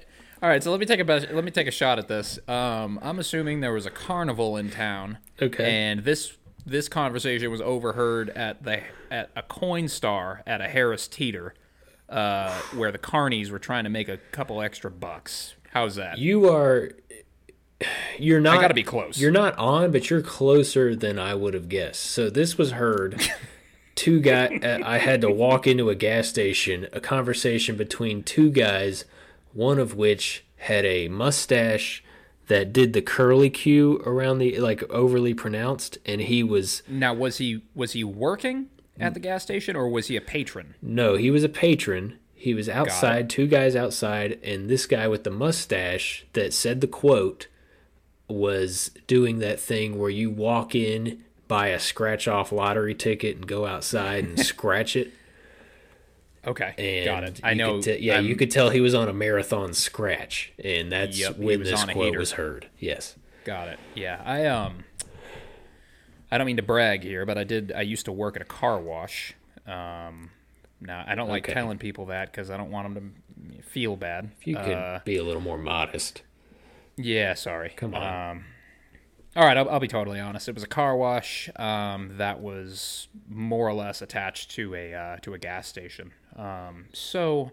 All 0.41 0.49
right, 0.49 0.63
so 0.63 0.69
let 0.71 0.79
me 0.79 0.85
take 0.85 0.99
a 0.99 1.05
best, 1.05 1.31
let 1.31 1.43
me 1.43 1.51
take 1.51 1.67
a 1.67 1.71
shot 1.71 1.97
at 1.97 2.07
this. 2.07 2.37
Um, 2.47 2.99
I'm 3.01 3.17
assuming 3.19 3.61
there 3.61 3.73
was 3.73 3.85
a 3.87 3.91
carnival 3.91 4.55
in 4.57 4.69
town, 4.69 5.17
Okay. 5.41 5.63
and 5.69 6.03
this 6.03 6.33
this 6.65 6.89
conversation 6.89 7.49
was 7.49 7.61
overheard 7.61 8.29
at 8.31 8.63
the 8.63 8.81
at 9.09 9.29
a 9.35 9.41
Coinstar 9.41 10.41
at 10.45 10.61
a 10.61 10.67
Harris 10.67 11.07
Teeter, 11.07 11.55
uh, 12.09 12.53
where 12.75 12.91
the 12.91 12.99
carnies 12.99 13.49
were 13.49 13.57
trying 13.59 13.85
to 13.85 13.89
make 13.89 14.09
a 14.09 14.17
couple 14.31 14.61
extra 14.61 14.91
bucks. 14.91 15.55
How's 15.71 15.95
that? 15.95 16.17
You 16.19 16.49
are. 16.53 16.91
You're 18.19 18.39
not. 18.41 18.57
I 18.57 18.61
gotta 18.61 18.73
be 18.73 18.83
close. 18.83 19.19
You're 19.19 19.31
not 19.31 19.57
on, 19.57 19.91
but 19.91 20.09
you're 20.09 20.21
closer 20.21 20.95
than 20.95 21.17
I 21.17 21.33
would 21.35 21.53
have 21.55 21.69
guessed. 21.69 22.01
So 22.01 22.29
this 22.29 22.57
was 22.57 22.71
heard. 22.71 23.19
two 23.95 24.19
guy. 24.19 24.59
uh, 24.61 24.79
I 24.85 24.99
had 24.99 25.21
to 25.21 25.31
walk 25.31 25.65
into 25.65 25.89
a 25.89 25.95
gas 25.95 26.27
station. 26.27 26.87
A 26.93 26.99
conversation 26.99 27.75
between 27.77 28.21
two 28.23 28.49
guys, 28.51 29.05
one 29.57 29.79
of 29.79 29.95
which 29.95 30.45
had 30.57 30.85
a 30.85 31.07
mustache 31.07 32.03
that 32.45 32.71
did 32.71 32.93
the 32.93 33.01
curly 33.01 33.49
Q 33.49 34.01
around 34.05 34.37
the 34.37 34.59
like 34.59 34.83
overly 34.83 35.33
pronounced, 35.33 35.97
and 36.05 36.21
he 36.21 36.43
was 36.43 36.83
Now, 36.87 37.13
was 37.13 37.39
he 37.39 37.63
was 37.73 37.93
he 37.93 38.03
working 38.03 38.67
at 38.99 39.15
the 39.15 39.19
gas 39.19 39.43
station 39.43 39.75
or 39.75 39.89
was 39.89 40.07
he 40.07 40.15
a 40.15 40.21
patron? 40.21 40.75
No, 40.81 41.15
he 41.15 41.31
was 41.31 41.43
a 41.43 41.49
patron. 41.49 42.19
He 42.35 42.53
was 42.53 42.69
outside, 42.69 43.31
two 43.31 43.47
guys 43.47 43.75
outside, 43.75 44.39
and 44.43 44.69
this 44.69 44.85
guy 44.85 45.07
with 45.07 45.23
the 45.23 45.31
mustache 45.31 46.25
that 46.33 46.53
said 46.53 46.81
the 46.81 46.87
quote 46.87 47.47
was 48.27 48.91
doing 49.07 49.39
that 49.39 49.59
thing 49.59 49.97
where 49.97 50.11
you 50.11 50.29
walk 50.29 50.75
in, 50.75 51.23
buy 51.47 51.69
a 51.69 51.79
scratch 51.79 52.27
off 52.27 52.51
lottery 52.51 52.93
ticket, 52.93 53.35
and 53.37 53.47
go 53.47 53.65
outside 53.65 54.23
and 54.23 54.39
scratch 54.45 54.95
it. 54.95 55.13
Okay, 56.47 56.73
And 56.77 57.05
got 57.05 57.23
it. 57.25 57.39
I 57.43 57.51
you 57.51 57.57
know. 57.57 57.73
Could 57.75 57.83
te- 57.83 57.97
yeah, 58.05 58.19
you 58.19 58.29
I'm- 58.29 58.37
could 58.37 58.49
tell 58.51 58.69
he 58.69 58.79
was 58.79 58.95
on 58.95 59.09
a 59.09 59.13
marathon 59.13 59.73
scratch, 59.73 60.53
and 60.63 60.89
that's 60.91 61.19
Yep, 61.19 61.37
when 61.37 61.61
this 61.63 61.83
quote 61.83 62.15
was 62.17 62.31
heard. 62.33 62.67
Yes. 62.79 63.15
Got 63.43 63.67
it. 63.67 63.79
Yeah, 63.95 64.21
I 64.25 64.45
um, 64.45 64.85
I 66.31 66.37
don't 66.37 66.47
mean 66.47 66.57
to 66.57 66.63
brag 66.63 67.03
here, 67.03 67.25
but 67.25 67.37
I 67.37 67.43
did. 67.43 67.71
I 67.75 67.81
used 67.81 68.05
to 68.05 68.11
work 68.11 68.35
at 68.35 68.41
a 68.41 68.45
car 68.45 68.79
wash. 68.79 69.33
Um, 69.65 70.31
now 70.81 71.03
I 71.07 71.15
don't 71.15 71.29
like 71.29 71.43
Okay. 71.45 71.53
telling 71.53 71.77
people 71.77 72.05
that 72.07 72.31
because 72.31 72.49
I 72.49 72.57
don't 72.57 72.71
want 72.71 72.93
them 72.93 73.15
to 73.57 73.61
feel 73.61 73.95
bad. 73.95 74.31
If 74.39 74.47
you 74.47 74.55
could 74.55 74.73
Uh, 74.73 74.99
be 75.05 75.17
a 75.17 75.23
little 75.23 75.41
more 75.41 75.57
modest. 75.57 76.21
yeah, 76.97 77.33
sorry. 77.33 77.73
Come 77.75 77.93
on. 77.93 78.31
Um, 78.37 78.45
all 79.37 79.45
right, 79.45 79.55
I'll, 79.55 79.69
I'll 79.69 79.79
be 79.79 79.87
totally 79.87 80.19
honest. 80.19 80.49
It 80.49 80.55
was 80.55 80.63
a 80.63 80.67
car 80.67 80.97
wash 80.97 81.47
um, 81.57 82.17
that 82.17 82.41
was 82.41 83.07
more 83.29 83.67
or 83.67 83.73
less 83.73 84.01
attached 84.01 84.49
to 84.51 84.73
a 84.73 84.95
uh, 84.95 85.17
to 85.17 85.35
a 85.35 85.37
gas 85.37 85.67
station. 85.67 86.11
Um, 86.35 86.85
so 86.91 87.51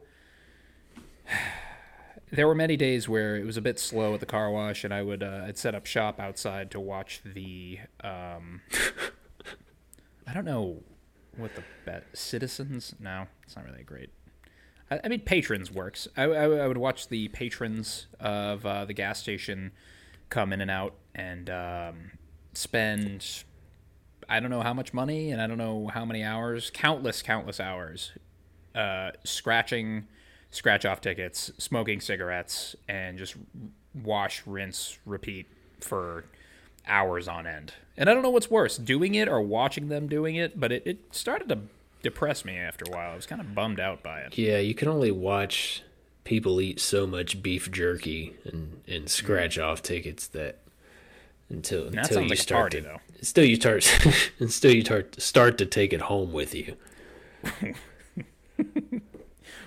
there 2.32 2.46
were 2.48 2.54
many 2.54 2.78
days 2.78 3.06
where 3.06 3.36
it 3.36 3.44
was 3.44 3.58
a 3.58 3.60
bit 3.60 3.78
slow 3.78 4.14
at 4.14 4.20
the 4.20 4.26
car 4.26 4.50
wash, 4.50 4.82
and 4.82 4.94
I 4.94 5.02
would 5.02 5.22
uh, 5.22 5.42
I'd 5.46 5.58
set 5.58 5.74
up 5.74 5.84
shop 5.84 6.18
outside 6.18 6.70
to 6.70 6.80
watch 6.80 7.20
the. 7.22 7.80
Um, 8.02 8.62
I 10.26 10.32
don't 10.32 10.46
know 10.46 10.82
what 11.36 11.54
the 11.54 11.64
bet 11.84 12.06
citizens. 12.14 12.94
No, 12.98 13.26
it's 13.42 13.56
not 13.56 13.66
really 13.66 13.82
great. 13.82 14.08
I, 14.90 15.08
mean, 15.08 15.20
patrons 15.20 15.70
works. 15.70 16.08
I, 16.16 16.22
I, 16.22 16.44
I 16.44 16.66
would 16.66 16.78
watch 16.78 17.08
the 17.08 17.28
patrons 17.28 18.06
of 18.20 18.64
uh, 18.64 18.84
the 18.86 18.94
gas 18.94 19.18
station 19.18 19.72
come 20.30 20.52
in 20.52 20.60
and 20.60 20.70
out 20.70 20.94
and 21.14 21.50
um, 21.50 22.10
spend. 22.52 23.44
I 24.28 24.40
don't 24.40 24.50
know 24.50 24.62
how 24.62 24.72
much 24.72 24.94
money 24.94 25.30
and 25.30 25.42
I 25.42 25.46
don't 25.46 25.58
know 25.58 25.88
how 25.92 26.06
many 26.06 26.24
hours, 26.24 26.70
countless, 26.72 27.20
countless 27.20 27.60
hours, 27.60 28.12
uh, 28.74 29.10
scratching, 29.22 30.06
scratch 30.50 30.86
off 30.86 31.02
tickets, 31.02 31.50
smoking 31.58 32.00
cigarettes, 32.00 32.74
and 32.88 33.18
just 33.18 33.36
wash, 34.02 34.42
rinse, 34.46 34.98
repeat 35.04 35.46
for 35.80 36.24
hours 36.86 37.28
on 37.28 37.46
end. 37.46 37.74
And 37.96 38.08
I 38.08 38.14
don't 38.14 38.22
know 38.22 38.30
what's 38.30 38.50
worse, 38.50 38.76
doing 38.76 39.14
it 39.14 39.28
or 39.28 39.40
watching 39.40 39.88
them 39.88 40.08
doing 40.08 40.36
it, 40.36 40.58
but 40.58 40.72
it, 40.72 40.82
it 40.86 40.98
started 41.14 41.48
to 41.50 41.58
depress 42.02 42.44
me 42.44 42.56
after 42.56 42.84
a 42.88 42.94
while. 42.94 43.12
I 43.12 43.16
was 43.16 43.26
kind 43.26 43.40
of 43.40 43.54
bummed 43.54 43.80
out 43.80 44.02
by 44.02 44.20
it. 44.20 44.36
Yeah, 44.38 44.58
you 44.58 44.74
can 44.74 44.88
only 44.88 45.10
watch 45.10 45.82
people 46.24 46.60
eat 46.60 46.80
so 46.80 47.06
much 47.06 47.42
beef 47.42 47.70
jerky 47.70 48.34
and, 48.44 48.80
and 48.88 49.08
scratch 49.08 49.58
off 49.58 49.82
tickets 49.82 50.26
that 50.28 50.58
until 51.50 51.86
until 51.88 52.22
you 52.22 52.28
like 52.30 52.38
start 52.38 52.72
party, 52.72 52.80
to 52.80 52.82
though. 52.88 53.00
still 53.22 53.44
you 53.44 53.56
start 53.56 53.86
until 54.38 54.72
you 54.74 54.82
start 54.82 55.20
start 55.20 55.58
to 55.58 55.66
take 55.66 55.92
it 55.92 56.02
home 56.02 56.32
with 56.32 56.54
you. 56.54 56.76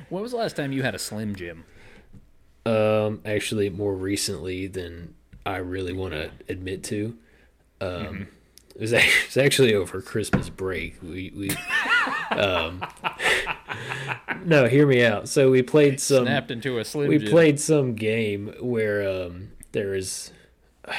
When 0.09 0.21
was 0.23 0.31
the 0.31 0.37
last 0.37 0.55
time 0.55 0.71
you 0.71 0.83
had 0.83 0.95
a 0.95 0.99
Slim 0.99 1.35
Jim? 1.35 1.65
Um, 2.65 3.19
actually, 3.25 3.69
more 3.69 3.93
recently 3.93 4.67
than 4.67 5.15
I 5.45 5.57
really 5.57 5.91
want 5.93 6.13
to 6.13 6.31
admit 6.47 6.83
to. 6.85 7.17
Um, 7.81 7.89
Mm-hmm. 7.89 8.21
it 8.75 8.81
was 8.81 8.91
it 8.93 9.03
was 9.27 9.37
actually 9.37 9.73
over 9.75 10.01
Christmas 10.01 10.49
break. 10.49 10.95
We 11.03 11.33
we 11.35 11.49
um, 12.31 12.81
no, 14.45 14.67
hear 14.67 14.87
me 14.87 15.03
out. 15.03 15.27
So 15.27 15.51
we 15.51 15.61
played 15.61 15.99
some. 15.99 16.23
Snapped 16.25 16.51
into 16.51 16.79
a 16.79 16.85
Slim 16.85 17.09
we 17.09 17.17
Jim. 17.17 17.29
played 17.29 17.59
some 17.59 17.93
game 17.95 18.53
where 18.61 19.07
um, 19.25 19.49
there 19.73 19.93
is 19.93 20.31
I 20.85 20.95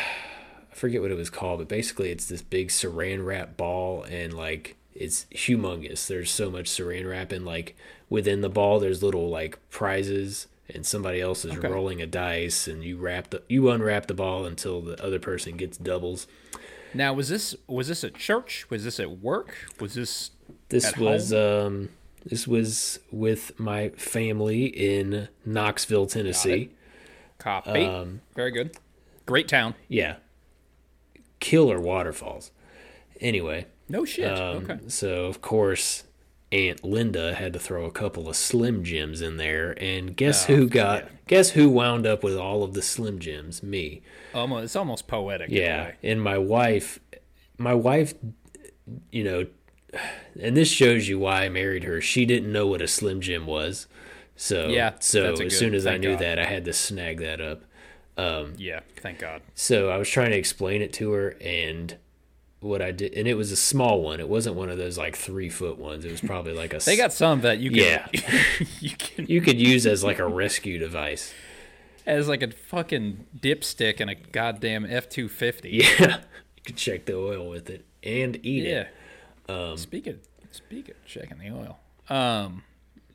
forget 0.79 1.03
what 1.03 1.11
it 1.11 1.17
was 1.17 1.31
called, 1.31 1.59
but 1.59 1.69
basically 1.69 2.11
it's 2.11 2.27
this 2.27 2.43
big 2.43 2.69
saran 2.69 3.25
wrap 3.27 3.57
ball 3.57 4.05
and 4.05 4.33
like 4.35 4.77
it's 4.95 5.27
humongous. 5.33 6.07
There's 6.07 6.31
so 6.31 6.51
much 6.51 6.67
saran 6.71 7.09
wrap 7.09 7.33
and 7.33 7.45
like 7.45 7.77
within 8.09 8.41
the 8.41 8.49
ball 8.49 8.81
there's 8.81 9.03
little 9.03 9.29
like 9.29 9.59
prizes 9.71 10.47
and 10.73 10.85
somebody 10.85 11.21
else 11.21 11.45
is 11.45 11.57
Okay. 11.57 11.69
rolling 11.69 12.03
a 12.03 12.07
dice 12.07 12.69
and 12.69 12.83
you 12.85 12.97
wrap 12.99 13.31
the 13.31 13.43
you 13.49 13.71
unwrap 13.71 14.07
the 14.07 14.15
ball 14.15 14.45
until 14.45 14.81
the 14.81 15.03
other 15.05 15.19
person 15.19 15.57
gets 15.57 15.77
doubles. 15.79 16.27
Now, 16.95 17.13
was 17.13 17.29
this 17.29 17.55
was 17.67 17.89
this 17.89 18.03
at 18.05 18.15
church? 18.15 18.67
Was 18.71 18.85
this 18.85 18.99
at 19.01 19.11
work? 19.19 19.55
Was 19.81 19.95
this 19.95 20.31
This 20.69 20.97
was 20.97 21.33
um 21.33 21.91
this 22.25 22.47
was 22.49 22.99
with 23.11 23.59
my 23.59 23.91
family 23.91 24.67
in 24.67 25.29
Knoxville, 25.47 26.07
Tennessee. 26.07 26.71
copy? 27.39 27.85
Um, 27.85 28.21
Very 28.35 28.51
good. 28.51 28.77
Great 29.27 29.49
town. 29.49 29.75
Yeah. 29.89 30.17
Killer 31.41 31.81
waterfalls. 31.81 32.51
Anyway, 33.21 33.67
No 33.89 34.05
shit. 34.05 34.27
um, 34.31 34.57
okay. 34.71 34.79
so 34.89 35.25
of 35.27 35.41
course 35.41 36.05
Aunt 36.53 36.83
Linda 36.85 37.35
had 37.35 37.53
to 37.53 37.59
throw 37.59 37.85
a 37.85 37.91
couple 37.91 38.29
of 38.29 38.35
Slim 38.37 38.83
Jims 38.85 39.21
in 39.21 39.37
there, 39.37 39.77
and 39.83 40.17
guess 40.17 40.49
Oh, 40.49 40.55
who 40.57 40.69
got? 40.69 41.09
Guess 41.27 41.51
who 41.51 41.69
wound 41.69 42.07
up 42.07 42.23
with 42.25 42.37
all 42.37 42.63
of 42.63 42.73
the 42.75 42.81
Slim 42.81 43.19
Jims? 43.19 43.63
Me. 43.63 44.01
Almost. 44.35 44.65
It's 44.65 44.77
almost 44.77 45.07
poetic. 45.07 45.51
Yeah, 45.51 45.93
and 46.03 46.23
my 46.23 46.39
wife, 46.39 47.01
my 47.59 47.75
wife, 47.75 48.15
you 49.13 49.25
know, 49.25 49.47
and 50.41 50.57
this 50.57 50.71
shows 50.71 51.07
you 51.09 51.19
why 51.19 51.45
I 51.45 51.49
married 51.51 51.85
her. 51.85 52.01
She 52.01 52.25
didn't 52.25 52.51
know 52.53 52.67
what 52.67 52.81
a 52.81 52.89
Slim 52.89 53.21
Jim 53.21 53.45
was, 53.47 53.87
so 54.37 54.69
Yeah, 54.69 54.93
So 55.01 55.33
as 55.33 55.39
good- 55.41 55.53
soon 55.53 55.75
as 55.75 55.87
I 55.87 55.99
knew 55.99 56.13
God. 56.13 56.21
that, 56.21 56.39
I 56.39 56.45
had 56.45 56.65
to 56.67 56.73
snag 56.73 57.19
that 57.21 57.41
up. 57.43 57.63
Yeah. 58.19 58.81
Thank 58.97 59.21
God. 59.21 59.43
So 59.55 59.91
I 59.91 59.97
was 59.97 60.09
trying 60.09 60.31
to 60.31 60.37
explain 60.37 60.83
it 60.83 60.93
to 60.95 61.13
her, 61.13 61.37
and 61.41 61.97
what 62.61 62.83
I 62.83 62.91
did, 62.91 63.15
and 63.15 63.29
it 63.29 63.35
was 63.35 63.53
a 63.53 63.57
small 63.57 64.03
one. 64.03 64.19
It 64.21 64.29
wasn't 64.29 64.57
one 64.57 64.69
of 64.69 64.79
those 64.79 64.99
like 64.99 65.15
three 65.17 65.49
foot 65.49 65.79
ones. 65.79 66.05
It 66.05 66.11
was 66.11 66.21
probably 66.21 66.53
like 66.55 66.75
a. 66.75 66.79
They 66.79 66.97
got 66.97 67.13
some 67.13 67.43
that 67.43 67.59
you 67.59 67.71
can. 67.71 67.79
Yeah. 68.13 68.41
you 68.81 68.91
can 68.97 69.27
you 69.27 69.41
could 69.41 69.61
use 69.61 69.87
as 69.87 70.03
like 70.03 70.19
a 70.19 70.27
rescue 70.27 70.79
device. 70.79 71.33
as 72.07 72.27
like 72.29 72.43
a 72.43 72.51
fucking 72.51 73.27
dipstick 73.39 74.01
and 74.01 74.11
a 74.11 74.15
goddamn 74.17 74.85
F 74.85 75.09
two 75.09 75.29
fifty. 75.29 75.71
Yeah, 76.01 76.19
you 76.57 76.63
could 76.65 76.77
check 76.77 77.05
the 77.07 77.17
oil 77.17 77.49
with 77.49 77.71
it 77.71 77.85
and 78.03 78.37
eat 78.45 78.65
Yeah. 78.65 78.87
it. 79.49 79.51
Um, 79.51 79.77
speaking 79.77 80.15
of 80.15 80.19
speak 80.51 80.89
of 80.89 80.97
checking 81.07 81.39
the 81.39 81.51
oil. 81.51 81.79
Um, 82.11 82.65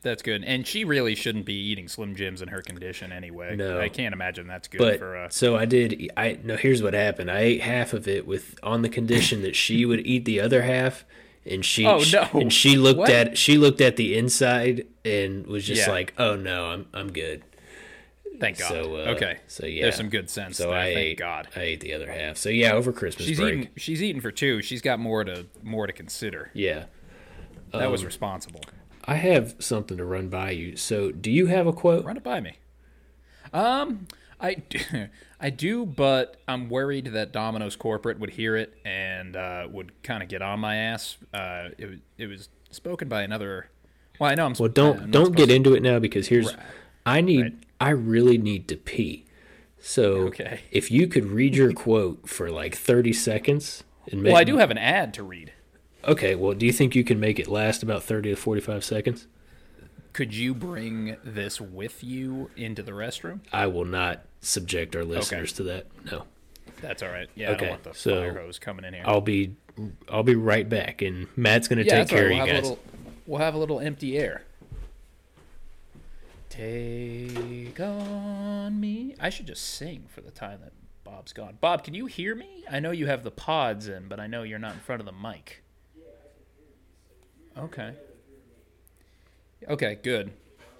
that's 0.04 0.22
good. 0.22 0.44
And 0.44 0.68
she 0.68 0.84
really 0.84 1.16
shouldn't 1.16 1.46
be 1.46 1.56
eating 1.56 1.88
Slim 1.88 2.16
Jims 2.16 2.42
in 2.42 2.50
her 2.50 2.62
condition 2.62 3.12
anyway. 3.12 3.56
No. 3.56 3.80
I 3.80 3.90
can't 3.90 4.14
imagine 4.14 4.46
that's 4.48 4.68
good 4.68 4.78
But 4.80 5.00
for 5.00 5.18
uh 5.18 5.30
so 5.30 5.56
I 5.56 5.66
did. 5.66 6.12
I 6.16 6.38
no. 6.44 6.56
Here's 6.58 6.84
what 6.84 6.94
happened. 6.94 7.32
I 7.32 7.40
ate 7.40 7.62
half 7.62 7.94
of 7.94 8.08
it 8.08 8.28
with 8.28 8.60
on 8.62 8.82
the 8.84 8.90
condition 8.90 9.42
that 9.42 9.56
she 9.56 9.86
would 9.86 10.06
eat 10.06 10.26
the 10.26 10.40
other 10.40 10.62
half, 10.64 11.06
and 11.46 11.66
she. 11.66 11.86
Oh, 11.86 12.04
no. 12.14 12.28
And 12.40 12.54
she 12.54 12.76
looked 12.78 13.00
What? 13.00 13.10
at 13.10 13.38
she 13.38 13.58
looked 13.58 13.82
at 13.82 13.96
the 13.96 14.16
inside 14.16 14.86
and 15.04 15.48
was 15.48 15.66
just 15.66 15.88
Yeah. 15.88 15.92
like, 15.94 16.14
"Oh 16.20 16.36
no, 16.36 16.66
I'm 16.68 16.86
I'm 16.94 17.12
good." 17.12 17.44
Thank 18.40 18.58
God. 18.60 18.68
So 18.70 18.96
uh, 18.96 19.12
okay. 19.16 19.38
So 19.48 19.66
yeah, 19.66 19.84
There's 19.84 19.96
some 19.96 20.10
good 20.10 20.30
sense 20.30 20.58
So 20.58 20.70
there. 20.72 20.74
I 20.80 20.86
Thank 20.94 20.98
ate, 20.98 21.18
God. 21.20 21.48
I 21.56 21.62
ate 21.62 21.80
the 21.82 21.94
other 21.94 22.12
half. 22.12 22.36
So 22.38 22.50
yeah, 22.50 22.74
over 22.74 22.92
Christmas 22.92 23.28
She's 23.28 23.40
break. 23.40 23.54
eating. 23.54 23.70
She's 23.78 24.02
eating 24.04 24.22
for 24.22 24.32
two. 24.32 24.62
She's 24.62 24.82
got 24.82 25.00
more 25.00 25.24
to 25.24 25.46
more 25.62 25.86
to 25.88 25.94
consider. 25.94 26.50
Yeah, 26.54 26.86
That 27.72 27.84
Um, 27.86 27.92
was 27.92 28.04
responsible. 28.04 28.62
I 29.06 29.16
have 29.16 29.56
something 29.60 29.98
to 29.98 30.06
run 30.06 30.30
by 30.30 30.52
you. 30.52 30.76
So 30.78 31.12
do 31.12 31.30
you 31.32 31.48
have 31.48 31.68
a 31.68 31.74
quote? 31.74 32.06
Run 32.06 32.18
it 32.18 32.24
by 32.24 32.40
me. 32.40 32.54
Um, 33.52 34.08
I 34.40 34.54
do, 34.70 34.80
I 35.40 35.50
do, 35.50 35.86
but 35.86 36.38
I'm 36.48 36.70
worried 36.70 37.08
that 37.08 37.32
Domino's 37.32 37.76
corporate 37.76 38.20
would 38.20 38.32
hear 38.32 38.56
it 38.56 38.74
and 38.86 39.36
uh, 39.36 39.68
would 39.72 40.02
kind 40.04 40.24
of 40.24 40.30
get 40.30 40.42
on 40.42 40.60
my 40.60 40.76
ass. 40.76 41.18
Uh, 41.34 41.70
it 41.78 41.90
was 41.90 42.00
it 42.18 42.28
was 42.28 42.50
spoken 42.72 43.08
by 43.10 43.22
another. 43.24 43.70
Well, 44.20 44.30
I 44.32 44.36
know 44.36 44.46
I'm. 44.46 44.54
Well, 44.58 44.70
don't 44.70 45.12
don't 45.12 45.36
get 45.36 45.50
into 45.52 45.74
it 45.76 45.82
now 45.84 46.00
because 46.00 46.28
here's 46.28 46.48
Right. 46.48 46.66
I 47.06 47.22
need 47.22 47.42
Right. 47.42 47.54
I 47.82 47.90
really 47.90 48.38
need 48.38 48.68
to 48.70 48.78
pee. 48.78 49.26
So 49.80 50.14
Okay. 50.28 50.62
if 50.72 50.90
you 50.90 51.08
could 51.08 51.26
read 51.26 51.56
your 51.56 51.74
quote 51.84 52.30
for 52.30 52.50
like 52.50 52.76
30 52.76 53.12
seconds 53.12 53.84
And 54.10 54.24
Well, 54.24 54.36
I 54.38 54.44
do 54.46 54.58
have 54.58 54.72
an 54.72 54.78
ad 54.78 55.14
to 55.16 55.24
read. 55.24 55.53
Okay, 56.06 56.36
well, 56.36 56.54
do 56.54 56.66
you 56.66 56.72
think 56.74 56.96
you 56.96 57.04
can 57.04 57.20
make 57.20 57.40
it 57.40 57.48
last 57.48 57.82
about 57.84 58.04
30 58.04 58.32
to 58.32 58.36
45 58.36 58.84
seconds? 58.84 59.28
Could 60.12 60.34
you 60.36 60.54
bring 60.54 61.18
this 61.24 61.60
with 61.62 62.04
you 62.04 62.52
into 62.56 62.84
the 62.84 62.92
restroom? 62.92 63.40
I 63.52 63.68
will 63.68 63.86
not 63.86 64.26
subject 64.42 64.96
our 64.96 65.04
listeners 65.06 65.54
to 65.54 65.64
that. 65.64 65.88
No. 66.12 66.26
That's 66.82 67.02
all 67.02 67.10
right. 67.10 67.30
Yeah, 67.36 67.50
I 67.50 67.54
Okay, 67.54 67.60
don't 67.62 67.70
want 67.70 67.84
the 67.84 67.94
so 67.94 68.20
fire 68.20 68.34
hose 68.40 68.60
coming 68.60 68.84
in 68.86 68.94
here. 68.94 69.04
I'll 69.08 69.22
be 69.22 69.56
I'll 70.10 70.22
be 70.24 70.36
right 70.36 70.68
back 70.68 71.02
and 71.02 71.28
Matt's 71.36 71.68
going 71.68 71.80
to 71.80 71.86
yeah, 71.86 72.00
take 72.04 72.10
care 72.10 72.28
right. 72.28 72.34
of 72.34 72.38
We'll 72.38 72.48
you 72.48 72.54
guys. 72.54 72.62
little, 72.64 72.80
we'll 73.26 73.40
have 73.40 73.56
a 73.56 73.58
little 73.58 73.80
empty 73.80 74.18
air. 74.20 74.44
Take 76.50 77.80
on 77.80 78.80
me. 78.80 79.16
I 79.20 79.30
should 79.30 79.48
just 79.48 79.64
sing 79.64 80.06
for 80.10 80.22
the 80.22 80.30
time 80.30 80.60
that 80.62 80.74
Bob's 81.04 81.34
gone. 81.34 81.58
Bob, 81.60 81.84
can 81.84 81.96
you 81.96 82.06
hear 82.06 82.36
me? 82.36 82.64
I 82.70 82.80
know 82.80 82.92
you 82.92 83.08
have 83.08 83.24
the 83.24 83.32
pods 83.32 83.88
in, 83.88 84.08
but 84.08 84.20
I 84.20 84.28
know 84.28 84.44
you're 84.44 84.60
not 84.60 84.74
in 84.74 84.80
front 84.80 85.00
of 85.00 85.08
the 85.08 85.12
mic. 85.12 85.63
Okay. 87.58 87.94
Okay, 89.70 89.98
good. 90.02 90.34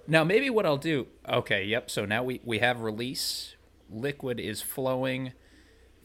Now 0.06 0.24
maybe 0.24 0.50
what 0.50 0.66
I'll 0.66 0.76
do. 0.76 1.06
Okay, 1.28 1.64
yep. 1.64 1.90
So 1.90 2.04
now 2.04 2.22
we 2.22 2.40
we 2.44 2.58
have 2.58 2.80
release. 2.80 3.54
Liquid 3.90 4.38
is 4.40 4.60
flowing. 4.60 5.32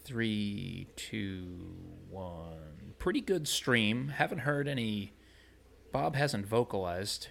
Three, 0.04 0.88
two, 0.96 1.76
one. 2.10 2.94
Pretty 2.98 3.22
good 3.22 3.48
stream. 3.48 4.10
Haven't 4.10 4.40
heard 4.40 4.68
any. 4.68 5.14
Bob 5.92 6.16
hasn't 6.16 6.46
vocalized. 6.46 7.28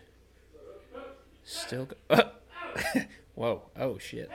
Still. 1.44 1.88
Go- 2.08 2.30
Whoa. 3.34 3.62
Oh 3.76 3.98
shit. 3.98 4.30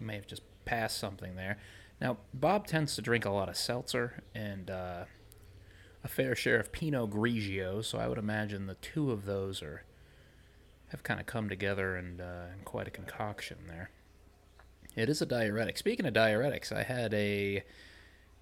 May 0.00 0.14
have 0.16 0.26
just 0.26 0.42
passed 0.64 0.96
something 0.98 1.36
there. 1.36 1.58
Now 2.00 2.18
Bob 2.32 2.66
tends 2.66 2.94
to 2.96 3.02
drink 3.02 3.24
a 3.24 3.30
lot 3.30 3.48
of 3.48 3.56
seltzer 3.56 4.22
and 4.34 4.70
uh, 4.70 5.04
a 6.04 6.08
fair 6.08 6.36
share 6.36 6.60
of 6.60 6.70
Pinot 6.70 7.10
Grigio, 7.10 7.82
so 7.82 7.98
I 7.98 8.06
would 8.06 8.18
imagine 8.18 8.66
the 8.66 8.74
two 8.74 9.10
of 9.10 9.24
those 9.24 9.62
are 9.62 9.82
have 10.88 11.02
kind 11.02 11.18
of 11.18 11.26
come 11.26 11.48
together 11.48 11.96
and 11.96 12.20
uh, 12.20 12.44
in 12.56 12.62
quite 12.64 12.86
a 12.86 12.90
concoction 12.90 13.56
there. 13.66 13.90
It 14.94 15.08
is 15.08 15.20
a 15.20 15.26
diuretic. 15.26 15.76
Speaking 15.76 16.06
of 16.06 16.14
diuretics, 16.14 16.70
I 16.70 16.84
had 16.84 17.12
a 17.14 17.64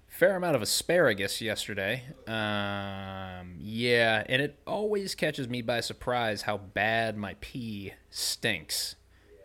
fair 0.07 0.35
amount 0.35 0.55
of 0.55 0.61
asparagus 0.61 1.41
yesterday. 1.41 2.03
Um, 2.27 3.55
yeah, 3.59 4.23
and 4.27 4.41
it 4.41 4.59
always 4.67 5.15
catches 5.15 5.49
me 5.49 5.63
by 5.63 5.79
surprise 5.79 6.43
how 6.43 6.57
bad 6.57 7.17
my 7.17 7.35
pee 7.41 7.93
stinks 8.11 8.97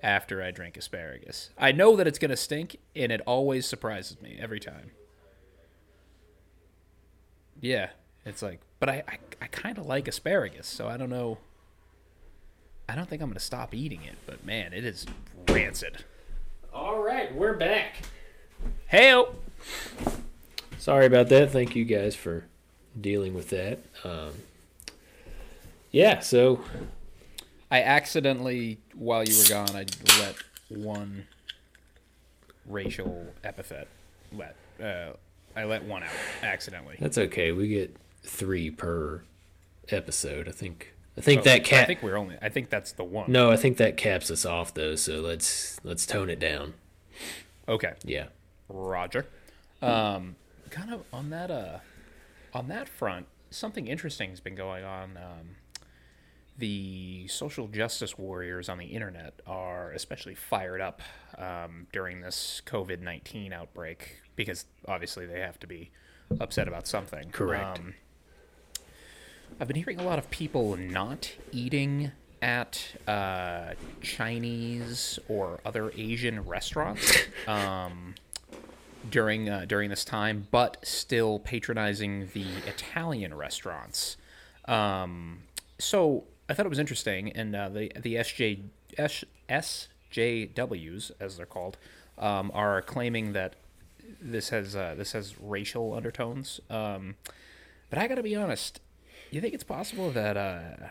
after 0.02 0.42
I 0.42 0.50
drink 0.50 0.76
asparagus. 0.76 1.50
I 1.56 1.72
know 1.72 1.96
that 1.96 2.06
it's 2.06 2.18
going 2.18 2.30
to 2.30 2.36
stink, 2.36 2.76
and 2.94 3.10
it 3.10 3.22
always 3.26 3.64
surprises 3.64 4.20
me 4.20 4.36
every 4.38 4.60
time. 4.60 4.90
Yeah, 7.60 7.90
it's 8.28 8.42
like, 8.42 8.60
but 8.80 8.88
I, 8.88 9.02
I, 9.08 9.18
I 9.42 9.46
kind 9.46 9.78
of 9.78 9.86
like 9.86 10.08
asparagus, 10.08 10.66
so 10.66 10.88
I 10.88 10.96
don't 10.96 11.10
know. 11.10 11.38
I 12.88 12.94
don't 12.94 13.08
think 13.08 13.20
I'm 13.20 13.28
going 13.28 13.38
to 13.38 13.44
stop 13.44 13.74
eating 13.74 14.02
it, 14.02 14.16
but 14.26 14.44
man, 14.44 14.72
it 14.72 14.84
is 14.84 15.06
rancid. 15.48 16.04
All 16.72 17.02
right, 17.02 17.34
we're 17.34 17.54
back. 17.54 17.96
Hey, 18.86 19.24
Sorry 20.78 21.06
about 21.06 21.28
that. 21.28 21.50
Thank 21.50 21.74
you 21.76 21.84
guys 21.84 22.14
for 22.14 22.44
dealing 22.98 23.34
with 23.34 23.50
that. 23.50 23.80
Um, 24.04 24.30
yeah, 25.90 26.20
so 26.20 26.60
I 27.70 27.82
accidentally, 27.82 28.78
while 28.94 29.24
you 29.24 29.36
were 29.36 29.48
gone, 29.48 29.70
I 29.70 29.84
let 30.20 30.36
one 30.68 31.26
racial 32.66 33.26
epithet 33.42 33.88
let. 34.32 34.56
Uh, 34.80 35.12
I 35.56 35.64
let 35.64 35.84
one 35.84 36.04
out 36.04 36.10
accidentally. 36.42 36.96
that's 37.00 37.18
okay. 37.18 37.52
We 37.52 37.68
get 37.68 37.96
three 38.22 38.70
per 38.70 39.22
episode. 39.90 40.48
I 40.48 40.52
think. 40.52 40.94
I 41.16 41.20
think 41.20 41.40
Oh, 41.40 41.44
that 41.44 41.72
I 41.72 41.84
think 41.84 42.02
we're 42.02 42.16
only. 42.16 42.36
I 42.40 42.48
think 42.48 42.70
that's 42.70 42.92
the 42.92 43.02
one. 43.02 43.30
no, 43.32 43.50
I 43.50 43.56
think 43.56 43.76
that 43.78 43.96
caps 43.96 44.30
us 44.30 44.46
off 44.46 44.72
though. 44.74 44.94
So 44.94 45.20
let's 45.20 45.78
let's 45.82 46.06
tone 46.06 46.30
it 46.30 46.38
down. 46.38 46.74
Okay. 47.68 47.94
Yeah. 48.04 48.26
Roger. 48.68 49.26
Um, 49.82 50.36
kind 50.70 50.92
of 50.92 51.02
on 51.12 51.30
that 51.30 51.50
uh, 51.50 51.78
on 52.54 52.68
that 52.68 52.88
front, 52.88 53.26
something 53.50 53.88
interesting 53.88 54.30
has 54.30 54.38
been 54.40 54.54
going 54.54 54.84
on. 54.84 55.16
Um, 55.16 55.56
the 56.56 57.26
social 57.28 57.68
justice 57.68 58.18
warriors 58.18 58.68
on 58.68 58.78
the 58.78 58.86
internet 58.86 59.40
are 59.46 59.92
especially 59.92 60.34
fired 60.34 60.80
up 60.80 61.00
um, 61.36 61.86
during 61.92 62.20
this 62.20 62.62
COVID 62.66 63.00
nineteen 63.00 63.52
outbreak 63.52 64.20
because 64.36 64.66
obviously 64.86 65.26
they 65.26 65.40
have 65.40 65.58
to 65.60 65.66
be 65.66 65.90
upset 66.40 66.68
about 66.68 66.86
something. 66.86 67.30
Correct. 67.30 67.78
Um, 67.78 67.94
I've 69.60 69.66
been 69.66 69.76
hearing 69.76 70.00
a 70.00 70.04
lot 70.04 70.18
of 70.18 70.30
people 70.30 70.76
not 70.76 71.32
eating 71.52 72.12
at 72.40 72.80
uh, 73.06 73.72
Chinese 74.00 75.18
or 75.28 75.60
other 75.64 75.92
Asian 75.96 76.44
restaurants 76.44 77.18
um, 77.48 78.14
during 79.10 79.48
uh, 79.48 79.64
during 79.66 79.90
this 79.90 80.04
time, 80.04 80.46
but 80.50 80.76
still 80.82 81.38
patronizing 81.40 82.28
the 82.32 82.46
Italian 82.66 83.34
restaurants. 83.34 84.16
Um, 84.66 85.40
so 85.78 86.24
I 86.48 86.54
thought 86.54 86.66
it 86.66 86.70
was 86.70 86.78
interesting, 86.78 87.32
and 87.32 87.54
uh, 87.54 87.68
the 87.68 87.92
the 87.96 88.14
SJ 88.16 88.60
S, 88.96 89.24
SJWs 89.48 91.12
as 91.20 91.36
they're 91.36 91.46
called 91.46 91.76
um, 92.16 92.50
are 92.54 92.82
claiming 92.82 93.32
that 93.32 93.54
this 94.20 94.50
has 94.50 94.76
uh, 94.76 94.94
this 94.96 95.12
has 95.12 95.38
racial 95.40 95.94
undertones. 95.94 96.60
Um, 96.70 97.16
but 97.90 97.98
I 97.98 98.06
gotta 98.06 98.22
be 98.22 98.36
honest, 98.36 98.80
you 99.30 99.40
think 99.40 99.54
it's 99.54 99.64
possible 99.64 100.10
that 100.10 100.36
uh, 100.36 100.88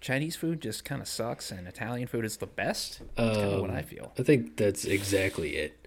Chinese 0.00 0.36
food 0.36 0.60
just 0.60 0.84
kind 0.84 1.00
of 1.00 1.08
sucks 1.08 1.50
and 1.50 1.66
Italian 1.66 2.08
food 2.08 2.24
is 2.24 2.38
the 2.38 2.46
best? 2.46 3.00
That's 3.16 3.36
kind 3.36 3.50
of 3.52 3.60
what 3.60 3.70
I 3.70 3.82
feel. 3.82 4.12
I 4.18 4.22
think 4.22 4.56
that's 4.56 4.84
exactly 4.84 5.56
it. 5.56 5.86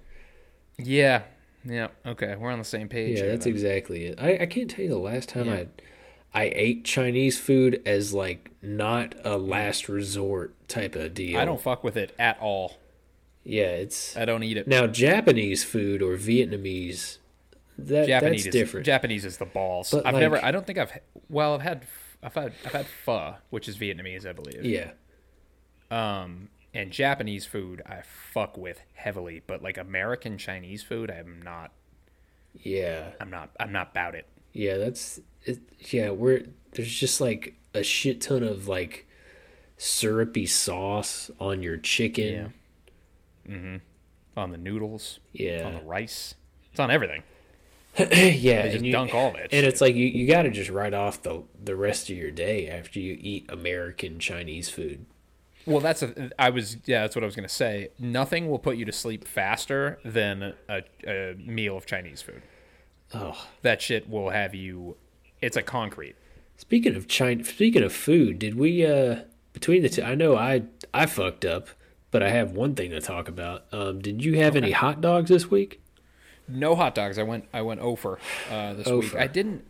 Yeah. 0.78 1.24
Yeah. 1.66 1.88
Okay. 2.06 2.36
We're 2.36 2.52
on 2.52 2.60
the 2.60 2.66
same 2.66 2.90
page. 2.90 3.20
Yeah, 3.20 3.28
that's 3.28 3.46
then. 3.46 3.54
exactly 3.54 4.06
it. 4.06 4.20
I, 4.22 4.40
I 4.42 4.46
can't 4.46 4.70
tell 4.70 4.84
you 4.84 4.90
the 4.90 4.98
last 4.98 5.30
time 5.30 5.46
Yeah. 5.48 5.54
I 5.54 5.68
I 6.36 6.52
ate 6.56 6.84
Chinese 6.84 7.40
food 7.40 7.82
as 7.86 8.14
like 8.14 8.50
not 8.62 9.14
a 9.24 9.38
last 9.38 9.88
resort 9.88 10.56
type 10.68 10.96
of 10.96 11.14
deal. 11.14 11.40
I 11.40 11.46
don't 11.46 11.62
fuck 11.62 11.84
with 11.84 11.96
it 11.96 12.14
at 12.18 12.40
all. 12.40 12.78
Yeah, 13.44 13.66
it's 13.66 14.18
I 14.18 14.26
don't 14.26 14.42
eat 14.44 14.58
it. 14.58 14.68
now 14.68 14.88
Japanese 14.88 15.64
food 15.64 16.02
or 16.02 16.18
Vietnamese. 16.18 17.18
That 17.78 18.08
Japanese 18.08 18.44
that's 18.46 18.56
is 18.56 18.62
different. 18.62 18.86
Japanese 18.86 19.26
is 19.26 19.38
the 19.38 19.46
balls. 19.46 19.92
But, 19.92 20.06
I've 20.06 20.14
like- 20.14 20.22
never. 20.22 20.44
I 20.46 20.52
don't 20.52 20.66
think 20.66 20.78
I've. 20.78 20.98
Well, 21.30 21.56
I've 21.56 21.62
had. 21.62 21.86
I've 22.22 22.34
had. 22.36 22.54
I've 22.66 22.72
had 22.72 22.86
pho, 23.06 23.36
which 23.50 23.68
is 23.68 23.78
Vietnamese, 23.78 24.26
I 24.26 24.32
believe. 24.34 24.64
yeah, 24.64 24.92
Um, 25.92 26.50
and 26.74 26.92
Japanese 26.92 27.46
food 27.46 27.82
I 27.86 28.02
fuck 28.02 28.58
with 28.58 28.80
heavily, 28.94 29.42
but 29.46 29.62
like 29.62 29.78
American 29.78 30.38
Chinese 30.38 30.84
food, 30.84 31.12
I'm 31.12 31.42
not. 31.44 31.72
yeah, 32.54 33.10
I'm 33.20 33.30
not. 33.30 33.50
I'm 33.60 33.72
not 33.72 33.92
about 33.92 34.16
it. 34.16 34.28
yeah. 34.54 34.78
That's 34.78 35.20
it, 35.44 35.60
yeah. 35.92 36.12
We're 36.12 36.46
there's 36.74 36.94
just 36.94 37.20
like 37.20 37.56
a 37.74 37.84
shit 37.84 38.22
ton 38.22 38.44
of 38.44 38.68
like 38.68 39.08
syrupy 39.78 40.46
sauce 40.46 41.30
on 41.40 41.62
your 41.64 41.78
chicken. 41.78 42.54
Mm-hmm. 43.50 43.76
On 44.36 44.52
the 44.52 44.58
noodles, 44.58 45.20
Yeah, 45.34 45.64
on 45.66 45.74
the 45.76 45.82
rice, 45.82 46.34
it's 46.72 46.80
on 46.80 46.90
everything. 46.90 47.22
yeah. 48.12 48.66
And 48.66 48.86
you- 48.86 48.92
dunk 48.92 49.14
all 49.14 49.32
that. 49.34 49.44
And 49.44 49.52
shit. 49.52 49.64
it's 49.66 49.82
like 49.82 49.96
you, 49.96 50.06
you 50.06 50.28
got 50.28 50.44
to 50.44 50.50
just 50.50 50.70
write 50.70 50.94
off 50.94 51.22
the 51.22 51.44
the 51.64 51.76
rest 51.76 52.10
of 52.10 52.18
your 52.18 52.32
day 52.32 52.68
after 52.70 53.00
you 53.00 53.18
eat 53.20 53.46
American 53.50 54.20
Chinese 54.20 54.70
food. 54.70 55.06
Well, 55.66 55.80
that's 55.80 56.02
a. 56.04 56.32
I 56.38 56.50
was. 56.50 56.78
Yeah, 56.86 57.02
that's 57.02 57.16
what 57.16 57.24
I 57.24 57.26
was 57.26 57.36
gonna 57.36 57.48
say. 57.48 57.90
Nothing 57.98 58.50
will 58.50 58.60
put 58.60 58.76
you 58.78 58.84
to 58.86 58.92
sleep 58.92 59.26
faster 59.28 59.98
than 60.04 60.54
a, 60.68 60.82
a 61.08 61.36
meal 61.36 61.78
of 61.78 61.86
Chinese 61.86 62.22
food. 62.22 62.42
Oh, 63.14 63.48
That 63.62 63.82
shit 63.82 64.10
will 64.10 64.32
have 64.32 64.56
you. 64.56 64.98
It's 65.42 65.56
a 65.56 65.62
concrete. 65.62 66.16
speaking 66.58 66.96
of 66.96 67.08
China, 67.08 67.44
speaking 67.44 67.84
of 67.84 67.94
food, 67.94 68.40
did 68.40 68.56
we 68.56 68.86
uh 68.86 69.22
between 69.54 69.84
the 69.84 69.90
two? 69.90 70.02
I 70.04 70.16
know 70.16 70.36
I 70.36 70.64
I 70.94 71.06
fucked 71.06 71.46
up, 71.46 71.70
but 72.12 72.24
I 72.24 72.30
have 72.30 72.52
one 72.54 72.74
thing 72.76 72.90
to 72.90 73.00
talk 73.00 73.28
about. 73.30 73.66
Um, 73.72 74.00
did 74.02 74.26
you 74.26 74.38
have 74.40 74.56
any 74.56 74.72
hot 74.72 75.00
dogs 75.00 75.30
this 75.30 75.50
week? 75.52 75.80
No 76.48 76.76
hot 76.76 76.96
dogs. 76.96 77.18
I 77.18 77.24
went. 77.24 77.46
I 77.54 77.62
went 77.62 77.80
over 77.80 78.20
uh, 78.52 78.74
this 78.74 78.88
week. 78.88 79.16
I 79.16 79.28
didn't. 79.28 79.66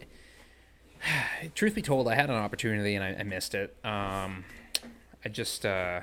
Truth 1.55 1.75
be 1.75 1.81
told, 1.81 2.07
I 2.07 2.15
had 2.15 2.29
an 2.29 2.35
opportunity 2.35 2.95
and 2.95 3.03
I, 3.03 3.19
I 3.19 3.23
missed 3.23 3.55
it. 3.55 3.75
Um, 3.83 4.45
I 5.23 5.29
just. 5.29 5.65
Uh, 5.65 6.01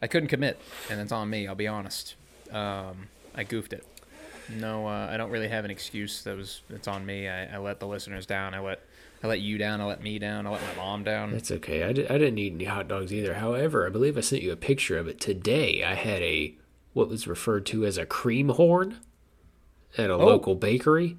I 0.00 0.08
couldn't 0.08 0.28
commit, 0.28 0.60
and 0.90 1.00
it's 1.00 1.12
on 1.12 1.30
me. 1.30 1.46
I'll 1.46 1.54
be 1.54 1.68
honest. 1.68 2.16
Um, 2.50 3.08
I 3.34 3.44
goofed 3.44 3.72
it. 3.72 3.86
No, 4.48 4.88
uh, 4.88 5.08
I 5.08 5.16
don't 5.16 5.30
really 5.30 5.48
have 5.48 5.64
an 5.64 5.70
excuse. 5.70 6.22
That 6.24 6.36
was. 6.36 6.62
It's 6.68 6.88
on 6.88 7.06
me. 7.06 7.28
I, 7.28 7.54
I 7.54 7.58
let 7.58 7.78
the 7.78 7.86
listeners 7.86 8.26
down. 8.26 8.54
I 8.54 8.60
let. 8.60 8.80
I 9.22 9.28
let 9.28 9.40
you 9.40 9.56
down. 9.56 9.80
I 9.80 9.84
let 9.84 10.02
me 10.02 10.18
down. 10.18 10.48
I 10.48 10.50
let 10.50 10.60
my 10.62 10.74
mom 10.74 11.04
down. 11.04 11.30
That's 11.30 11.52
okay. 11.52 11.84
I, 11.84 11.92
di- 11.92 12.08
I 12.08 12.18
didn't 12.18 12.38
eat 12.38 12.54
any 12.54 12.64
hot 12.64 12.88
dogs 12.88 13.12
either. 13.12 13.34
However, 13.34 13.86
I 13.86 13.90
believe 13.90 14.18
I 14.18 14.20
sent 14.20 14.42
you 14.42 14.50
a 14.50 14.56
picture 14.56 14.98
of 14.98 15.06
it 15.06 15.20
today. 15.20 15.84
I 15.84 15.94
had 15.94 16.20
a 16.22 16.56
what 16.92 17.08
was 17.08 17.28
referred 17.28 17.64
to 17.66 17.86
as 17.86 17.96
a 17.96 18.04
cream 18.04 18.48
horn 18.48 18.98
at 19.98 20.10
a 20.10 20.16
local 20.16 20.54
bakery. 20.54 21.16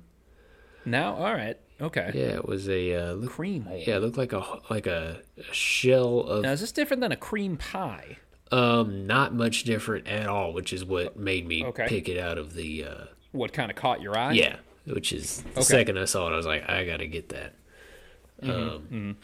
Now, 0.86 1.16
all 1.16 1.34
right, 1.34 1.58
Okay. 1.82 2.12
Yeah, 2.14 2.36
it 2.36 2.46
was 2.48 2.70
a 2.70 2.94
uh, 2.94 3.14
look, 3.14 3.32
Cream 3.32 3.64
hole. 3.66 3.82
yeah, 3.86 3.96
it 3.98 4.00
looked 4.02 4.18
like 4.18 4.32
a 4.34 4.44
like 4.70 4.86
a, 4.88 5.22
a 5.38 5.54
shell 5.54 6.20
of 6.22 6.44
Now 6.44 6.52
is 6.52 6.62
this 6.62 6.72
different 6.72 7.02
than 7.02 7.12
a 7.12 7.18
cream 7.18 7.58
pie? 7.58 8.18
um 8.52 9.08
not 9.08 9.34
much 9.34 9.64
different 9.64 10.08
at 10.08 10.28
all, 10.28 10.54
which 10.54 10.72
is 10.74 10.86
what 10.86 11.18
made 11.18 11.48
me 11.48 11.66
Okay. 11.66 11.88
pick 11.88 12.08
it 12.08 12.20
out 12.20 12.38
of 12.38 12.54
the 12.54 12.84
uh 12.86 13.06
What 13.32 13.52
kind 13.54 13.72
of 13.72 13.76
caught 13.78 14.02
your 14.02 14.18
eye? 14.18 14.34
yeah, 14.34 14.58
which 14.86 15.12
is 15.14 15.42
the 15.42 15.50
Okay. 15.62 15.62
second 15.64 15.98
I 15.98 16.06
saw 16.06 16.28
it, 16.30 16.34
I 16.34 16.38
was 16.38 16.46
like, 16.46 16.70
I 16.70 16.86
gotta 16.86 17.08
get 17.08 17.30
that. 17.30 17.56
Mm-hmm, 18.42 18.94
Um, 18.96 19.18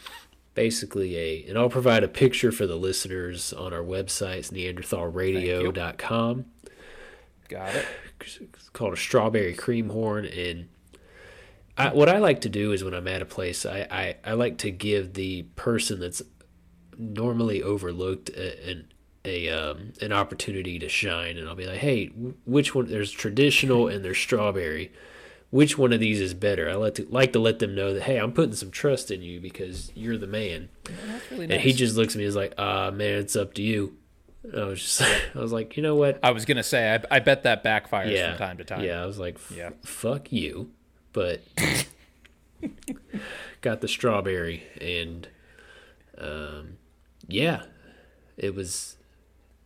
basically 0.54 1.16
a, 1.16 1.44
and 1.48 1.56
I'll 1.58 1.68
provide 1.70 2.02
a 2.02 2.08
picture 2.08 2.50
for 2.50 2.66
the 2.66 2.76
listeners 2.76 3.52
on 3.52 3.72
our 3.72 3.82
website, 3.82 4.38
it's 4.38 4.50
neanderthalradio.com. 4.50 6.44
Got 7.48 7.74
it. 7.74 7.86
It's 8.22 8.68
called 8.70 8.92
a 8.92 8.96
strawberry 8.96 9.54
cream 9.54 9.90
horn, 9.90 10.26
and 10.26 10.68
I, 11.76 11.92
what 11.92 12.08
I 12.08 12.18
like 12.18 12.42
to 12.42 12.48
do 12.48 12.72
is 12.72 12.84
when 12.84 12.94
I'm 12.94 13.08
at 13.08 13.22
a 13.22 13.26
place, 13.26 13.64
I, 13.64 13.86
I, 13.90 14.16
I 14.24 14.32
like 14.34 14.58
to 14.58 14.70
give 14.70 15.14
the 15.14 15.42
person 15.56 16.00
that's 16.00 16.22
normally 16.98 17.62
overlooked 17.62 18.28
an 18.30 18.92
a 19.24 19.48
um, 19.50 19.92
an 20.00 20.12
opportunity 20.12 20.78
to 20.78 20.88
shine, 20.88 21.36
and 21.36 21.48
I'll 21.48 21.54
be 21.54 21.66
like, 21.66 21.78
hey, 21.78 22.06
which 22.46 22.74
one? 22.74 22.86
There's 22.86 23.10
traditional 23.10 23.88
and 23.88 24.04
there's 24.04 24.18
strawberry. 24.18 24.92
Which 25.50 25.76
one 25.76 25.92
of 25.92 25.98
these 25.98 26.20
is 26.20 26.32
better? 26.32 26.70
I 26.70 26.74
like 26.74 26.94
to 26.94 27.06
like 27.10 27.32
to 27.32 27.38
let 27.38 27.58
them 27.58 27.74
know 27.74 27.92
that 27.92 28.04
hey, 28.04 28.18
I'm 28.18 28.32
putting 28.32 28.54
some 28.54 28.70
trust 28.70 29.10
in 29.10 29.20
you 29.20 29.40
because 29.40 29.90
you're 29.94 30.16
the 30.16 30.26
man. 30.26 30.68
Really 31.30 31.44
And 31.44 31.50
nice. 31.50 31.62
he 31.62 31.72
just 31.72 31.96
looks 31.96 32.14
at 32.14 32.18
me 32.18 32.24
and 32.24 32.28
is 32.28 32.36
like, 32.36 32.54
ah, 32.56 32.90
man, 32.92 33.18
it's 33.18 33.34
up 33.36 33.54
to 33.54 33.62
you. 33.62 33.96
I 34.56 34.64
was 34.64 34.80
just, 34.80 35.02
I 35.34 35.38
was 35.38 35.52
like, 35.52 35.76
you 35.76 35.82
know 35.82 35.94
what? 35.94 36.18
I 36.22 36.30
was 36.30 36.44
gonna 36.44 36.62
say, 36.62 36.94
I, 36.94 37.16
I 37.16 37.18
bet 37.20 37.42
that 37.44 37.62
backfires 37.64 38.12
yeah, 38.12 38.30
from 38.30 38.38
time 38.38 38.58
to 38.58 38.64
time. 38.64 38.84
Yeah, 38.84 39.02
I 39.02 39.06
was 39.06 39.18
like, 39.18 39.38
Yeah. 39.54 39.70
fuck 39.82 40.32
you, 40.32 40.70
but 41.12 41.42
got 43.60 43.80
the 43.80 43.88
strawberry, 43.88 44.64
and 44.80 45.28
um, 46.18 46.78
yeah, 47.28 47.62
it 48.36 48.54
was 48.54 48.96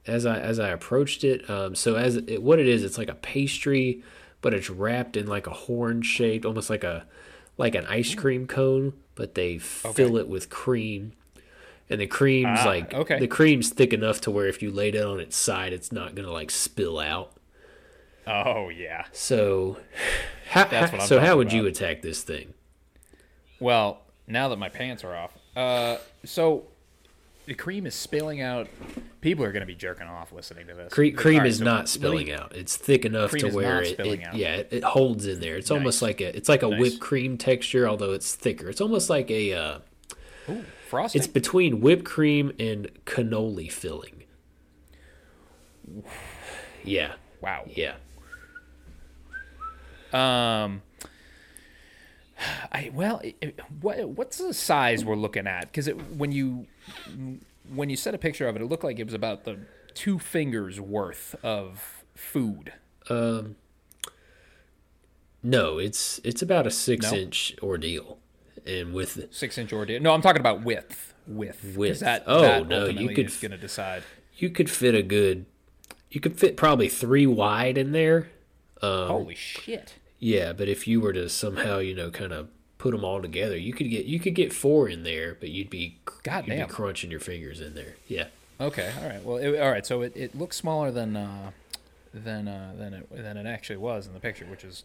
as 0.07 0.27
I 0.27 0.39
as 0.39 0.59
I 0.59 0.69
approached 0.69 1.25
it. 1.25 1.49
Um, 1.49 1.75
so 1.75 1.97
as 1.97 2.17
it, 2.17 2.43
what 2.43 2.59
it 2.59 2.69
is, 2.69 2.85
it's 2.85 2.99
like 2.99 3.09
a 3.09 3.15
pastry, 3.15 4.03
but 4.41 4.55
it's 4.55 4.71
wrapped 4.71 5.17
in 5.17 5.27
like 5.27 5.47
a 5.47 5.53
horn 5.53 6.03
shaped, 6.03 6.45
almost 6.45 6.71
like 6.71 6.85
a 6.85 7.07
like 7.57 7.75
an 7.75 7.87
ice 7.87 8.15
cream 8.15 8.47
cone, 8.47 8.93
but 9.15 9.35
they 9.35 9.59
fill 9.59 10.17
it 10.17 10.29
with 10.29 10.51
cream. 10.51 11.13
And 11.91 12.01
the 12.01 12.07
cream's 12.07 12.61
Ah, 12.63 12.67
like 12.67 12.95
okay. 12.95 13.19
the 13.19 13.27
cream's 13.29 13.69
thick 13.71 13.93
enough 13.93 14.21
to 14.23 14.31
where 14.31 14.47
if 14.47 14.63
you 14.63 14.71
laid 14.71 14.95
it 14.95 15.05
on 15.05 15.21
its 15.21 15.37
side, 15.37 15.73
it's 15.73 15.93
not 15.93 16.15
gonna 16.15 16.33
like 16.33 16.51
spill 16.51 16.99
out. 16.99 17.33
Oh 18.27 18.71
yeah. 18.71 19.05
So, 19.13 19.77
how, 20.49 20.65
That's 20.65 20.93
what 20.93 21.03
I'm 21.03 21.07
so 21.07 21.21
how 21.21 21.37
would 21.37 21.53
you 21.53 21.67
attack 21.67 22.01
this 22.01 22.23
thing? 22.23 22.55
Well, 23.61 24.01
now 24.27 24.49
that 24.49 24.57
my 24.59 24.71
pants 24.71 25.05
are 25.05 25.15
off, 25.15 25.33
uh, 25.57 25.99
so 26.25 26.65
the 27.47 27.53
cream 27.55 27.87
is 27.87 27.95
spilling 27.95 28.41
out. 28.41 28.67
People 29.21 29.45
are 29.45 29.53
gonna 29.53 29.67
be 29.67 29.75
jerking 29.75 30.07
off 30.07 30.33
listening 30.33 30.67
to 30.69 30.75
this. 30.75 30.91
Cre- 30.91 31.11
cream 31.15 31.41
right, 31.41 31.47
is 31.47 31.59
so 31.59 31.65
not 31.65 31.91
spilling 31.91 32.33
out. 32.33 32.57
It's 32.57 32.77
thick 32.79 33.05
enough 33.05 33.33
to 33.33 33.51
where 33.51 33.83
it, 33.83 33.89
spilling 33.93 34.23
it- 34.23 34.27
out. 34.29 34.35
yeah, 34.37 34.55
it, 34.57 34.69
it 34.71 34.85
holds 34.85 35.27
in 35.27 35.41
there. 35.41 35.57
It's 35.57 35.71
almost 35.71 36.01
like 36.01 36.23
a 36.23 36.35
it's 36.35 36.49
like 36.49 36.63
a 36.63 36.69
Nice. 36.69 36.81
whipped 36.81 37.01
cream 37.01 37.37
texture, 37.37 37.87
although 37.87 38.13
it's 38.15 38.35
thicker. 38.35 38.71
It's 38.71 38.81
almost 38.81 39.11
like 39.11 39.31
a 39.31 39.53
uh, 39.53 39.79
frosting. 40.95 41.19
it's 41.21 41.27
between 41.29 41.81
whipped 41.81 42.05
cream 42.05 42.53
and 42.59 42.89
cannoli 43.05 43.71
filling. 43.71 44.25
Yeah, 46.83 47.13
wow. 47.41 47.65
yeah. 47.69 47.95
Um. 50.13 50.83
I 52.73 52.91
well, 52.93 53.21
it, 53.21 53.37
it- 53.41 53.61
what 53.81 54.09
what's 54.09 54.39
the 54.39 54.53
size 54.55 55.05
we're 55.05 55.15
looking 55.17 55.47
at? 55.47 55.63
Because 55.73 55.89
when 55.89 56.33
you 56.33 56.67
when 57.73 57.91
you 57.91 57.97
set 57.97 58.15
a 58.15 58.19
picture 58.19 58.49
of 58.49 58.57
it, 58.57 58.63
it 58.63 58.67
looked 58.67 58.85
like 58.85 58.99
it 58.99 59.05
was 59.05 59.15
about 59.15 59.45
the 59.45 59.59
two 59.95 60.19
fingers 60.19 60.81
worth 60.81 61.35
of 61.43 62.05
food. 62.15 62.73
Um, 63.09 63.57
no, 65.43 65.79
it's 65.79 66.21
it's 66.25 66.43
about 66.43 66.67
a 66.67 66.71
six 66.71 67.11
No? 67.13 67.19
inch 67.19 67.55
ordeal, 67.63 68.19
and 68.67 68.93
with 68.95 69.29
Six 69.33 69.59
inch 69.59 69.73
ordeal. 69.73 70.01
No, 70.01 70.13
I'm 70.13 70.23
talking 70.23 70.41
about 70.41 70.63
width. 70.63 71.15
Width. 71.27 71.77
Width. 71.77 72.01
That, 72.01 72.25
Oh, 72.27 72.43
that 72.43 72.69
no, 72.69 72.87
you 72.87 73.09
could 73.15 73.33
going 73.41 73.53
to 73.53 73.57
decide. 73.57 74.03
you 74.37 74.51
could 74.51 74.69
fit 74.71 74.95
a 74.95 75.03
good, 75.03 75.47
you 76.11 76.21
could 76.21 76.39
fit 76.39 76.57
probably 76.57 76.89
three 76.89 77.27
wide 77.27 77.79
in 77.79 77.93
there. 77.93 78.29
Um, 78.83 79.09
Holy 79.09 79.35
shit! 79.35 79.95
Yeah, 80.19 80.53
but 80.53 80.69
if 80.69 80.87
you 80.87 81.01
were 81.01 81.13
to 81.15 81.29
somehow, 81.29 81.79
you 81.79 81.95
know, 81.95 82.11
kind 82.11 82.33
of 82.33 82.49
put 82.77 82.91
them 82.91 83.05
all 83.05 83.23
together, 83.23 83.57
you 83.57 83.73
could 83.73 83.89
get 83.89 84.05
you 84.05 84.21
could 84.21 84.35
get 84.35 84.53
four 84.53 84.89
in 84.89 85.03
there, 85.05 85.35
but 85.41 85.49
you'd 85.49 85.71
be 85.71 85.79
you'd 85.79 86.05
be 86.05 86.21
Goddamn. 86.23 86.69
crunching 86.69 87.11
your 87.11 87.21
fingers 87.21 87.61
in 87.61 87.75
there. 87.75 87.95
Yeah, 88.09 88.27
Okay, 88.61 88.93
all 89.01 89.09
right. 89.09 89.25
Well, 89.25 89.37
it, 89.39 89.59
all 89.59 89.71
right. 89.71 89.87
So 89.87 90.03
it, 90.03 90.13
it 90.15 90.37
looks 90.37 90.57
smaller 90.57 90.91
than 90.91 91.17
uh, 91.17 91.51
than 92.13 92.47
uh, 92.49 92.75
than 92.77 92.93
it 92.95 93.09
than 93.11 93.37
it 93.39 93.47
actually 93.47 93.79
was 93.79 94.07
in 94.07 94.13
the 94.13 94.21
picture, 94.21 94.45
which 94.45 94.65
is 94.65 94.85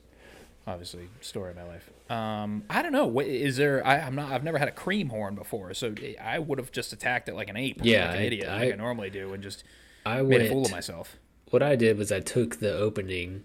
obviously 0.66 1.10
story 1.20 1.50
of 1.52 1.58
my 1.58 1.64
life. 1.64 1.90
Um, 2.10 2.64
I 2.70 2.82
don't 2.82 2.92
know. 2.92 3.20
Is 3.20 3.58
there? 3.58 3.86
I, 3.86 4.00
I'm 4.00 4.16
not. 4.16 4.32
I've 4.32 4.44
never 4.44 4.58
had 4.58 4.68
a 4.68 4.72
cream 4.72 5.10
horn 5.10 5.36
before, 5.36 5.74
so 5.76 5.94
I 6.22 6.40
would 6.40 6.58
have 6.58 6.72
just 6.72 6.92
attacked 6.92 7.30
it 7.30 7.36
like 7.36 7.50
an 7.50 7.58
ape, 7.58 7.82
Yeah, 7.84 8.08
like 8.08 8.16
an 8.16 8.22
I- 8.22 8.26
idiot, 8.26 8.48
I- 8.50 8.60
like 8.60 8.74
I 8.74 8.76
normally 8.78 9.10
do, 9.10 9.34
and 9.34 9.44
just 9.44 9.64
I 10.06 10.22
made 10.22 10.28
went. 10.30 10.44
a 10.44 10.50
fool 10.50 10.66
of 10.66 10.72
myself. 10.72 11.18
What 11.52 11.62
I 11.62 11.76
did 11.76 11.98
was 11.98 12.12
I 12.12 12.20
took 12.20 12.60
the 12.60 12.74
opening 12.76 13.44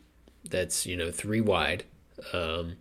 that's 0.49 0.87
you 0.87 0.97
know 0.97 1.11
three 1.11 1.41
wide. 1.43 1.85
Um, 2.33 2.77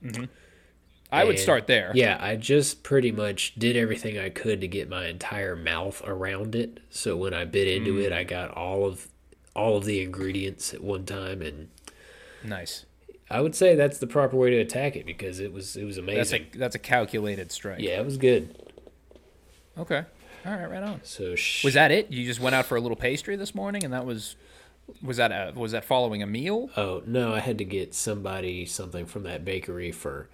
I 1.11 1.23
would 1.25 1.37
start 1.37 1.67
there. 1.67 1.91
Yeah, 1.93 2.17
I 2.19 2.35
just 2.37 2.81
pretty 2.83 3.11
much 3.11 3.53
did 3.55 3.75
everything 3.75 4.17
I 4.17 4.29
could 4.29 4.61
to 4.61 4.67
get 4.67 4.89
my 4.89 5.07
entire 5.07 5.55
mouth 5.55 6.01
around 6.05 6.55
it. 6.55 6.79
So 6.89 7.15
when 7.17 7.33
I 7.33 7.45
bit 7.45 7.67
into 7.67 7.93
Mm. 7.93 8.05
it, 8.05 8.11
I 8.13 8.23
got 8.23 8.51
all 8.51 8.85
of 8.85 9.09
all 9.55 9.77
of 9.77 9.85
the 9.85 10.01
ingredients 10.01 10.73
at 10.73 10.81
one 10.81 11.05
time, 11.05 11.41
and 11.41 11.69
Nice. 12.43 12.85
I 13.33 13.41
would 13.41 13.55
say 13.55 13.75
that's 13.75 13.97
the 13.97 14.07
proper 14.07 14.37
way 14.37 14.51
to 14.51 14.57
attack 14.57 14.95
it 14.95 15.05
because 15.05 15.39
it 15.39 15.51
was 15.51 15.75
it 15.75 15.83
was 15.85 15.97
amazing. 15.97 16.17
That's 16.17 16.33
a 16.55 16.57
that's 16.59 16.75
a 16.75 16.79
calculated 16.79 17.51
strike. 17.51 17.79
yeah, 17.81 17.99
it 17.99 18.05
was 18.05 18.17
good. 18.17 18.55
Okay. 19.77 20.03
All 20.45 20.51
right. 20.51 20.69
Right 20.69 20.83
on. 20.83 20.99
So 21.03 21.35
sh- 21.35 21.63
Was 21.63 21.73
that 21.73 21.91
it? 21.91 22.11
You 22.11 22.25
just 22.25 22.39
went 22.39 22.53
out 22.55 22.65
for 22.65 22.75
a 22.75 22.81
little 22.81 22.97
pastry 22.97 23.35
this 23.35 23.55
morning, 23.55 23.83
and 23.83 23.93
that 23.93 24.05
was 24.05 24.35
was 25.01 25.17
that 25.17 25.31
a, 25.31 25.57
was 25.57 25.71
that 25.71 25.85
following 25.85 26.21
a 26.21 26.27
meal? 26.27 26.69
Oh 26.77 27.01
no, 27.05 27.33
I 27.33 27.39
had 27.39 27.57
to 27.57 27.65
get 27.65 27.93
somebody 27.93 28.65
something 28.65 29.05
from 29.05 29.23
that 29.23 29.43
bakery 29.45 29.91
for 29.91 30.29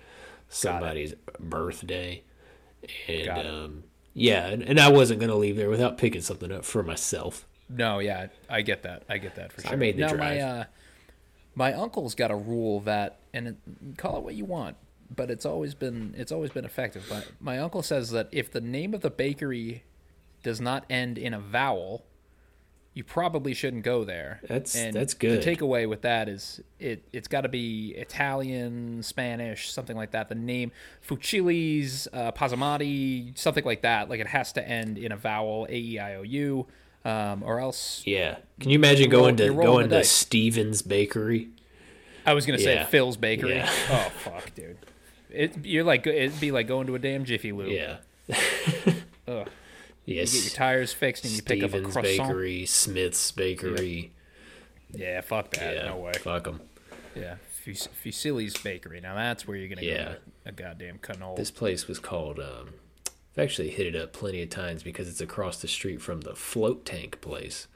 somebody's 0.50 1.14
birthday, 1.40 2.24
and 3.08 3.48
um, 3.48 3.84
yeah, 4.14 4.48
and, 4.48 4.64
and 4.64 4.80
I 4.80 4.90
wasn't 4.92 5.20
gonna 5.22 5.36
leave 5.36 5.56
there 5.56 5.70
without 5.70 5.98
picking 5.98 6.22
something 6.22 6.52
up 6.52 6.66
for 6.66 6.82
myself. 6.84 7.46
No, 7.70 8.00
yeah, 8.00 8.28
I 8.50 8.62
get 8.64 8.82
that. 8.84 9.04
I 9.08 9.20
get 9.20 9.36
that 9.36 9.54
for 9.54 9.62
I 9.68 9.70
sure. 9.70 9.78
made 9.78 9.96
the 9.98 10.02
now, 10.02 10.08
My, 10.10 10.16
drive. 10.16 10.40
uh, 10.42 10.64
my 11.60 11.74
uncle's 11.74 12.16
got 12.16 12.32
a 12.32 12.36
rule 12.36 12.80
that, 12.82 13.20
and 13.34 13.50
it, 13.50 13.56
call 13.98 14.16
it 14.18 14.24
what 14.24 14.34
you 14.34 14.46
want, 14.46 14.78
but 15.14 15.30
it's 15.30 15.46
always 15.46 15.76
been 15.76 16.16
it's 16.18 16.32
always 16.32 16.52
been 16.52 16.64
effective. 16.66 17.06
But 17.10 17.30
my 17.42 17.60
uncle 17.60 17.84
says 17.84 18.12
that 18.12 18.30
if 18.32 18.50
the 18.50 18.62
name 18.62 18.94
of 18.94 19.02
the 19.02 19.10
bakery 19.10 19.84
does 20.42 20.62
not 20.62 20.86
end 20.90 21.18
in 21.18 21.34
a 21.34 21.40
vowel, 21.40 22.06
you 22.94 23.04
probably 23.04 23.54
shouldn't 23.54 23.84
go 23.84 24.04
there. 24.06 24.40
That's- 24.48 24.74
and 24.76 24.96
that's 24.96 25.14
good. 25.14 25.42
The 25.44 25.56
takeaway 25.56 25.88
with 25.88 26.02
that 26.04 26.30
is 26.30 26.62
it 26.80 27.04
it's 27.12 27.28
got 27.28 27.42
to 27.42 27.50
be 27.50 27.94
Italian, 27.98 29.04
Spanish, 29.04 29.70
something 29.72 29.98
like 29.98 30.12
that. 30.12 30.30
The 30.30 30.36
name 30.36 30.72
Fusilli's, 31.02 32.08
uh, 32.14 32.32
Pazamati, 32.32 33.38
something 33.38 33.66
like 33.66 33.82
that. 33.82 34.10
Like 34.10 34.20
it 34.22 34.28
has 34.28 34.54
to 34.54 34.66
end 34.68 34.98
in 34.98 35.12
a 35.12 35.18
vowel, 35.18 35.66
A 35.70 35.76
E 35.76 36.00
I 36.00 36.16
O 36.16 36.22
U, 36.22 36.68
um, 37.06 37.44
or 37.44 37.60
else 37.60 38.04
Yeah, 38.06 38.38
can 38.60 38.70
you 38.72 38.76
imagine 38.76 39.10
going 39.10 39.36
to 39.38 39.54
going 39.54 39.90
to. 39.90 40.04
Stevens 40.04 40.82
Bakery? 40.82 41.50
I 42.26 42.34
was 42.34 42.46
gonna 42.46 42.60
say 42.60 42.76
Yeah. 42.76 42.86
Phil's 42.86 43.18
Bakery. 43.18 43.56
Yeah. 43.56 43.70
Oh 43.92 44.10
fuck, 44.18 44.54
dude. 44.56 44.78
It 45.32 45.66
you're 45.66 45.84
like 45.84 46.06
it'd 46.08 46.40
be 46.40 46.52
like 46.52 46.68
going 46.68 46.88
to 46.88 46.96
a 46.96 47.00
damn 47.00 47.24
Jiffy 47.26 47.52
Lube. 47.52 47.72
Yeah. 47.72 47.98
Ugh. 49.28 49.48
Yes. 50.06 50.34
You 50.34 50.40
get 50.42 50.52
your 50.52 50.56
tires 50.58 50.92
fixed 50.94 51.24
and 51.24 51.34
you 51.34 51.42
pick 51.44 51.62
up 51.64 51.70
a 51.70 51.74
Stevens 51.74 51.94
croissant. 51.94 52.30
Bakery, 52.30 52.66
Smith's 52.66 53.32
Bakery. 53.32 54.12
Yeah, 54.92 55.22
fuck 55.22 55.52
that. 55.52 55.76
Yeah, 55.76 55.86
No 55.86 55.98
way. 55.98 56.14
Fuck 56.14 56.46
them. 56.46 56.62
Yeah, 57.16 57.36
Fus- 57.64 57.88
Fusilli's 58.04 58.58
Bakery. 58.58 59.02
Now 59.02 59.14
that's 59.16 59.48
where 59.48 59.56
you're 59.56 59.70
gonna 59.70 59.86
Yeah. 59.86 60.04
go. 60.14 60.16
A 60.48 60.52
goddamn 60.52 60.98
cannoli. 60.98 61.36
This 61.38 61.52
place 61.52 61.88
was 61.88 62.00
called. 62.00 62.40
Um, 62.40 62.74
I've 63.36 63.44
actually 63.44 63.70
hit 63.70 63.88
it 63.88 63.96
up 63.96 64.14
plenty 64.14 64.42
of 64.42 64.50
times 64.50 64.84
because 64.84 65.08
it's 65.08 65.22
across 65.22 65.62
the 65.62 65.68
street 65.68 66.02
from 66.02 66.22
the 66.22 66.36
float 66.36 66.86
tank 66.86 67.22
place, 67.22 67.68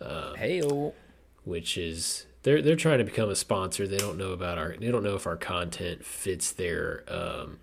hey 0.00 0.62
oh. 0.62 0.94
which 1.44 1.78
is 1.78 2.26
they're 2.42 2.60
they're 2.62 2.76
trying 2.76 2.98
to 2.98 3.04
become 3.04 3.28
a 3.30 3.34
sponsor. 3.36 3.86
They 3.86 3.98
don't 3.98 4.18
know 4.18 4.32
about 4.32 4.58
our. 4.58 4.76
They 4.78 4.90
don't 4.90 5.02
know 5.02 5.14
if 5.14 5.26
our 5.26 5.36
content 5.36 6.04
fits 6.04 6.52
their 6.52 7.02
um, 7.08 7.58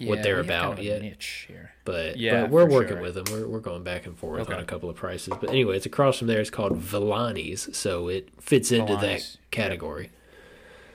what 0.00 0.22
they're 0.22 0.38
have 0.38 0.46
kind 0.48 0.62
about 0.64 0.78
of 0.78 0.84
yet. 0.84 1.02
niche 1.02 1.44
here. 1.48 1.72
But 1.84 2.16
Yeah, 2.16 2.42
but 2.42 2.50
we're 2.50 2.68
working 2.68 2.94
sure. 2.94 3.02
with 3.02 3.14
them. 3.14 3.24
We're 3.30 3.46
we're 3.46 3.60
going 3.60 3.82
back 3.84 4.06
and 4.06 4.18
forth 4.18 4.42
Okay. 4.42 4.54
on 4.54 4.60
a 4.60 4.64
couple 4.64 4.90
of 4.90 4.96
prices. 4.96 5.34
But 5.40 5.50
anyway, 5.50 5.76
it's 5.76 5.86
across 5.86 6.18
from 6.18 6.26
there. 6.26 6.40
It's 6.40 6.50
called 6.50 6.80
Villani's, 6.80 7.76
so 7.76 8.08
it 8.08 8.30
fits 8.40 8.72
into 8.72 8.94
that 8.96 9.02
Villani's, 9.02 9.38
category. 9.50 10.10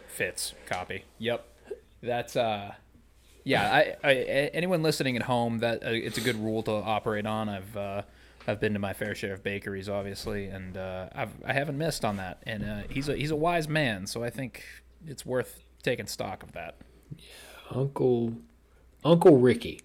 Fits 0.07 0.53
copy. 0.65 1.05
Yep. 1.19 1.45
That's 2.01 2.35
uh. 2.35 2.73
Yeah, 3.49 3.73
I, 3.73 3.95
I, 4.07 4.13
anyone 4.53 4.83
listening 4.83 5.15
at 5.15 5.23
home, 5.23 5.59
that 5.59 5.83
uh, 5.83 5.89
it's 5.89 6.17
a 6.17 6.21
good 6.21 6.35
rule 6.35 6.61
to 6.63 6.71
operate 6.71 7.25
on. 7.25 7.49
I've 7.49 7.75
uh, 7.77 8.01
I've 8.47 8.59
been 8.59 8.73
to 8.73 8.79
my 8.79 8.93
fair 8.93 9.15
share 9.15 9.33
of 9.33 9.43
bakeries, 9.43 9.89
obviously, 9.89 10.47
and 10.47 10.77
uh, 10.77 11.09
I've 11.13 11.31
I 11.45 11.53
haven't 11.53 11.77
missed 11.77 12.05
on 12.05 12.17
that. 12.17 12.41
And 12.45 12.63
uh, 12.63 12.81
he's 12.89 13.09
a 13.09 13.15
he's 13.15 13.31
a 13.31 13.35
wise 13.35 13.67
man, 13.67 14.05
so 14.07 14.23
I 14.23 14.29
think 14.29 14.63
it's 15.07 15.25
worth 15.25 15.63
taking 15.83 16.07
stock 16.07 16.43
of 16.43 16.51
that. 16.53 16.75
Uncle 17.71 18.33
Uncle 19.03 19.37
Ricky. 19.37 19.81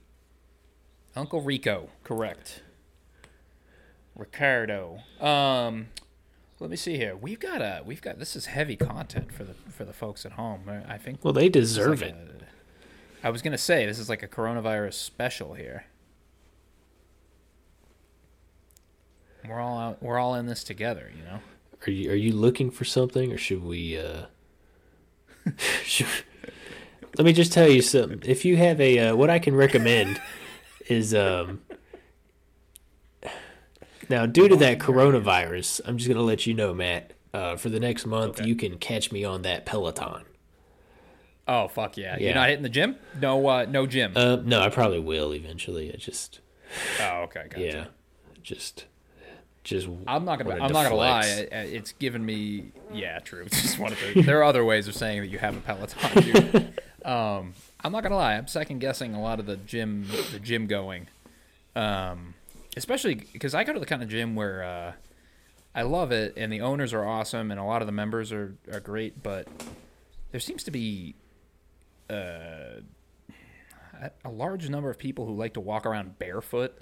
Uncle 1.17 1.41
Rico, 1.43 1.89
correct. 2.03 2.63
Ricardo. 4.17 4.99
Um, 5.21 5.89
let 6.61 6.71
me 6.71 6.77
see 6.77 6.97
here. 6.97 7.17
We've 7.17 7.41
got 7.41 7.61
a 7.63 7.83
we've 7.85 8.03
got 8.03 8.19
this 8.19 8.37
is 8.37 8.47
heavy 8.47 8.77
content 8.77 9.33
for 9.33 9.45
the 9.45 9.55
for 9.71 9.85
the 9.85 9.93
folks 9.93 10.25
at 10.25 10.33
home. 10.33 10.69
I 10.69 10.95
I 10.95 10.99
think 10.99 11.25
Well, 11.25 11.33
they 11.33 11.49
deserve 11.49 12.01
like 12.03 12.11
it. 12.11 12.17
a- 12.31 12.34
I 13.25 13.31
was 13.31 13.41
gonna 13.41 13.57
say 13.59 13.87
this 13.87 13.99
is 13.99 14.11
like 14.11 14.23
a 14.23 14.29
coronavirus 14.29 14.93
special 14.93 15.55
here. 15.55 15.87
We're 19.49 19.61
all 19.61 19.79
out, 19.79 20.03
we're 20.03 20.19
all 20.19 20.35
in 20.35 20.45
this 20.47 20.63
together, 20.63 21.11
you 21.17 21.23
know. 21.25 21.39
Are 21.87 21.91
you 21.91 22.11
are 22.11 22.15
you 22.17 22.33
looking 22.33 22.71
for 22.71 22.85
something, 22.85 23.33
or 23.33 23.39
should 23.39 23.65
we? 23.65 23.99
uh 23.99 24.27
should, 25.83 26.07
Let 27.17 27.25
me 27.25 27.33
just 27.33 27.53
tell 27.53 27.69
you 27.69 27.81
something. 27.81 28.21
If 28.25 28.45
you 28.45 28.57
have 28.59 28.81
a, 28.81 28.99
uh, 28.99 29.17
what 29.17 29.31
I 29.31 29.39
can 29.39 29.55
recommend 29.55 30.21
is, 30.89 31.15
um 31.15 31.63
now 34.11 34.27
due 34.27 34.49
to 34.49 34.57
that 34.57 34.79
coronavirus, 34.81 35.81
I'm 35.87 35.97
just 35.97 36.09
gonna 36.09 36.23
let 36.23 36.47
you 36.47 36.53
know, 36.53 36.75
Matt. 36.75 37.13
Uh, 37.33 37.57
for 37.57 37.69
the 37.69 37.81
next 37.81 38.07
month, 38.07 38.39
Okay. 38.39 38.49
you 38.49 38.55
can 38.55 38.79
catch 38.79 39.11
me 39.11 39.25
on 39.25 39.43
that 39.43 39.67
Peloton. 39.67 40.23
Oh 41.47 41.69
fuck 41.69 41.97
yeah! 41.97 42.17
Yeah. 42.19 42.27
You're 42.27 42.35
not 42.35 42.49
hitting 42.49 42.63
the 42.63 42.69
gym? 42.69 42.97
No, 43.21 43.47
uh, 43.47 43.67
no 43.69 43.87
gym. 43.87 44.13
Uh, 44.17 44.37
no, 44.37 44.61
I 44.61 44.71
probably 44.71 45.01
will 45.01 45.35
eventually. 45.35 45.93
I 45.93 45.97
just, 45.97 46.41
oh 47.01 47.23
okay, 47.25 47.47
gotcha. 47.51 47.61
yeah, 47.63 47.85
just, 48.43 48.87
just. 49.63 49.89
I'm 50.07 50.25
not 50.25 50.39
gonna. 50.39 50.55
I'm 50.55 50.73
not 50.73 50.85
gonna 50.85 50.95
lie. 50.95 51.27
It's 51.27 51.93
given 51.93 52.25
me. 52.25 52.73
Yeah, 52.93 53.19
true. 53.19 53.45
Just 53.49 53.79
wanted 53.79 53.99
to. 53.99 54.23
There 54.23 54.39
are 54.39 54.45
other 54.45 54.65
ways 54.65 54.89
of 54.89 54.95
saying 54.95 55.21
that 55.21 55.27
you 55.27 55.39
have 55.39 55.57
a 55.57 55.61
Peloton. 55.61 56.23
Dude. 56.23 56.81
um, 57.05 57.53
I'm 57.83 57.93
not 57.93 58.03
gonna 58.03 58.17
lie. 58.17 58.35
I'm 58.35 58.47
second 58.47 58.79
guessing 58.79 59.15
a 59.15 59.21
lot 59.21 59.39
of 59.39 59.47
the 59.47 59.57
gym, 59.57 60.07
the 60.33 60.39
gym 60.39 60.67
going, 60.67 61.09
um, 61.77 62.35
especially 62.77 63.17
because 63.17 63.55
I 63.55 63.65
go 63.65 63.75
to 63.75 63.81
the 63.81 63.87
kind 63.87 64.03
of 64.03 64.09
gym 64.09 64.35
where 64.35 64.63
uh, 64.65 64.93
I 65.75 65.83
love 65.83 66.11
it, 66.11 66.33
and 66.39 66.51
the 66.51 66.63
owners 66.63 66.95
are 66.95 67.05
awesome, 67.05 67.51
and 67.51 67.61
a 67.61 67.65
lot 67.65 67.83
of 67.83 67.87
the 67.87 67.93
members 67.93 68.33
are 68.33 68.55
are 68.73 68.81
great, 68.81 69.23
but 69.23 69.47
there 70.31 70.41
seems 70.41 70.65
to 70.65 70.71
be. 70.71 71.17
Uh, 72.11 72.81
a- 74.25 74.31
large 74.31 74.69
number 74.69 74.91
of 74.91 74.99
people 74.99 75.27
who 75.27 75.35
like 75.35 75.55
to 75.55 75.61
walk 75.61 75.87
around 75.87 76.19
barefoot 76.19 76.77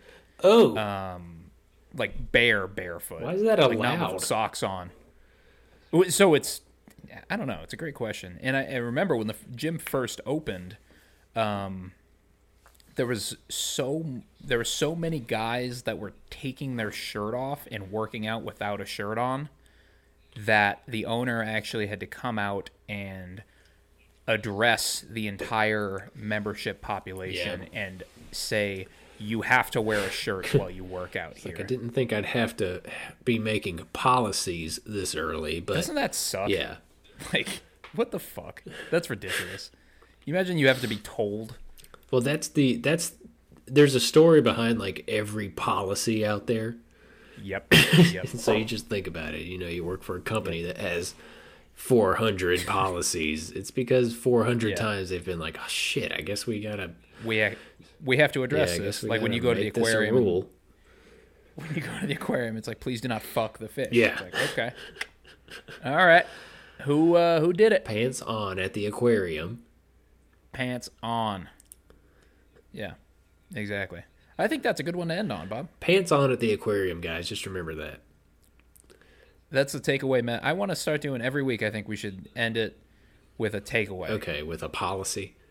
Oh, 0.44 0.76
um, 0.76 1.50
like 1.94 2.32
bare 2.32 2.66
barefoot. 2.66 3.22
Why 3.22 3.34
is 3.34 3.42
that 3.42 3.58
Like, 3.60 3.78
not 3.78 3.98
allowed? 3.98 4.14
with 4.14 4.24
socks 4.24 4.62
on. 4.62 4.90
So 6.08 6.34
it's, 6.34 6.62
I 7.30 7.36
don't 7.36 7.46
know. 7.46 7.60
It's 7.62 7.72
a 7.74 7.76
great 7.76 7.94
question. 7.94 8.38
And 8.42 8.56
I, 8.56 8.64
I 8.64 8.76
remember 8.76 9.14
when 9.16 9.26
the 9.28 9.36
gym 9.54 9.78
first 9.78 10.20
opened, 10.26 10.78
um, 11.36 11.92
there 12.96 13.06
was 13.06 13.36
so 13.48 14.04
there 14.42 14.58
were 14.58 14.64
so 14.64 14.94
many 14.96 15.20
guys 15.20 15.82
that 15.82 15.98
were 15.98 16.12
taking 16.30 16.76
their 16.76 16.90
shirt 16.92 17.34
off 17.34 17.66
and 17.70 17.90
working 17.92 18.26
out 18.26 18.42
without 18.42 18.80
a 18.80 18.84
shirt 18.84 19.16
on 19.18 19.48
that 20.36 20.82
the 20.88 21.04
owner 21.06 21.42
actually 21.42 21.86
had 21.86 22.00
to 22.00 22.06
come 22.06 22.38
out 22.38 22.70
and 22.88 23.42
address 24.26 25.04
the 25.10 25.26
entire 25.26 26.10
membership 26.14 26.80
population 26.80 27.66
and 27.72 28.02
say 28.30 28.86
you 29.18 29.42
have 29.42 29.70
to 29.70 29.80
wear 29.80 29.98
a 30.00 30.10
shirt 30.10 30.52
while 30.54 30.70
you 30.70 30.84
work 30.84 31.16
out 31.16 31.36
here. 31.36 31.52
like 31.52 31.60
I 31.60 31.64
didn't 31.66 31.90
think 31.90 32.12
I'd 32.12 32.24
have 32.26 32.56
to 32.58 32.82
be 33.24 33.38
making 33.38 33.78
policies 33.92 34.80
this 34.86 35.14
early, 35.14 35.60
but 35.60 35.74
Doesn't 35.74 35.94
that 35.96 36.14
suck? 36.14 36.48
yeah. 36.48 36.76
Like, 37.32 37.60
what 37.94 38.10
the 38.10 38.18
fuck? 38.18 38.64
That's 38.90 39.08
ridiculous. 39.08 39.70
You 40.24 40.34
imagine 40.34 40.58
you 40.58 40.66
have 40.66 40.80
to 40.80 40.88
be 40.88 40.96
told. 40.96 41.56
Well, 42.10 42.20
that's 42.20 42.48
the 42.48 42.76
that's 42.78 43.12
there's 43.66 43.94
a 43.94 44.00
story 44.00 44.40
behind 44.40 44.80
like 44.80 45.04
every 45.06 45.48
policy 45.48 46.26
out 46.26 46.46
there. 46.48 46.74
Yep. 47.40 47.72
Yep. 48.12 48.26
So 48.28 48.52
you 48.54 48.64
just 48.64 48.88
think 48.88 49.06
about 49.06 49.34
it. 49.34 49.42
You 49.42 49.56
know, 49.58 49.68
you 49.68 49.84
work 49.84 50.02
for 50.02 50.16
a 50.16 50.20
company 50.20 50.62
that 50.64 50.78
has 50.78 51.14
400 51.82 52.64
policies. 52.66 53.50
It's 53.50 53.70
because 53.72 54.14
400 54.14 54.70
Yeah. 54.70 54.74
times 54.76 55.10
they've 55.10 55.24
been 55.24 55.40
like, 55.40 55.58
"Oh 55.60 55.66
shit, 55.68 56.12
I 56.12 56.20
guess 56.20 56.46
we 56.46 56.60
gotta." 56.60 56.92
we 57.24 57.44
we 58.04 58.16
have 58.18 58.30
to 58.32 58.42
address 58.44 58.74
I 58.76 58.78
this. 58.78 59.02
Like 59.02 59.20
when 59.20 59.32
you 59.32 59.40
go 59.40 59.52
to 59.52 59.58
the 59.58 59.64
make 59.66 59.74
this 59.74 59.88
a 59.88 59.90
aquarium. 59.90 60.14
rule. 60.16 60.48
When 61.56 61.74
you 61.74 61.82
go 61.82 61.90
to 62.00 62.06
the 62.06 62.14
aquarium, 62.14 62.56
it's 62.56 62.66
like, 62.68 62.80
please 62.80 63.00
do 63.00 63.08
not 63.08 63.22
fuck 63.22 63.58
the 63.58 63.68
fish. 63.68 63.88
Yeah. 63.92 64.18
Like, 64.20 64.34
okay. 64.52 64.70
All 65.84 66.06
right. 66.06 66.24
Who 66.82 67.16
uh 67.16 67.40
who 67.40 67.52
did 67.52 67.72
it? 67.72 67.84
Pants 67.84 68.22
on 68.22 68.58
at 68.60 68.72
the 68.74 68.86
aquarium. 68.86 69.62
Pants 70.52 70.88
on. 71.02 71.48
Yeah. 72.72 72.94
Exactly. 73.54 74.02
I 74.38 74.48
think 74.48 74.62
that's 74.62 74.80
a 74.80 74.82
good 74.82 74.96
one 74.96 75.08
to 75.08 75.14
end 75.14 75.30
on, 75.32 75.48
Bob. 75.48 75.68
Pants 75.80 76.10
on 76.12 76.30
at 76.32 76.40
the 76.40 76.52
aquarium, 76.52 77.00
guys. 77.00 77.28
Just 77.28 77.44
remember 77.44 77.74
that. 77.74 78.00
That's 79.52 79.72
the 79.72 79.80
takeaway, 79.80 80.22
Matt. 80.22 80.44
I 80.44 80.52
want 80.54 80.70
to 80.70 80.76
start 80.76 81.00
doing 81.00 81.22
every 81.22 81.42
week. 81.42 81.62
I 81.62 81.70
think 81.70 81.86
we 81.86 81.96
should 81.96 82.28
end 82.34 82.56
it 82.56 82.78
with 83.38 83.54
a 83.54 83.60
takeaway. 83.60 84.10
Okay, 84.10 84.42
with 84.42 84.62
a 84.62 84.68
policy. 84.68 85.36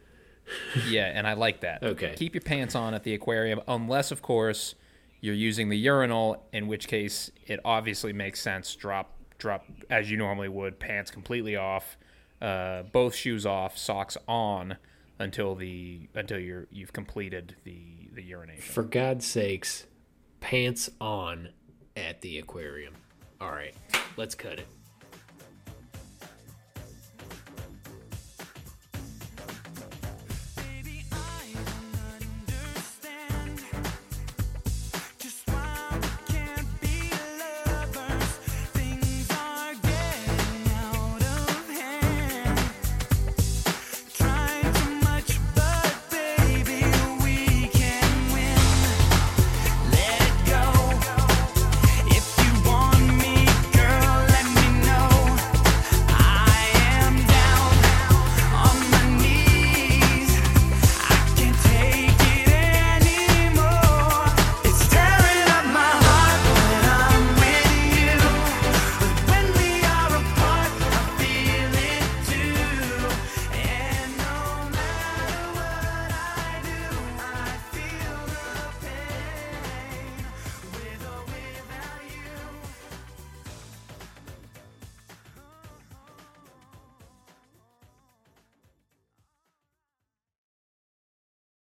Yeah, 0.90 1.06
and 1.06 1.28
I 1.28 1.34
like 1.34 1.62
that. 1.62 1.84
Okay. 1.84 2.14
Keep 2.16 2.34
your 2.34 2.42
pants 2.42 2.76
on 2.76 2.94
at 2.94 3.04
the 3.04 3.14
aquarium, 3.14 3.62
unless, 3.68 4.12
of 4.12 4.22
course, 4.22 4.76
you're 5.22 5.36
using 5.36 5.70
the 5.70 5.78
urinal, 5.78 6.44
in 6.52 6.68
which 6.68 6.88
case 6.88 7.32
it 7.46 7.60
obviously 7.64 8.12
makes 8.12 8.42
sense. 8.42 8.76
Drop, 8.76 9.16
drop 9.38 9.66
as 9.90 10.10
you 10.10 10.18
normally 10.18 10.50
would, 10.50 10.80
pants 10.80 11.12
completely 11.12 11.56
off, 11.56 11.98
uh, 12.42 12.84
both 12.92 13.16
shoes 13.16 13.46
off, 13.46 13.78
socks 13.78 14.18
on 14.28 14.78
until 15.20 15.54
the 15.54 16.10
until 16.16 16.40
you're 16.40 16.68
you've 16.72 16.92
completed 16.92 17.56
the 17.64 18.10
the 18.14 18.24
urination. 18.24 18.64
For 18.64 18.84
God's 18.84 19.26
sakes, 19.26 19.86
pants 20.40 20.90
on 21.00 21.50
at 21.96 22.22
the 22.22 22.40
aquarium. 22.40 22.96
All 23.42 23.50
right, 23.50 23.74
let's 24.18 24.36
cut 24.36 24.60
it. 24.60 24.68